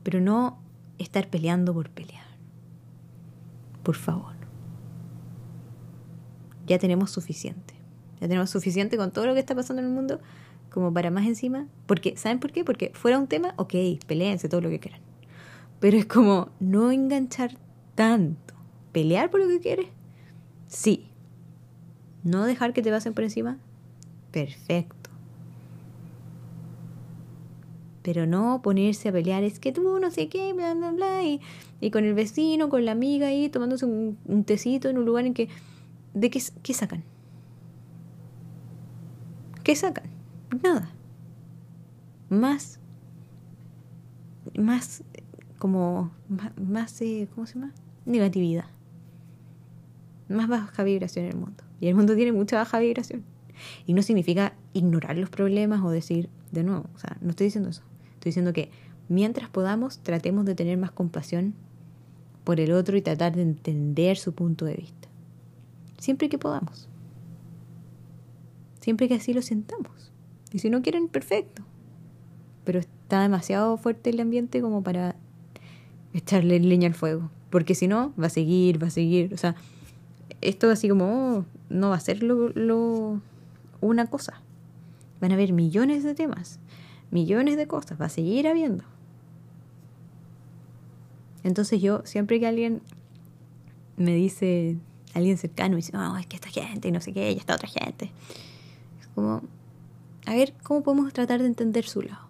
pero 0.04 0.20
no 0.20 0.58
estar 0.98 1.30
peleando 1.30 1.74
por 1.74 1.90
pelear. 1.90 2.26
Por 3.84 3.96
favor. 3.96 4.41
Ya 6.72 6.80
tenemos 6.80 7.12
suficiente. 7.12 7.74
Ya 8.22 8.30
tenemos 8.30 8.50
suficiente 8.50 8.96
con 8.96 9.12
todo 9.12 9.26
lo 9.26 9.34
que 9.34 9.42
está 9.42 9.54
pasando 9.54 9.82
en 9.82 9.90
el 9.90 9.94
mundo 9.94 10.22
como 10.70 10.94
para 10.94 11.12
más 11.12 11.28
encima. 11.28 11.68
Porque, 11.86 12.16
¿saben 12.16 12.40
por 12.40 12.54
qué? 12.54 12.64
Porque 12.64 12.94
fuera 12.94 13.20
un 13.20 13.28
tema, 13.28 13.54
ok, 13.58 13.74
peleense 14.08 14.48
todo 14.48 14.62
lo 14.62 14.70
que 14.70 14.80
quieran. 14.80 15.02
Pero 15.82 15.98
es 15.98 16.06
como 16.06 16.48
no 16.62 16.90
enganchar 16.94 17.58
tanto. 17.94 18.54
¿Pelear 18.94 19.30
por 19.30 19.42
lo 19.42 19.50
que 19.50 19.60
quieres? 19.60 19.88
Sí. 20.70 21.10
¿No 22.24 22.46
dejar 22.46 22.72
que 22.72 22.82
te 22.82 22.90
pasen 22.90 23.14
por 23.14 23.26
encima? 23.26 23.58
Perfecto 24.32 25.02
pero 28.04 28.26
no 28.26 28.62
ponerse 28.64 29.10
a 29.10 29.12
pelear, 29.12 29.44
es 29.44 29.60
que 29.60 29.72
tú 29.72 30.00
no 30.00 30.10
sé 30.10 30.28
qué, 30.28 30.54
bla, 30.54 30.74
bla, 30.74 30.92
bla, 30.92 31.24
y, 31.24 31.40
y 31.80 31.92
con 31.92 32.04
el 32.04 32.16
vecino, 32.16 32.68
con 32.68 32.84
la 32.84 32.94
amiga 32.94 33.28
ahí, 33.28 33.48
tomándose 33.50 33.86
un, 33.86 34.18
un 34.26 34.44
tecito 34.44 34.90
en 34.90 34.98
un 34.98 35.06
lugar 35.06 35.28
en 35.28 35.36
que, 35.36 35.50
¿de 36.14 36.30
qué, 36.30 36.42
qué 36.64 36.74
sacan? 36.74 37.04
¿Qué 39.64 39.76
sacan? 39.76 40.10
Nada. 40.64 40.92
Más, 42.30 42.80
más, 44.58 45.04
como, 45.58 46.12
más, 46.30 46.58
más 46.58 47.02
eh, 47.02 47.28
¿cómo 47.34 47.46
se 47.46 47.56
llama? 47.56 47.74
Negatividad. 48.06 48.66
Más 50.30 50.48
baja 50.48 50.84
vibración 50.84 51.26
en 51.26 51.32
el 51.32 51.38
mundo. 51.38 51.64
Y 51.80 51.88
el 51.88 51.96
mundo 51.96 52.16
tiene 52.16 52.32
mucha 52.32 52.58
baja 52.58 52.80
vibración. 52.80 53.24
Y 53.86 53.94
no 53.94 54.02
significa 54.02 54.54
ignorar 54.74 55.18
los 55.18 55.30
problemas 55.30 55.82
o 55.82 55.90
decir, 55.90 56.30
de 56.52 56.64
nuevo, 56.64 56.86
o 56.96 56.98
sea, 57.00 57.18
no 57.22 57.32
estoy 57.32 57.48
diciendo 57.48 57.70
eso. 57.70 57.84
Estoy 58.14 58.30
diciendo 58.30 58.54
que 58.54 58.72
mientras 59.10 59.50
podamos, 59.50 60.00
tratemos 60.00 60.46
de 60.46 60.56
tener 60.56 60.78
más 60.78 60.92
compasión 60.92 61.54
por 62.44 62.60
el 62.60 62.72
otro 62.72 62.98
y 62.98 63.02
tratar 63.02 63.36
de 63.36 63.44
entender 63.44 64.18
su 64.18 64.34
punto 64.34 64.66
de 64.66 64.76
vista. 64.76 65.01
Siempre 66.02 66.28
que 66.28 66.40
podamos. 66.40 66.90
Siempre 68.80 69.08
que 69.08 69.14
así 69.14 69.34
lo 69.34 69.42
sentamos. 69.42 70.12
Y 70.52 70.60
si 70.60 70.70
no 70.70 70.82
quieren, 70.82 71.08
perfecto. 71.08 71.64
Pero 72.66 72.80
está 72.80 73.22
demasiado 73.22 73.78
fuerte 73.78 74.10
el 74.10 74.20
ambiente 74.20 74.62
como 74.62 74.84
para 74.84 75.16
echarle 76.14 76.60
leña 76.60 76.88
al 76.88 76.96
fuego. 76.96 77.30
Porque 77.52 77.76
si 77.76 77.88
no, 77.88 78.14
va 78.20 78.28
a 78.28 78.30
seguir, 78.30 78.82
va 78.82 78.88
a 78.88 78.92
seguir. 78.92 79.34
O 79.34 79.38
sea, 79.38 79.56
esto 80.42 80.72
así 80.72 80.90
como 80.90 81.06
oh, 81.06 81.46
no 81.70 81.90
va 81.90 81.96
a 81.96 82.00
ser 82.00 82.24
lo, 82.24 83.22
una 83.80 84.08
cosa. 84.08 84.42
Van 85.22 85.32
a 85.32 85.36
haber 85.36 85.54
millones 85.54 86.04
de 86.04 86.16
temas 86.16 86.60
millones 87.12 87.58
de 87.58 87.68
cosas, 87.68 88.02
va 88.02 88.06
a 88.06 88.10
seguir 88.10 88.48
habiendo. 88.48 88.84
Entonces 91.44 91.82
yo, 91.82 92.02
siempre 92.06 92.40
que 92.40 92.48
alguien 92.48 92.82
me 93.98 94.16
dice, 94.16 94.78
alguien 95.14 95.38
cercano, 95.38 95.72
me 95.72 95.78
dice, 95.78 95.92
no, 95.94 96.18
es 96.18 96.26
que 96.26 96.36
esta 96.36 96.50
gente 96.50 96.88
y 96.88 96.92
no 96.92 97.02
sé 97.02 97.14
qué, 97.14 97.34
ya 97.34 97.40
está 97.40 97.56
otra 97.56 97.68
gente. 97.68 98.12
Es 99.00 99.08
como, 99.08 99.42
a 100.26 100.34
ver, 100.34 100.54
¿cómo 100.64 100.84
podemos 100.84 101.12
tratar 101.14 101.42
de 101.42 101.48
entender 101.48 101.86
su 101.86 102.02
lado? 102.02 102.28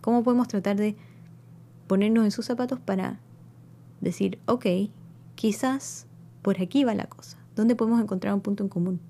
¿Cómo 0.00 0.22
podemos 0.22 0.48
tratar 0.48 0.76
de 0.76 0.96
ponernos 1.86 2.24
en 2.24 2.30
sus 2.30 2.46
zapatos 2.46 2.80
para 2.80 3.20
decir, 4.00 4.38
ok, 4.46 4.66
quizás 5.34 6.06
por 6.42 6.60
aquí 6.60 6.84
va 6.84 6.94
la 6.94 7.06
cosa? 7.06 7.38
¿Dónde 7.56 7.76
podemos 7.76 8.00
encontrar 8.00 8.34
un 8.34 8.40
punto 8.40 8.62
en 8.62 8.68
común? 8.68 9.00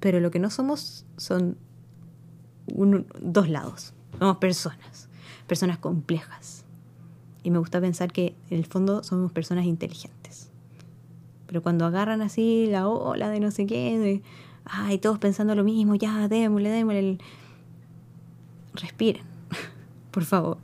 Pero 0.00 0.20
lo 0.20 0.30
que 0.30 0.38
no 0.38 0.50
somos 0.50 1.04
son 1.16 1.56
dos 3.20 3.48
lados. 3.48 3.94
Somos 4.18 4.36
personas, 4.38 5.08
personas 5.46 5.78
complejas. 5.78 6.64
Y 7.42 7.50
me 7.50 7.58
gusta 7.58 7.80
pensar 7.80 8.12
que 8.12 8.34
en 8.50 8.58
el 8.58 8.66
fondo 8.66 9.02
somos 9.02 9.32
personas 9.32 9.64
inteligentes. 9.64 10.50
Pero 11.46 11.62
cuando 11.62 11.86
agarran 11.86 12.20
así 12.20 12.66
la 12.70 12.88
ola 12.88 13.30
de 13.30 13.40
no 13.40 13.50
sé 13.50 13.66
qué, 13.66 13.98
de, 13.98 14.22
ay, 14.64 14.98
todos 14.98 15.18
pensando 15.18 15.54
lo 15.54 15.64
mismo, 15.64 15.94
ya, 15.94 16.28
démosle, 16.28 16.70
démosle, 16.70 17.18
respiren, 18.74 19.24
por 20.10 20.24
favor. 20.24 20.58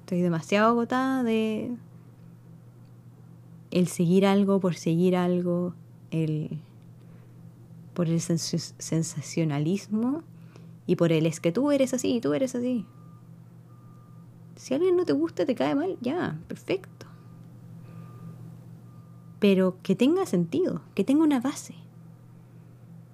Estoy 0.00 0.22
demasiado 0.22 0.68
agotada 0.68 1.22
de 1.22 1.76
el 3.70 3.86
seguir 3.86 4.26
algo 4.26 4.58
por 4.58 4.74
seguir 4.74 5.16
algo, 5.16 5.74
el 6.10 6.58
por 7.94 8.08
el 8.08 8.20
sensacionalismo 8.20 10.22
y 10.86 10.96
por 10.96 11.12
el 11.12 11.26
es 11.26 11.40
que 11.40 11.52
tú 11.52 11.70
eres 11.70 11.92
así, 11.92 12.20
tú 12.20 12.32
eres 12.32 12.54
así. 12.54 12.86
Si 14.60 14.74
alguien 14.74 14.94
no 14.94 15.06
te 15.06 15.14
gusta, 15.14 15.46
te 15.46 15.54
cae 15.54 15.74
mal, 15.74 15.96
ya, 16.02 16.38
perfecto. 16.46 17.06
Pero 19.38 19.78
que 19.82 19.96
tenga 19.96 20.26
sentido, 20.26 20.82
que 20.94 21.02
tenga 21.02 21.24
una 21.24 21.40
base, 21.40 21.76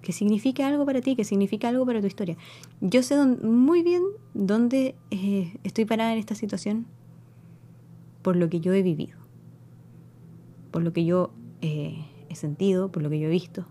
que 0.02 0.12
signifique 0.12 0.64
algo 0.64 0.84
para 0.84 1.00
ti, 1.02 1.14
que 1.14 1.22
signifique 1.22 1.64
algo 1.64 1.86
para 1.86 2.00
tu 2.00 2.08
historia. 2.08 2.36
Yo 2.80 3.00
sé 3.04 3.14
muy 3.24 3.84
bien 3.84 4.02
dónde 4.34 4.96
eh, 5.12 5.56
estoy 5.62 5.84
parada 5.84 6.14
en 6.14 6.18
esta 6.18 6.34
situación 6.34 6.84
por 8.22 8.34
lo 8.34 8.48
que 8.48 8.58
yo 8.58 8.72
he 8.72 8.82
vivido, 8.82 9.16
por 10.72 10.82
lo 10.82 10.92
que 10.92 11.04
yo 11.04 11.30
eh, 11.60 12.04
he 12.28 12.34
sentido, 12.34 12.90
por 12.90 13.04
lo 13.04 13.08
que 13.08 13.20
yo 13.20 13.28
he 13.28 13.30
visto. 13.30 13.66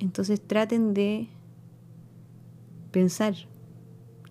Entonces 0.00 0.38
traten 0.46 0.92
de 0.92 1.28
pensar, 2.90 3.34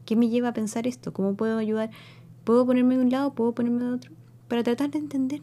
¿qué 0.05 0.15
me 0.15 0.29
lleva 0.29 0.49
a 0.49 0.53
pensar 0.53 0.87
esto? 0.87 1.13
¿Cómo 1.13 1.35
puedo 1.35 1.57
ayudar? 1.57 1.91
¿Puedo 2.43 2.65
ponerme 2.65 2.95
de 2.97 3.03
un 3.03 3.09
lado? 3.09 3.33
¿Puedo 3.33 3.53
ponerme 3.53 3.83
de 3.83 3.91
otro? 3.91 4.11
Para 4.47 4.63
tratar 4.63 4.91
de 4.91 4.99
entender. 4.99 5.41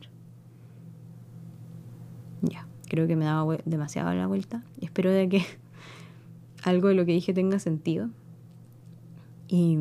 Ya, 2.42 2.66
creo 2.88 3.06
que 3.06 3.16
me 3.16 3.24
daba 3.24 3.56
demasiado 3.64 4.12
la 4.14 4.26
vuelta. 4.26 4.62
Espero 4.80 5.10
de 5.10 5.28
que 5.28 5.44
algo 6.62 6.88
de 6.88 6.94
lo 6.94 7.04
que 7.04 7.12
dije 7.12 7.32
tenga 7.32 7.58
sentido. 7.58 8.10
Y, 9.48 9.78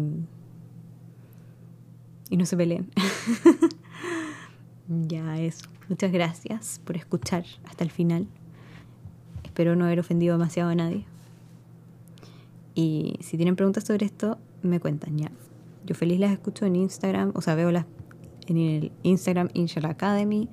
y 2.30 2.38
no 2.38 2.46
se 2.46 2.58
peleen. 2.58 2.90
ya, 5.08 5.40
eso. 5.40 5.66
Muchas 5.90 6.12
gracias 6.12 6.82
por 6.86 6.98
escuchar 6.98 7.46
hasta 7.66 7.84
el 7.84 7.92
final. 7.92 8.28
Espero 9.44 9.76
no 9.76 9.86
haber 9.86 10.00
ofendido 10.00 10.34
demasiado 10.38 10.70
a 10.70 10.76
nadie. 10.76 11.06
Y 12.76 13.16
si 13.22 13.36
tienen 13.36 13.56
preguntas 13.56 13.84
sobre 13.84 14.06
esto, 14.06 14.38
me 14.62 14.80
cuentan 14.80 15.18
ya. 15.18 15.32
Yo 15.86 15.96
feliz 15.96 16.20
las 16.20 16.32
escucho 16.32 16.66
en 16.66 16.76
Instagram, 16.76 17.32
o 17.36 17.42
sea, 17.42 17.56
veo 17.56 17.72
las 17.72 17.86
en 18.48 18.58
el 18.58 18.92
Instagram 19.04 19.50
Inshallah 19.54 19.92
Academy, 19.92 20.50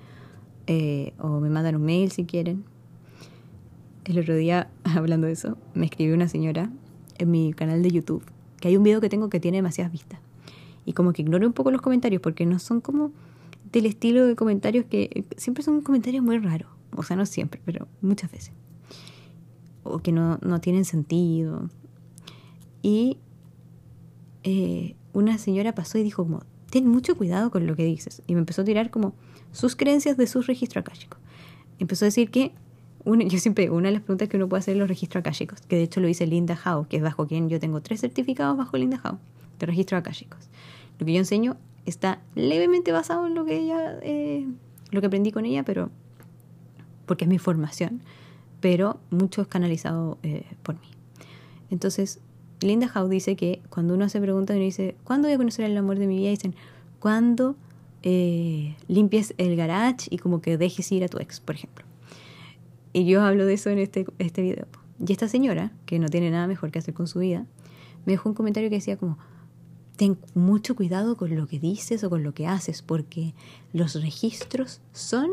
eh, 0.67 1.15
o 1.19 1.41
me 1.41 1.49
mandan 1.49 1.77
un 1.77 1.83
mail 1.83 2.11
si 2.11 2.25
quieren. 2.25 2.65
El 4.05 4.19
otro 4.19 4.37
día, 4.37 4.71
hablando 4.85 5.27
de 5.27 5.33
eso, 5.33 5.57
me 5.75 5.87
escribió 5.87 6.15
una 6.15 6.29
señora 6.29 6.71
en 7.19 7.31
mi 7.31 7.53
canal 7.53 7.83
de 7.83 7.91
YouTube, 7.91 8.23
que 8.61 8.69
hay 8.69 8.77
un 8.77 8.83
video 8.83 9.01
que 9.01 9.09
tengo 9.09 9.31
que 9.31 9.41
tiene 9.41 9.59
demasiadas 9.59 9.93
vistas. 9.93 10.21
Y 10.85 10.93
como 10.93 11.13
que 11.13 11.23
ignoro 11.23 11.47
un 11.47 11.53
poco 11.53 11.71
los 11.71 11.81
comentarios, 11.81 12.23
porque 12.23 12.47
no 12.47 12.59
son 12.59 12.81
como 12.81 13.13
del 13.73 13.87
estilo 13.87 14.27
de 14.27 14.37
comentarios 14.37 14.85
que 14.85 15.25
siempre 15.37 15.65
son 15.65 15.81
comentarios 15.81 16.23
muy 16.25 16.39
raros. 16.39 16.69
O 16.95 17.03
sea, 17.03 17.17
no 17.17 17.27
siempre, 17.27 17.61
pero 17.65 17.89
muchas 18.01 18.31
veces 18.31 18.53
o 19.89 19.99
que 20.01 20.13
no, 20.13 20.39
tienen 20.61 20.85
sentido. 20.85 21.69
Y 22.83 23.19
eh, 24.47 24.95
una 25.13 25.37
señora 25.37 25.75
pasó 25.75 25.99
y 25.99 26.03
dijo 26.03 26.25
como, 26.25 26.43
ten 26.71 26.87
mucho 26.87 27.17
cuidado 27.17 27.51
con 27.51 27.67
lo 27.67 27.77
que 27.77 27.85
dices. 27.85 28.23
Y 28.27 28.35
me 28.35 28.41
empezó 28.41 28.63
a 28.63 28.65
tirar 28.65 28.91
como 28.91 29.13
sus 29.53 29.77
creencias 29.77 30.17
de 30.17 30.27
sus 30.27 30.47
registros 30.47 30.83
akáshicos. 30.83 31.19
Empezó 31.79 32.05
a 32.05 32.07
decir 32.07 32.31
que, 32.31 32.53
yo 33.05 33.39
siempre 33.39 33.65
digo, 33.65 33.77
una 33.77 33.89
de 33.89 33.95
las 33.95 34.03
preguntas 34.03 34.29
que 34.29 34.37
uno 34.37 34.49
puede 34.49 34.61
hacer 34.61 34.73
en 34.75 34.81
los 34.81 34.89
registros 34.89 35.21
akáshicos, 35.21 35.61
que 35.63 35.77
de 35.77 35.83
hecho 35.83 36.01
lo 36.01 36.07
dice 36.07 36.27
Linda 36.27 36.59
Howe, 36.65 36.87
que 36.89 36.97
es 36.97 37.03
bajo 37.03 37.27
quien 37.27 37.49
yo 37.49 37.61
tengo 37.61 37.83
tres 37.83 38.01
certificados 38.01 38.57
bajo 38.57 38.77
Linda 38.77 39.01
Howe, 39.05 39.19
de 39.59 39.67
registros 39.67 39.99
akáshicos. 39.99 40.49
Lo 40.99 41.05
que 41.05 41.13
yo 41.13 41.19
enseño 41.19 41.57
está 41.85 42.21
levemente 42.35 42.93
basado 42.93 43.27
en 43.27 43.35
lo 43.35 43.45
que 43.45 43.59
ella, 43.59 43.99
eh, 44.03 44.47
lo 44.91 45.01
que 45.01 45.07
aprendí 45.07 45.33
con 45.33 45.45
ella, 45.45 45.63
pero 45.65 45.91
porque 47.05 47.25
es 47.25 47.29
mi 47.29 47.39
formación 47.39 48.01
pero 48.61 48.99
mucho 49.11 49.43
es 49.43 49.49
canalizado 49.49 50.19
eh, 50.23 50.45
por 50.63 50.75
mí. 50.75 50.89
Entonces, 51.71 52.21
Linda 52.67 52.91
Howe 52.95 53.09
dice 53.09 53.37
que 53.37 53.63
cuando 53.71 53.95
uno 53.95 54.05
hace 54.05 54.21
preguntas, 54.21 54.57
uno 54.57 54.65
dice, 54.65 54.97
¿cuándo 55.05 55.29
voy 55.29 55.35
a 55.35 55.39
conocer 55.39 55.65
el 55.65 55.77
amor 55.77 55.99
de 55.99 56.07
mi 56.07 56.19
vida? 56.19 56.31
dicen, 56.31 56.55
¿cuándo 57.01 57.57
eh, 58.03 58.77
limpies 58.89 59.35
el 59.39 59.57
garage 59.57 60.09
y 60.11 60.19
como 60.19 60.41
que 60.41 60.59
dejes 60.59 60.91
ir 60.93 61.05
a 61.05 61.09
tu 61.09 61.19
ex, 61.19 61.41
por 61.41 61.55
ejemplo? 61.55 61.85
Y 62.93 63.05
yo 63.05 63.23
hablo 63.23 63.47
de 63.47 63.55
eso 63.55 63.71
en 63.71 63.79
este, 63.79 64.07
este 64.19 64.43
video. 64.43 64.67
Y 65.07 65.13
esta 65.13 65.29
señora, 65.29 65.73
que 65.85 65.99
no 65.99 66.09
tiene 66.09 66.31
nada 66.31 66.47
mejor 66.47 66.71
que 66.71 66.79
hacer 66.79 66.95
con 66.95 67.07
su 67.07 67.19
vida, 67.19 67.47
me 68.07 68.13
dejó 68.13 68.29
un 68.29 68.35
comentario 68.35 68.71
que 68.71 68.77
decía 68.77 68.97
como, 68.97 69.19
ten 69.97 70.19
mucho 70.35 70.77
cuidado 70.77 71.17
con 71.17 71.35
lo 71.35 71.47
que 71.47 71.59
dices 71.59 72.05
o 72.05 72.11
con 72.11 72.23
lo 72.23 72.33
que 72.33 72.47
haces, 72.47 72.83
porque 72.83 73.35
los 73.73 74.01
registros 74.01 74.81
son 74.93 75.29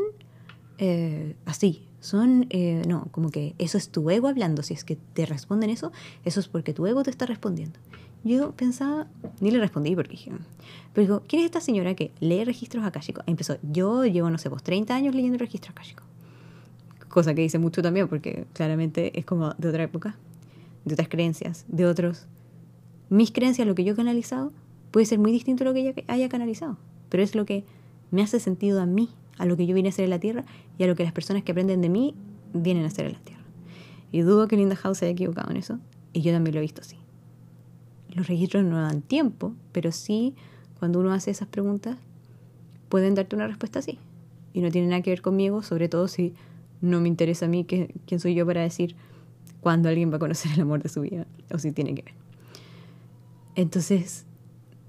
eh, 0.78 1.36
así, 1.46 1.86
son, 2.04 2.46
eh, 2.50 2.82
no, 2.86 3.08
como 3.12 3.30
que 3.30 3.54
eso 3.58 3.78
es 3.78 3.88
tu 3.88 4.10
ego 4.10 4.28
hablando, 4.28 4.62
si 4.62 4.74
es 4.74 4.84
que 4.84 4.96
te 5.14 5.24
responden 5.24 5.70
eso, 5.70 5.90
eso 6.26 6.38
es 6.38 6.48
porque 6.48 6.74
tu 6.74 6.86
ego 6.86 7.02
te 7.02 7.08
está 7.08 7.24
respondiendo. 7.24 7.78
Yo 8.24 8.52
pensaba, 8.52 9.06
ni 9.40 9.50
le 9.50 9.58
respondí 9.58 9.94
porque 9.94 10.10
dije, 10.10 10.30
pero 10.92 11.06
digo, 11.06 11.22
¿quién 11.26 11.40
es 11.40 11.46
esta 11.46 11.62
señora 11.62 11.94
que 11.94 12.12
lee 12.20 12.44
registros 12.44 12.84
akáshicos? 12.84 13.24
Empezó, 13.26 13.56
yo 13.62 14.04
llevo, 14.04 14.28
no 14.28 14.36
sé, 14.36 14.50
pues 14.50 14.62
30 14.62 14.94
años 14.94 15.14
leyendo 15.14 15.38
registros 15.38 15.70
akáshicos. 15.70 16.04
Cosa 17.08 17.34
que 17.34 17.40
dice 17.40 17.58
mucho 17.58 17.80
también 17.80 18.06
porque 18.06 18.46
claramente 18.52 19.18
es 19.18 19.24
como 19.24 19.54
de 19.54 19.68
otra 19.68 19.84
época, 19.84 20.16
de 20.84 20.92
otras 20.92 21.08
creencias, 21.08 21.64
de 21.68 21.86
otros. 21.86 22.26
Mis 23.08 23.30
creencias, 23.30 23.66
lo 23.66 23.74
que 23.74 23.84
yo 23.84 23.94
he 23.94 23.96
canalizado, 23.96 24.52
puede 24.90 25.06
ser 25.06 25.18
muy 25.18 25.32
distinto 25.32 25.64
a 25.64 25.68
lo 25.68 25.72
que 25.72 25.80
ella 25.80 25.94
haya 26.08 26.28
canalizado, 26.28 26.76
pero 27.08 27.22
es 27.22 27.34
lo 27.34 27.46
que 27.46 27.64
me 28.10 28.20
hace 28.20 28.40
sentido 28.40 28.82
a 28.82 28.86
mí 28.86 29.08
a 29.38 29.46
lo 29.46 29.56
que 29.56 29.66
yo 29.66 29.74
vine 29.74 29.88
a 29.88 29.90
hacer 29.90 30.04
en 30.04 30.10
la 30.10 30.18
Tierra 30.18 30.44
y 30.78 30.84
a 30.84 30.86
lo 30.86 30.94
que 30.94 31.04
las 31.04 31.12
personas 31.12 31.42
que 31.42 31.52
aprenden 31.52 31.80
de 31.80 31.88
mí 31.88 32.14
vienen 32.52 32.84
a 32.84 32.88
hacer 32.88 33.06
en 33.06 33.12
la 33.12 33.18
Tierra. 33.20 33.42
Y 34.12 34.20
dudo 34.20 34.46
que 34.46 34.56
Linda 34.56 34.76
House 34.76 34.98
se 34.98 35.06
haya 35.06 35.12
equivocado 35.12 35.50
en 35.50 35.56
eso, 35.56 35.78
y 36.12 36.22
yo 36.22 36.32
también 36.32 36.54
lo 36.54 36.60
he 36.60 36.62
visto 36.62 36.80
así. 36.80 36.96
Los 38.10 38.28
registros 38.28 38.64
no 38.64 38.80
dan 38.80 39.02
tiempo, 39.02 39.54
pero 39.72 39.90
sí, 39.90 40.34
cuando 40.78 41.00
uno 41.00 41.12
hace 41.12 41.32
esas 41.32 41.48
preguntas, 41.48 41.96
pueden 42.88 43.16
darte 43.16 43.34
una 43.34 43.48
respuesta 43.48 43.80
así. 43.80 43.98
Y 44.52 44.60
no 44.60 44.70
tiene 44.70 44.86
nada 44.86 45.02
que 45.02 45.10
ver 45.10 45.20
conmigo, 45.20 45.64
sobre 45.64 45.88
todo 45.88 46.06
si 46.06 46.32
no 46.80 47.00
me 47.00 47.08
interesa 47.08 47.46
a 47.46 47.48
mí 47.48 47.64
que, 47.64 47.92
quién 48.06 48.20
soy 48.20 48.34
yo 48.34 48.46
para 48.46 48.62
decir 48.62 48.94
cuándo 49.60 49.88
alguien 49.88 50.12
va 50.12 50.16
a 50.16 50.20
conocer 50.20 50.52
el 50.52 50.60
amor 50.60 50.80
de 50.80 50.88
su 50.88 51.00
vida, 51.00 51.26
o 51.52 51.58
si 51.58 51.72
tiene 51.72 51.94
que 51.96 52.02
ver. 52.02 52.14
Entonces, 53.56 54.26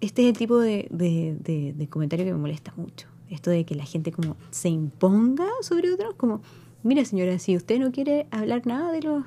este 0.02 0.22
es 0.22 0.28
el 0.28 0.38
tipo 0.38 0.60
de, 0.60 0.88
de 0.92 1.88
comentario 1.90 2.26
que 2.26 2.32
me 2.32 2.40
molesta 2.40 2.74
mucho 2.78 3.15
esto 3.30 3.50
de 3.52 3.66
que 3.66 3.76
la 3.76 3.86
gente 3.86 4.12
como 4.12 4.38
se 4.52 4.70
imponga 4.70 5.48
sobre 5.62 5.92
otros, 5.92 6.16
como, 6.16 6.42
mira 6.84 7.04
señora, 7.06 7.40
si 7.40 7.56
usted 7.56 7.80
no 7.80 7.92
quiere 7.92 8.28
hablar 8.32 8.66
nada 8.68 8.92
de 8.92 9.02
los, 9.02 9.26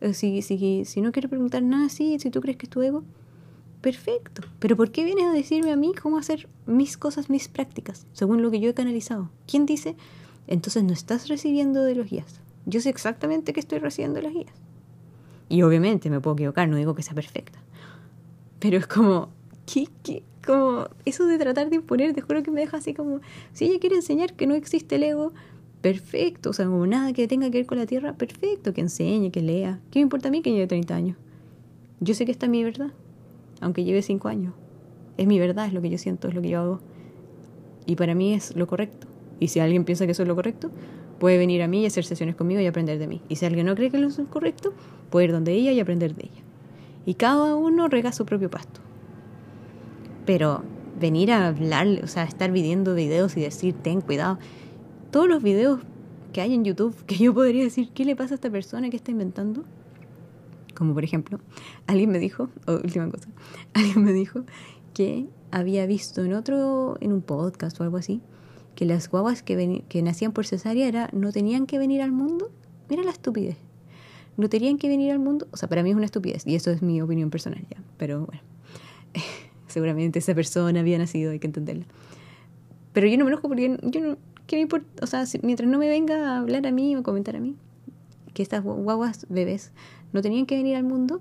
eh, 0.00 0.14
si, 0.14 0.42
si, 0.42 0.84
si 0.84 1.00
no 1.00 1.12
quiere 1.12 1.28
preguntar 1.28 1.62
nada 1.62 1.86
así, 1.86 2.18
si 2.18 2.30
tú 2.30 2.40
crees 2.40 2.56
que 2.56 2.66
es 2.66 2.70
tu 2.70 2.82
ego, 2.82 3.04
perfecto. 3.80 4.42
Pero 4.58 4.76
¿por 4.76 4.90
qué 4.90 5.04
vienes 5.04 5.26
a 5.26 5.32
decirme 5.32 5.72
a 5.72 5.76
mí 5.76 5.92
cómo 6.00 6.18
hacer 6.18 6.48
mis 6.66 6.96
cosas, 6.96 7.30
mis 7.30 7.48
prácticas, 7.48 8.06
según 8.12 8.42
lo 8.42 8.50
que 8.50 8.60
yo 8.60 8.70
he 8.70 8.74
canalizado? 8.74 9.30
¿Quién 9.46 9.66
dice? 9.66 9.96
Entonces 10.46 10.84
no 10.84 10.92
estás 10.92 11.28
recibiendo 11.28 11.84
de 11.84 11.94
los 11.94 12.08
guías. 12.08 12.40
Yo 12.66 12.80
sé 12.80 12.90
exactamente 12.90 13.52
que 13.52 13.60
estoy 13.60 13.78
recibiendo 13.78 14.20
de 14.20 14.24
los 14.24 14.32
guías. 14.32 14.54
Y 15.48 15.62
obviamente 15.62 16.10
me 16.10 16.20
puedo 16.20 16.34
equivocar, 16.34 16.68
no 16.68 16.76
digo 16.76 16.94
que 16.94 17.02
sea 17.02 17.14
perfecta. 17.14 17.58
Pero 18.58 18.76
es 18.76 18.86
como, 18.86 19.30
¿qué, 19.66 19.88
qué, 20.02 20.22
como 20.48 20.88
eso 21.04 21.26
de 21.26 21.36
tratar 21.36 21.68
de 21.68 21.76
imponer, 21.76 22.14
te 22.14 22.22
juro 22.22 22.42
que 22.42 22.50
me 22.50 22.62
deja 22.62 22.78
así 22.78 22.94
como, 22.94 23.20
si 23.52 23.66
ella 23.66 23.78
quiere 23.78 23.96
enseñar 23.96 24.32
que 24.32 24.46
no 24.46 24.54
existe 24.54 24.96
el 24.96 25.02
ego, 25.02 25.34
perfecto, 25.82 26.50
o 26.50 26.52
sea, 26.54 26.64
como 26.64 26.86
nada 26.86 27.12
que 27.12 27.28
tenga 27.28 27.50
que 27.50 27.58
ver 27.58 27.66
con 27.66 27.76
la 27.76 27.84
tierra, 27.84 28.14
perfecto, 28.14 28.72
que 28.72 28.80
enseñe, 28.80 29.30
que 29.30 29.42
lea. 29.42 29.78
¿Qué 29.90 29.98
me 29.98 30.04
importa 30.04 30.28
a 30.28 30.30
mí 30.30 30.40
que 30.40 30.50
lleve 30.50 30.66
30 30.66 30.94
años? 30.94 31.16
Yo 32.00 32.14
sé 32.14 32.24
que 32.24 32.32
esta 32.32 32.46
es 32.46 32.50
mi 32.50 32.64
verdad, 32.64 32.92
aunque 33.60 33.84
lleve 33.84 34.00
5 34.00 34.26
años. 34.28 34.54
Es 35.18 35.26
mi 35.26 35.38
verdad, 35.38 35.66
es 35.66 35.74
lo 35.74 35.82
que 35.82 35.90
yo 35.90 35.98
siento, 35.98 36.28
es 36.28 36.34
lo 36.34 36.40
que 36.40 36.48
yo 36.48 36.60
hago. 36.60 36.80
Y 37.84 37.96
para 37.96 38.14
mí 38.14 38.32
es 38.32 38.56
lo 38.56 38.66
correcto. 38.66 39.06
Y 39.40 39.48
si 39.48 39.60
alguien 39.60 39.84
piensa 39.84 40.06
que 40.06 40.12
eso 40.12 40.22
es 40.22 40.28
lo 40.28 40.34
correcto, 40.34 40.70
puede 41.18 41.36
venir 41.36 41.62
a 41.62 41.68
mí 41.68 41.82
y 41.82 41.86
hacer 41.86 42.06
sesiones 42.06 42.36
conmigo 42.36 42.62
y 42.62 42.66
aprender 42.66 42.98
de 42.98 43.06
mí. 43.06 43.20
Y 43.28 43.36
si 43.36 43.44
alguien 43.44 43.66
no 43.66 43.74
cree 43.74 43.90
que 43.90 43.98
lo 43.98 44.08
es 44.08 44.18
correcto, 44.30 44.72
puede 45.10 45.26
ir 45.26 45.32
donde 45.32 45.52
ella 45.52 45.72
y 45.72 45.80
aprender 45.80 46.14
de 46.14 46.22
ella. 46.22 46.42
Y 47.04 47.14
cada 47.14 47.54
uno 47.54 47.88
rega 47.88 48.12
su 48.12 48.24
propio 48.24 48.48
pasto. 48.48 48.87
Pero 50.28 50.62
venir 51.00 51.32
a 51.32 51.46
hablar, 51.46 51.86
o 52.04 52.06
sea, 52.06 52.24
estar 52.24 52.52
viendo 52.52 52.94
videos 52.94 53.34
y 53.38 53.40
decir, 53.40 53.72
ten 53.72 54.02
cuidado. 54.02 54.38
Todos 55.10 55.26
los 55.26 55.42
videos 55.42 55.80
que 56.34 56.42
hay 56.42 56.52
en 56.52 56.66
YouTube 56.66 56.94
que 57.06 57.16
yo 57.16 57.32
podría 57.32 57.64
decir, 57.64 57.88
¿qué 57.94 58.04
le 58.04 58.14
pasa 58.14 58.34
a 58.34 58.36
esta 58.36 58.50
persona 58.50 58.90
que 58.90 58.96
está 58.96 59.10
inventando? 59.10 59.64
Como 60.74 60.92
por 60.92 61.02
ejemplo, 61.02 61.40
alguien 61.86 62.10
me 62.10 62.18
dijo, 62.18 62.50
última 62.66 63.08
cosa, 63.08 63.30
alguien 63.72 64.04
me 64.04 64.12
dijo 64.12 64.44
que 64.92 65.24
había 65.50 65.86
visto 65.86 66.22
en 66.22 66.34
otro, 66.34 66.98
en 67.00 67.14
un 67.14 67.22
podcast 67.22 67.80
o 67.80 67.84
algo 67.84 67.96
así, 67.96 68.20
que 68.74 68.84
las 68.84 69.08
guaguas 69.08 69.42
que, 69.42 69.82
que 69.88 70.02
nacían 70.02 70.32
por 70.32 70.44
cesárea 70.44 71.08
no 71.14 71.32
tenían 71.32 71.64
que 71.64 71.78
venir 71.78 72.02
al 72.02 72.12
mundo. 72.12 72.50
Mira 72.90 73.02
la 73.02 73.12
estupidez. 73.12 73.56
No 74.36 74.50
tenían 74.50 74.76
que 74.76 74.88
venir 74.88 75.10
al 75.10 75.20
mundo. 75.20 75.48
O 75.52 75.56
sea, 75.56 75.70
para 75.70 75.82
mí 75.82 75.88
es 75.88 75.96
una 75.96 76.04
estupidez 76.04 76.46
y 76.46 76.54
eso 76.54 76.70
es 76.70 76.82
mi 76.82 77.00
opinión 77.00 77.30
personal 77.30 77.64
ya. 77.70 77.82
Pero 77.96 78.26
bueno, 78.26 78.42
seguramente 79.68 80.18
esa 80.18 80.34
persona 80.34 80.80
había 80.80 80.98
nacido, 80.98 81.30
hay 81.30 81.38
que 81.38 81.46
entenderla. 81.46 81.86
Pero 82.92 83.06
yo 83.06 83.16
no 83.16 83.24
me 83.24 83.30
enojo 83.30 83.48
porque 83.48 83.78
yo 83.82 84.00
no, 84.00 84.16
¿qué 84.46 84.56
me 84.56 84.62
importa? 84.62 84.86
O 85.02 85.06
sea, 85.06 85.24
mientras 85.42 85.68
no 85.68 85.78
me 85.78 85.88
venga 85.88 86.34
a 86.34 86.38
hablar 86.40 86.66
a 86.66 86.72
mí 86.72 86.96
o 86.96 87.02
comentar 87.02 87.36
a 87.36 87.40
mí, 87.40 87.54
que 88.34 88.42
estas 88.42 88.62
guaguas 88.62 89.26
bebés 89.28 89.72
no 90.12 90.22
tenían 90.22 90.46
que 90.46 90.56
venir 90.56 90.76
al 90.76 90.84
mundo 90.84 91.20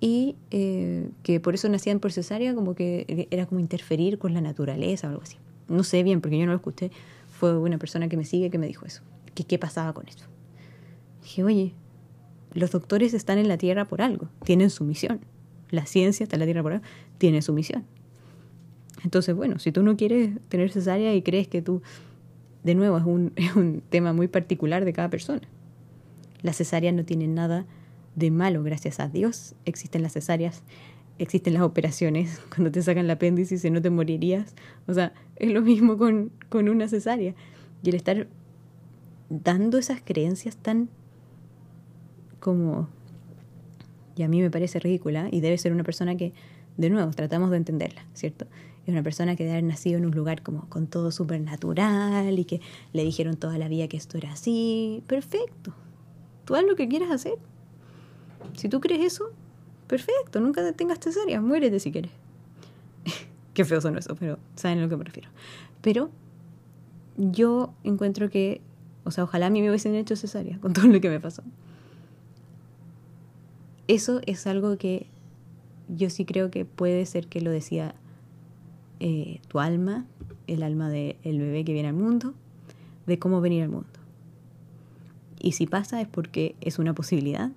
y 0.00 0.36
eh, 0.50 1.10
que 1.22 1.40
por 1.40 1.54
eso 1.54 1.68
nacían 1.68 2.00
por 2.00 2.12
cesárea, 2.12 2.54
como 2.54 2.74
que 2.74 3.28
era 3.30 3.46
como 3.46 3.60
interferir 3.60 4.18
con 4.18 4.34
la 4.34 4.40
naturaleza 4.40 5.06
o 5.06 5.10
algo 5.10 5.22
así 5.22 5.38
no 5.68 5.84
sé 5.84 6.02
bien 6.02 6.20
porque 6.20 6.38
yo 6.38 6.46
no 6.46 6.52
lo 6.52 6.56
escuché, 6.56 6.90
fue 7.28 7.56
una 7.56 7.78
persona 7.78 8.08
que 8.08 8.16
me 8.16 8.24
sigue 8.24 8.50
que 8.50 8.58
me 8.58 8.66
dijo 8.66 8.86
eso, 8.86 9.02
que 9.34 9.44
qué 9.44 9.58
pasaba 9.58 9.92
con 9.92 10.08
eso. 10.08 10.26
Dije, 11.22 11.44
oye, 11.44 11.72
los 12.52 12.70
doctores 12.70 13.14
están 13.14 13.38
en 13.38 13.48
la 13.48 13.58
Tierra 13.58 13.84
por 13.84 14.02
algo, 14.02 14.28
tienen 14.44 14.70
su 14.70 14.84
misión. 14.84 15.20
La 15.70 15.86
ciencia 15.86 16.24
está 16.24 16.36
la 16.36 16.44
Tierra 16.44 16.62
por 16.62 16.72
algo, 16.72 16.84
tiene 17.18 17.42
su 17.42 17.52
misión. 17.52 17.84
Entonces, 19.04 19.34
bueno, 19.34 19.58
si 19.58 19.72
tú 19.72 19.82
no 19.82 19.96
quieres 19.96 20.30
tener 20.48 20.70
cesárea 20.70 21.14
y 21.14 21.22
crees 21.22 21.48
que 21.48 21.62
tú, 21.62 21.82
de 22.64 22.74
nuevo, 22.74 22.98
es 22.98 23.04
un, 23.04 23.32
es 23.36 23.54
un 23.54 23.82
tema 23.88 24.12
muy 24.12 24.28
particular 24.28 24.84
de 24.84 24.92
cada 24.92 25.10
persona. 25.10 25.42
Las 26.42 26.56
cesáreas 26.56 26.94
no 26.94 27.04
tienen 27.04 27.34
nada 27.34 27.66
de 28.14 28.30
malo, 28.30 28.62
gracias 28.62 29.00
a 29.00 29.08
Dios. 29.08 29.54
Existen 29.64 30.02
las 30.02 30.12
cesáreas 30.12 30.62
existen 31.18 31.54
las 31.54 31.62
operaciones, 31.62 32.40
cuando 32.54 32.70
te 32.70 32.82
sacan 32.82 33.04
el 33.04 33.10
apéndice 33.10 33.70
no 33.70 33.82
te 33.82 33.90
morirías. 33.90 34.54
O 34.86 34.94
sea, 34.94 35.12
es 35.36 35.50
lo 35.50 35.62
mismo 35.62 35.96
con, 35.96 36.30
con 36.48 36.68
una 36.68 36.88
cesárea. 36.88 37.34
Y 37.82 37.90
el 37.90 37.96
estar 37.96 38.26
dando 39.28 39.78
esas 39.78 40.00
creencias 40.04 40.56
tan 40.56 40.88
como... 42.40 42.88
Y 44.16 44.22
a 44.22 44.28
mí 44.28 44.40
me 44.40 44.50
parece 44.50 44.78
ridícula 44.78 45.28
y 45.30 45.40
debe 45.40 45.58
ser 45.58 45.72
una 45.72 45.84
persona 45.84 46.16
que, 46.16 46.32
de 46.76 46.90
nuevo, 46.90 47.10
tratamos 47.10 47.50
de 47.50 47.58
entenderla, 47.58 48.04
¿cierto? 48.14 48.46
Es 48.86 48.88
una 48.88 49.02
persona 49.02 49.36
que 49.36 49.44
debe 49.44 49.58
haber 49.58 49.64
nacido 49.64 49.98
en 49.98 50.06
un 50.06 50.12
lugar 50.12 50.42
como 50.42 50.68
con 50.68 50.86
todo 50.86 51.10
supernatural 51.10 52.38
y 52.38 52.44
que 52.44 52.60
le 52.92 53.04
dijeron 53.04 53.36
toda 53.36 53.58
la 53.58 53.68
vida 53.68 53.88
que 53.88 53.96
esto 53.96 54.16
era 54.16 54.32
así. 54.32 55.02
Perfecto. 55.06 55.74
Tú 56.44 56.54
haz 56.54 56.64
lo 56.64 56.76
que 56.76 56.88
quieras 56.88 57.10
hacer. 57.10 57.34
Si 58.54 58.68
tú 58.68 58.80
crees 58.80 59.04
eso, 59.04 59.32
Perfecto, 59.86 60.40
nunca 60.40 60.72
tengas 60.72 60.98
cesárea, 60.98 61.40
muérete 61.40 61.78
si 61.78 61.92
quieres. 61.92 62.10
Qué 63.54 63.64
feo 63.64 63.80
son 63.80 63.96
eso, 63.96 64.16
pero 64.16 64.38
saben 64.56 64.78
a 64.78 64.82
lo 64.82 64.88
que 64.88 64.96
me 64.96 65.04
refiero. 65.04 65.28
Pero 65.80 66.10
yo 67.16 67.72
encuentro 67.84 68.28
que, 68.28 68.60
o 69.04 69.10
sea, 69.10 69.24
ojalá 69.24 69.46
a 69.46 69.50
mí 69.50 69.62
me 69.62 69.68
hubiesen 69.68 69.94
hecho 69.94 70.16
cesárea 70.16 70.58
con 70.58 70.72
todo 70.72 70.86
lo 70.88 71.00
que 71.00 71.08
me 71.08 71.20
pasó. 71.20 71.42
Eso 73.88 74.20
es 74.26 74.46
algo 74.46 74.76
que 74.78 75.06
yo 75.88 76.10
sí 76.10 76.24
creo 76.24 76.50
que 76.50 76.64
puede 76.64 77.06
ser 77.06 77.28
que 77.28 77.40
lo 77.40 77.50
decía 77.50 77.94
eh, 78.98 79.40
tu 79.48 79.60
alma, 79.60 80.06
el 80.46 80.62
alma 80.62 80.88
del 80.88 81.16
bebé 81.22 81.64
que 81.64 81.72
viene 81.72 81.88
al 81.88 81.94
mundo, 81.94 82.34
de 83.06 83.18
cómo 83.18 83.40
venir 83.40 83.62
al 83.62 83.68
mundo. 83.68 83.88
Y 85.38 85.52
si 85.52 85.66
pasa 85.66 86.00
es 86.00 86.08
porque 86.08 86.56
es 86.60 86.78
una 86.78 86.94
posibilidad 86.94 87.50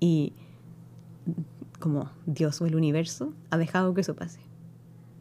y 0.00 0.32
como 1.78 2.10
Dios 2.26 2.60
o 2.62 2.66
el 2.66 2.74
universo 2.74 3.32
ha 3.50 3.58
dejado 3.58 3.92
que 3.92 4.00
eso 4.00 4.14
pase. 4.14 4.40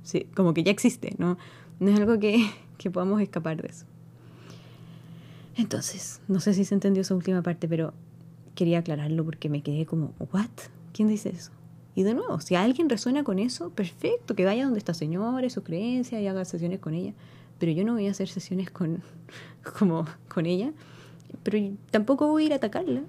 Sí, 0.03 0.27
como 0.35 0.53
que 0.53 0.63
ya 0.63 0.71
existe, 0.71 1.15
¿no? 1.17 1.37
No 1.79 1.89
es 1.89 1.99
algo 1.99 2.19
que, 2.19 2.49
que 2.77 2.91
podamos 2.91 3.21
escapar 3.21 3.61
de 3.61 3.67
eso. 3.67 3.85
Entonces, 5.57 6.21
no 6.27 6.39
sé 6.39 6.53
si 6.53 6.65
se 6.65 6.75
entendió 6.75 7.01
esa 7.01 7.15
última 7.15 7.41
parte, 7.41 7.67
pero 7.67 7.93
quería 8.55 8.79
aclararlo 8.79 9.23
porque 9.23 9.49
me 9.49 9.61
quedé 9.61 9.85
como, 9.85 10.13
¿what? 10.31 10.49
¿Quién 10.93 11.07
dice 11.07 11.29
eso? 11.29 11.51
Y 11.93 12.03
de 12.03 12.13
nuevo, 12.13 12.41
si 12.41 12.55
alguien 12.55 12.89
resuena 12.89 13.23
con 13.23 13.39
eso, 13.39 13.69
perfecto, 13.69 14.35
que 14.35 14.43
vaya 14.45 14.65
donde 14.65 14.79
está 14.79 14.93
señora, 14.93 15.49
su 15.49 15.63
creencia 15.63 16.19
y 16.19 16.27
haga 16.27 16.43
sesiones 16.43 16.79
con 16.79 16.93
ella. 16.93 17.13
Pero 17.59 17.71
yo 17.71 17.85
no 17.85 17.93
voy 17.93 18.07
a 18.07 18.11
hacer 18.11 18.27
sesiones 18.27 18.69
con, 18.69 19.01
como, 19.79 20.05
con 20.27 20.45
ella 20.45 20.73
pero 21.43 21.59
tampoco 21.91 22.27
voy 22.27 22.43
a 22.43 22.45
ir 22.47 22.53
a 22.53 22.55
atacarla. 22.57 23.01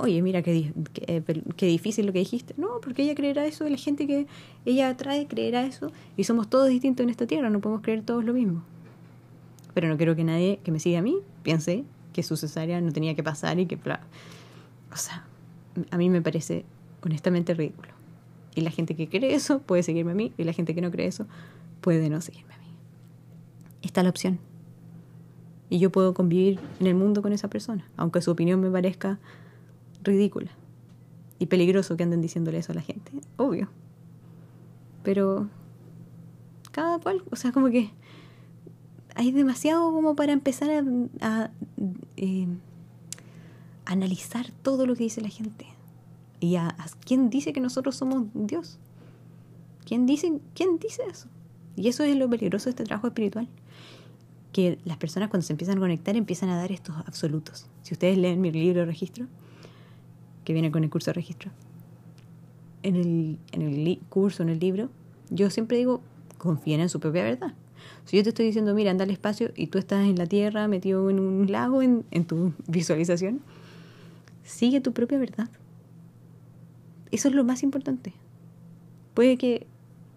Oye, 0.00 0.22
mira 0.22 0.42
qué, 0.42 0.72
eh, 1.06 1.22
qué, 1.56 1.66
difícil 1.66 2.06
lo 2.06 2.12
que 2.12 2.20
dijiste. 2.20 2.54
No, 2.56 2.80
porque 2.82 3.02
ella 3.02 3.14
creerá 3.14 3.46
eso, 3.46 3.68
la 3.68 3.76
gente 3.76 4.06
que 4.06 4.26
ella 4.64 4.88
atrae 4.88 5.26
creerá 5.26 5.64
eso, 5.64 5.90
y 6.16 6.24
somos 6.24 6.48
todos 6.48 6.68
distintos 6.68 7.04
en 7.04 7.10
esta 7.10 7.26
tierra, 7.26 7.50
no 7.50 7.60
podemos 7.60 7.82
creer 7.82 8.02
todos 8.02 8.24
lo 8.24 8.32
mismo. 8.32 8.62
Pero 9.74 9.88
no 9.88 9.96
quiero 9.96 10.16
que 10.16 10.24
nadie 10.24 10.60
que 10.62 10.70
me 10.70 10.80
siga 10.80 10.98
a 10.98 11.02
mí 11.02 11.18
piense 11.42 11.84
que 12.12 12.22
su 12.22 12.36
cesárea 12.36 12.80
no 12.80 12.92
tenía 12.92 13.14
que 13.14 13.22
pasar 13.22 13.58
y 13.58 13.66
que... 13.66 13.78
O 14.92 14.96
sea, 14.96 15.26
a 15.90 15.96
mí 15.96 16.10
me 16.10 16.22
parece 16.22 16.64
honestamente 17.02 17.54
ridículo. 17.54 17.92
Y 18.54 18.60
la 18.60 18.70
gente 18.70 18.94
que 18.94 19.08
cree 19.08 19.34
eso 19.34 19.60
puede 19.60 19.82
seguirme 19.82 20.12
a 20.12 20.14
mí, 20.14 20.32
y 20.36 20.44
la 20.44 20.52
gente 20.52 20.74
que 20.74 20.80
no 20.80 20.90
cree 20.90 21.06
eso 21.06 21.26
puede 21.80 22.10
no 22.10 22.20
seguirme 22.20 22.54
a 22.54 22.58
mí. 22.58 22.66
Está 23.82 24.02
la 24.02 24.10
opción 24.10 24.38
y 25.72 25.78
yo 25.78 25.90
puedo 25.90 26.12
convivir 26.12 26.60
en 26.80 26.86
el 26.86 26.94
mundo 26.94 27.22
con 27.22 27.32
esa 27.32 27.48
persona, 27.48 27.88
aunque 27.96 28.20
su 28.20 28.30
opinión 28.30 28.60
me 28.60 28.70
parezca 28.70 29.18
ridícula 30.02 30.50
y 31.38 31.46
peligroso 31.46 31.96
que 31.96 32.02
anden 32.02 32.20
diciéndole 32.20 32.58
eso 32.58 32.72
a 32.72 32.74
la 32.74 32.82
gente, 32.82 33.10
obvio. 33.38 33.70
Pero 35.02 35.48
cada 36.72 36.98
cual, 36.98 37.22
o 37.30 37.36
sea, 37.36 37.52
como 37.52 37.70
que 37.70 37.90
hay 39.14 39.32
demasiado 39.32 39.90
como 39.92 40.14
para 40.14 40.32
empezar 40.32 40.84
a, 41.22 41.50
eh, 42.18 42.48
analizar 43.92 44.50
todo 44.62 44.86
lo 44.86 44.94
que 44.94 45.04
dice 45.04 45.20
la 45.20 45.28
gente. 45.28 45.66
¿Y 46.40 46.56
a, 46.56 46.74
quién 47.04 47.30
dice 47.30 47.52
que 47.52 47.60
nosotros 47.60 47.96
somos 47.96 48.26
Dios? 48.34 48.78
¿Quién 49.84 50.06
dice, 50.06 50.40
¿Quién 50.54 50.78
dice 50.78 51.02
eso? 51.10 51.28
Y 51.76 51.88
eso 51.88 52.04
es 52.04 52.16
lo 52.16 52.28
peligroso 52.28 52.64
de 52.64 52.70
este 52.70 52.84
trabajo 52.84 53.06
espiritual 53.06 53.48
que 54.52 54.78
las 54.84 54.98
personas 54.98 55.30
cuando 55.30 55.46
se 55.46 55.52
empiezan 55.52 55.78
a 55.78 55.80
conectar 55.80 56.14
empiezan 56.16 56.50
a 56.50 56.56
dar 56.56 56.70
estos 56.70 56.94
absolutos. 57.06 57.66
Si 57.82 57.94
ustedes 57.94 58.18
leen 58.18 58.40
mi 58.40 58.52
libro 58.52 58.80
de 58.80 58.86
registro, 58.86 59.26
que 60.44 60.52
viene 60.52 60.70
con 60.70 60.84
el 60.84 60.90
curso 60.90 61.10
de 61.10 61.14
registro, 61.14 61.50
en 62.82 62.96
el, 62.96 63.38
en 63.52 63.62
el 63.62 63.98
curso, 64.08 64.42
en 64.42 64.50
el 64.50 64.58
libro, 64.58 64.90
yo 65.30 65.50
siempre 65.50 65.78
digo, 65.78 66.02
confíen 66.38 66.80
en 66.80 66.88
su 66.88 67.00
propia 67.00 67.22
verdad. 67.22 67.54
Si 68.04 68.16
yo 68.16 68.22
te 68.22 68.28
estoy 68.28 68.46
diciendo, 68.46 68.74
mira, 68.74 68.90
anda 68.90 69.04
al 69.04 69.10
espacio 69.10 69.52
y 69.56 69.68
tú 69.68 69.78
estás 69.78 70.04
en 70.04 70.16
la 70.16 70.26
Tierra 70.26 70.68
metido 70.68 71.08
en 71.08 71.18
un 71.18 71.50
lago 71.50 71.82
en, 71.82 72.04
en 72.10 72.26
tu 72.26 72.52
visualización, 72.66 73.40
sigue 74.42 74.80
tu 74.80 74.92
propia 74.92 75.18
verdad. 75.18 75.50
Eso 77.10 77.28
es 77.28 77.34
lo 77.34 77.44
más 77.44 77.62
importante. 77.62 78.14
Puede 79.14 79.36
que 79.36 79.66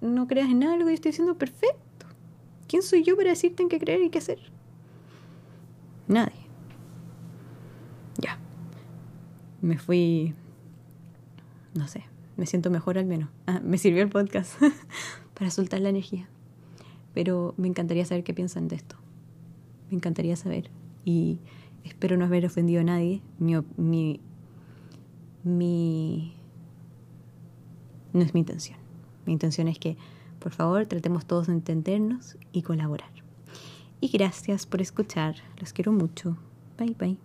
no 0.01 0.27
creas 0.27 0.49
en 0.49 0.59
nada 0.59 0.73
de 0.73 0.79
lo 0.79 0.85
que 0.85 0.91
yo 0.91 0.95
estoy 0.95 1.11
diciendo, 1.11 1.37
perfecto 1.37 1.85
¿Quién 2.67 2.81
soy 2.81 3.03
yo 3.03 3.15
para 3.15 3.29
decirte 3.29 3.63
en 3.63 3.69
qué 3.69 3.79
creer 3.79 4.01
y 4.01 4.09
qué 4.09 4.17
hacer? 4.17 4.39
Nadie. 6.07 6.47
Ya. 8.17 8.39
Me 9.61 9.77
fui... 9.77 10.33
No 11.73 11.87
sé, 11.87 12.05
me 12.37 12.45
siento 12.45 12.69
mejor 12.71 12.97
al 12.97 13.05
menos. 13.05 13.29
Ah, 13.45 13.59
me 13.63 13.77
sirvió 13.77 14.01
el 14.01 14.09
podcast 14.09 14.53
para 15.33 15.51
soltar 15.51 15.81
la 15.81 15.89
energía. 15.89 16.27
Pero 17.13 17.53
me 17.57 17.67
encantaría 17.67 18.05
saber 18.05 18.23
qué 18.23 18.33
piensan 18.33 18.67
de 18.67 18.77
esto. 18.77 18.95
Me 19.89 19.97
encantaría 19.97 20.35
saber. 20.35 20.71
Y 21.03 21.39
espero 21.85 22.17
no 22.17 22.25
haber 22.25 22.45
ofendido 22.45 22.81
a 22.81 22.83
nadie. 22.83 23.21
Mi, 23.39 23.55
mi, 23.77 24.19
mi... 25.43 26.33
No 28.11 28.21
es 28.21 28.33
mi 28.33 28.41
intención. 28.41 28.77
Mi 29.25 29.33
intención 29.33 29.69
es 29.69 29.79
que 29.79 29.97
por 30.45 30.51
favor, 30.51 30.85
tratemos 30.85 31.25
todos 31.25 31.47
de 31.47 31.53
entendernos 31.53 32.37
y 32.51 32.61
colaborar. 32.61 33.09
Y 33.99 34.09
gracias 34.09 34.67
por 34.67 34.79
escuchar. 34.79 35.37
Los 35.59 35.73
quiero 35.73 35.91
mucho. 35.91 36.37
Bye 36.77 36.95
bye. 36.99 37.17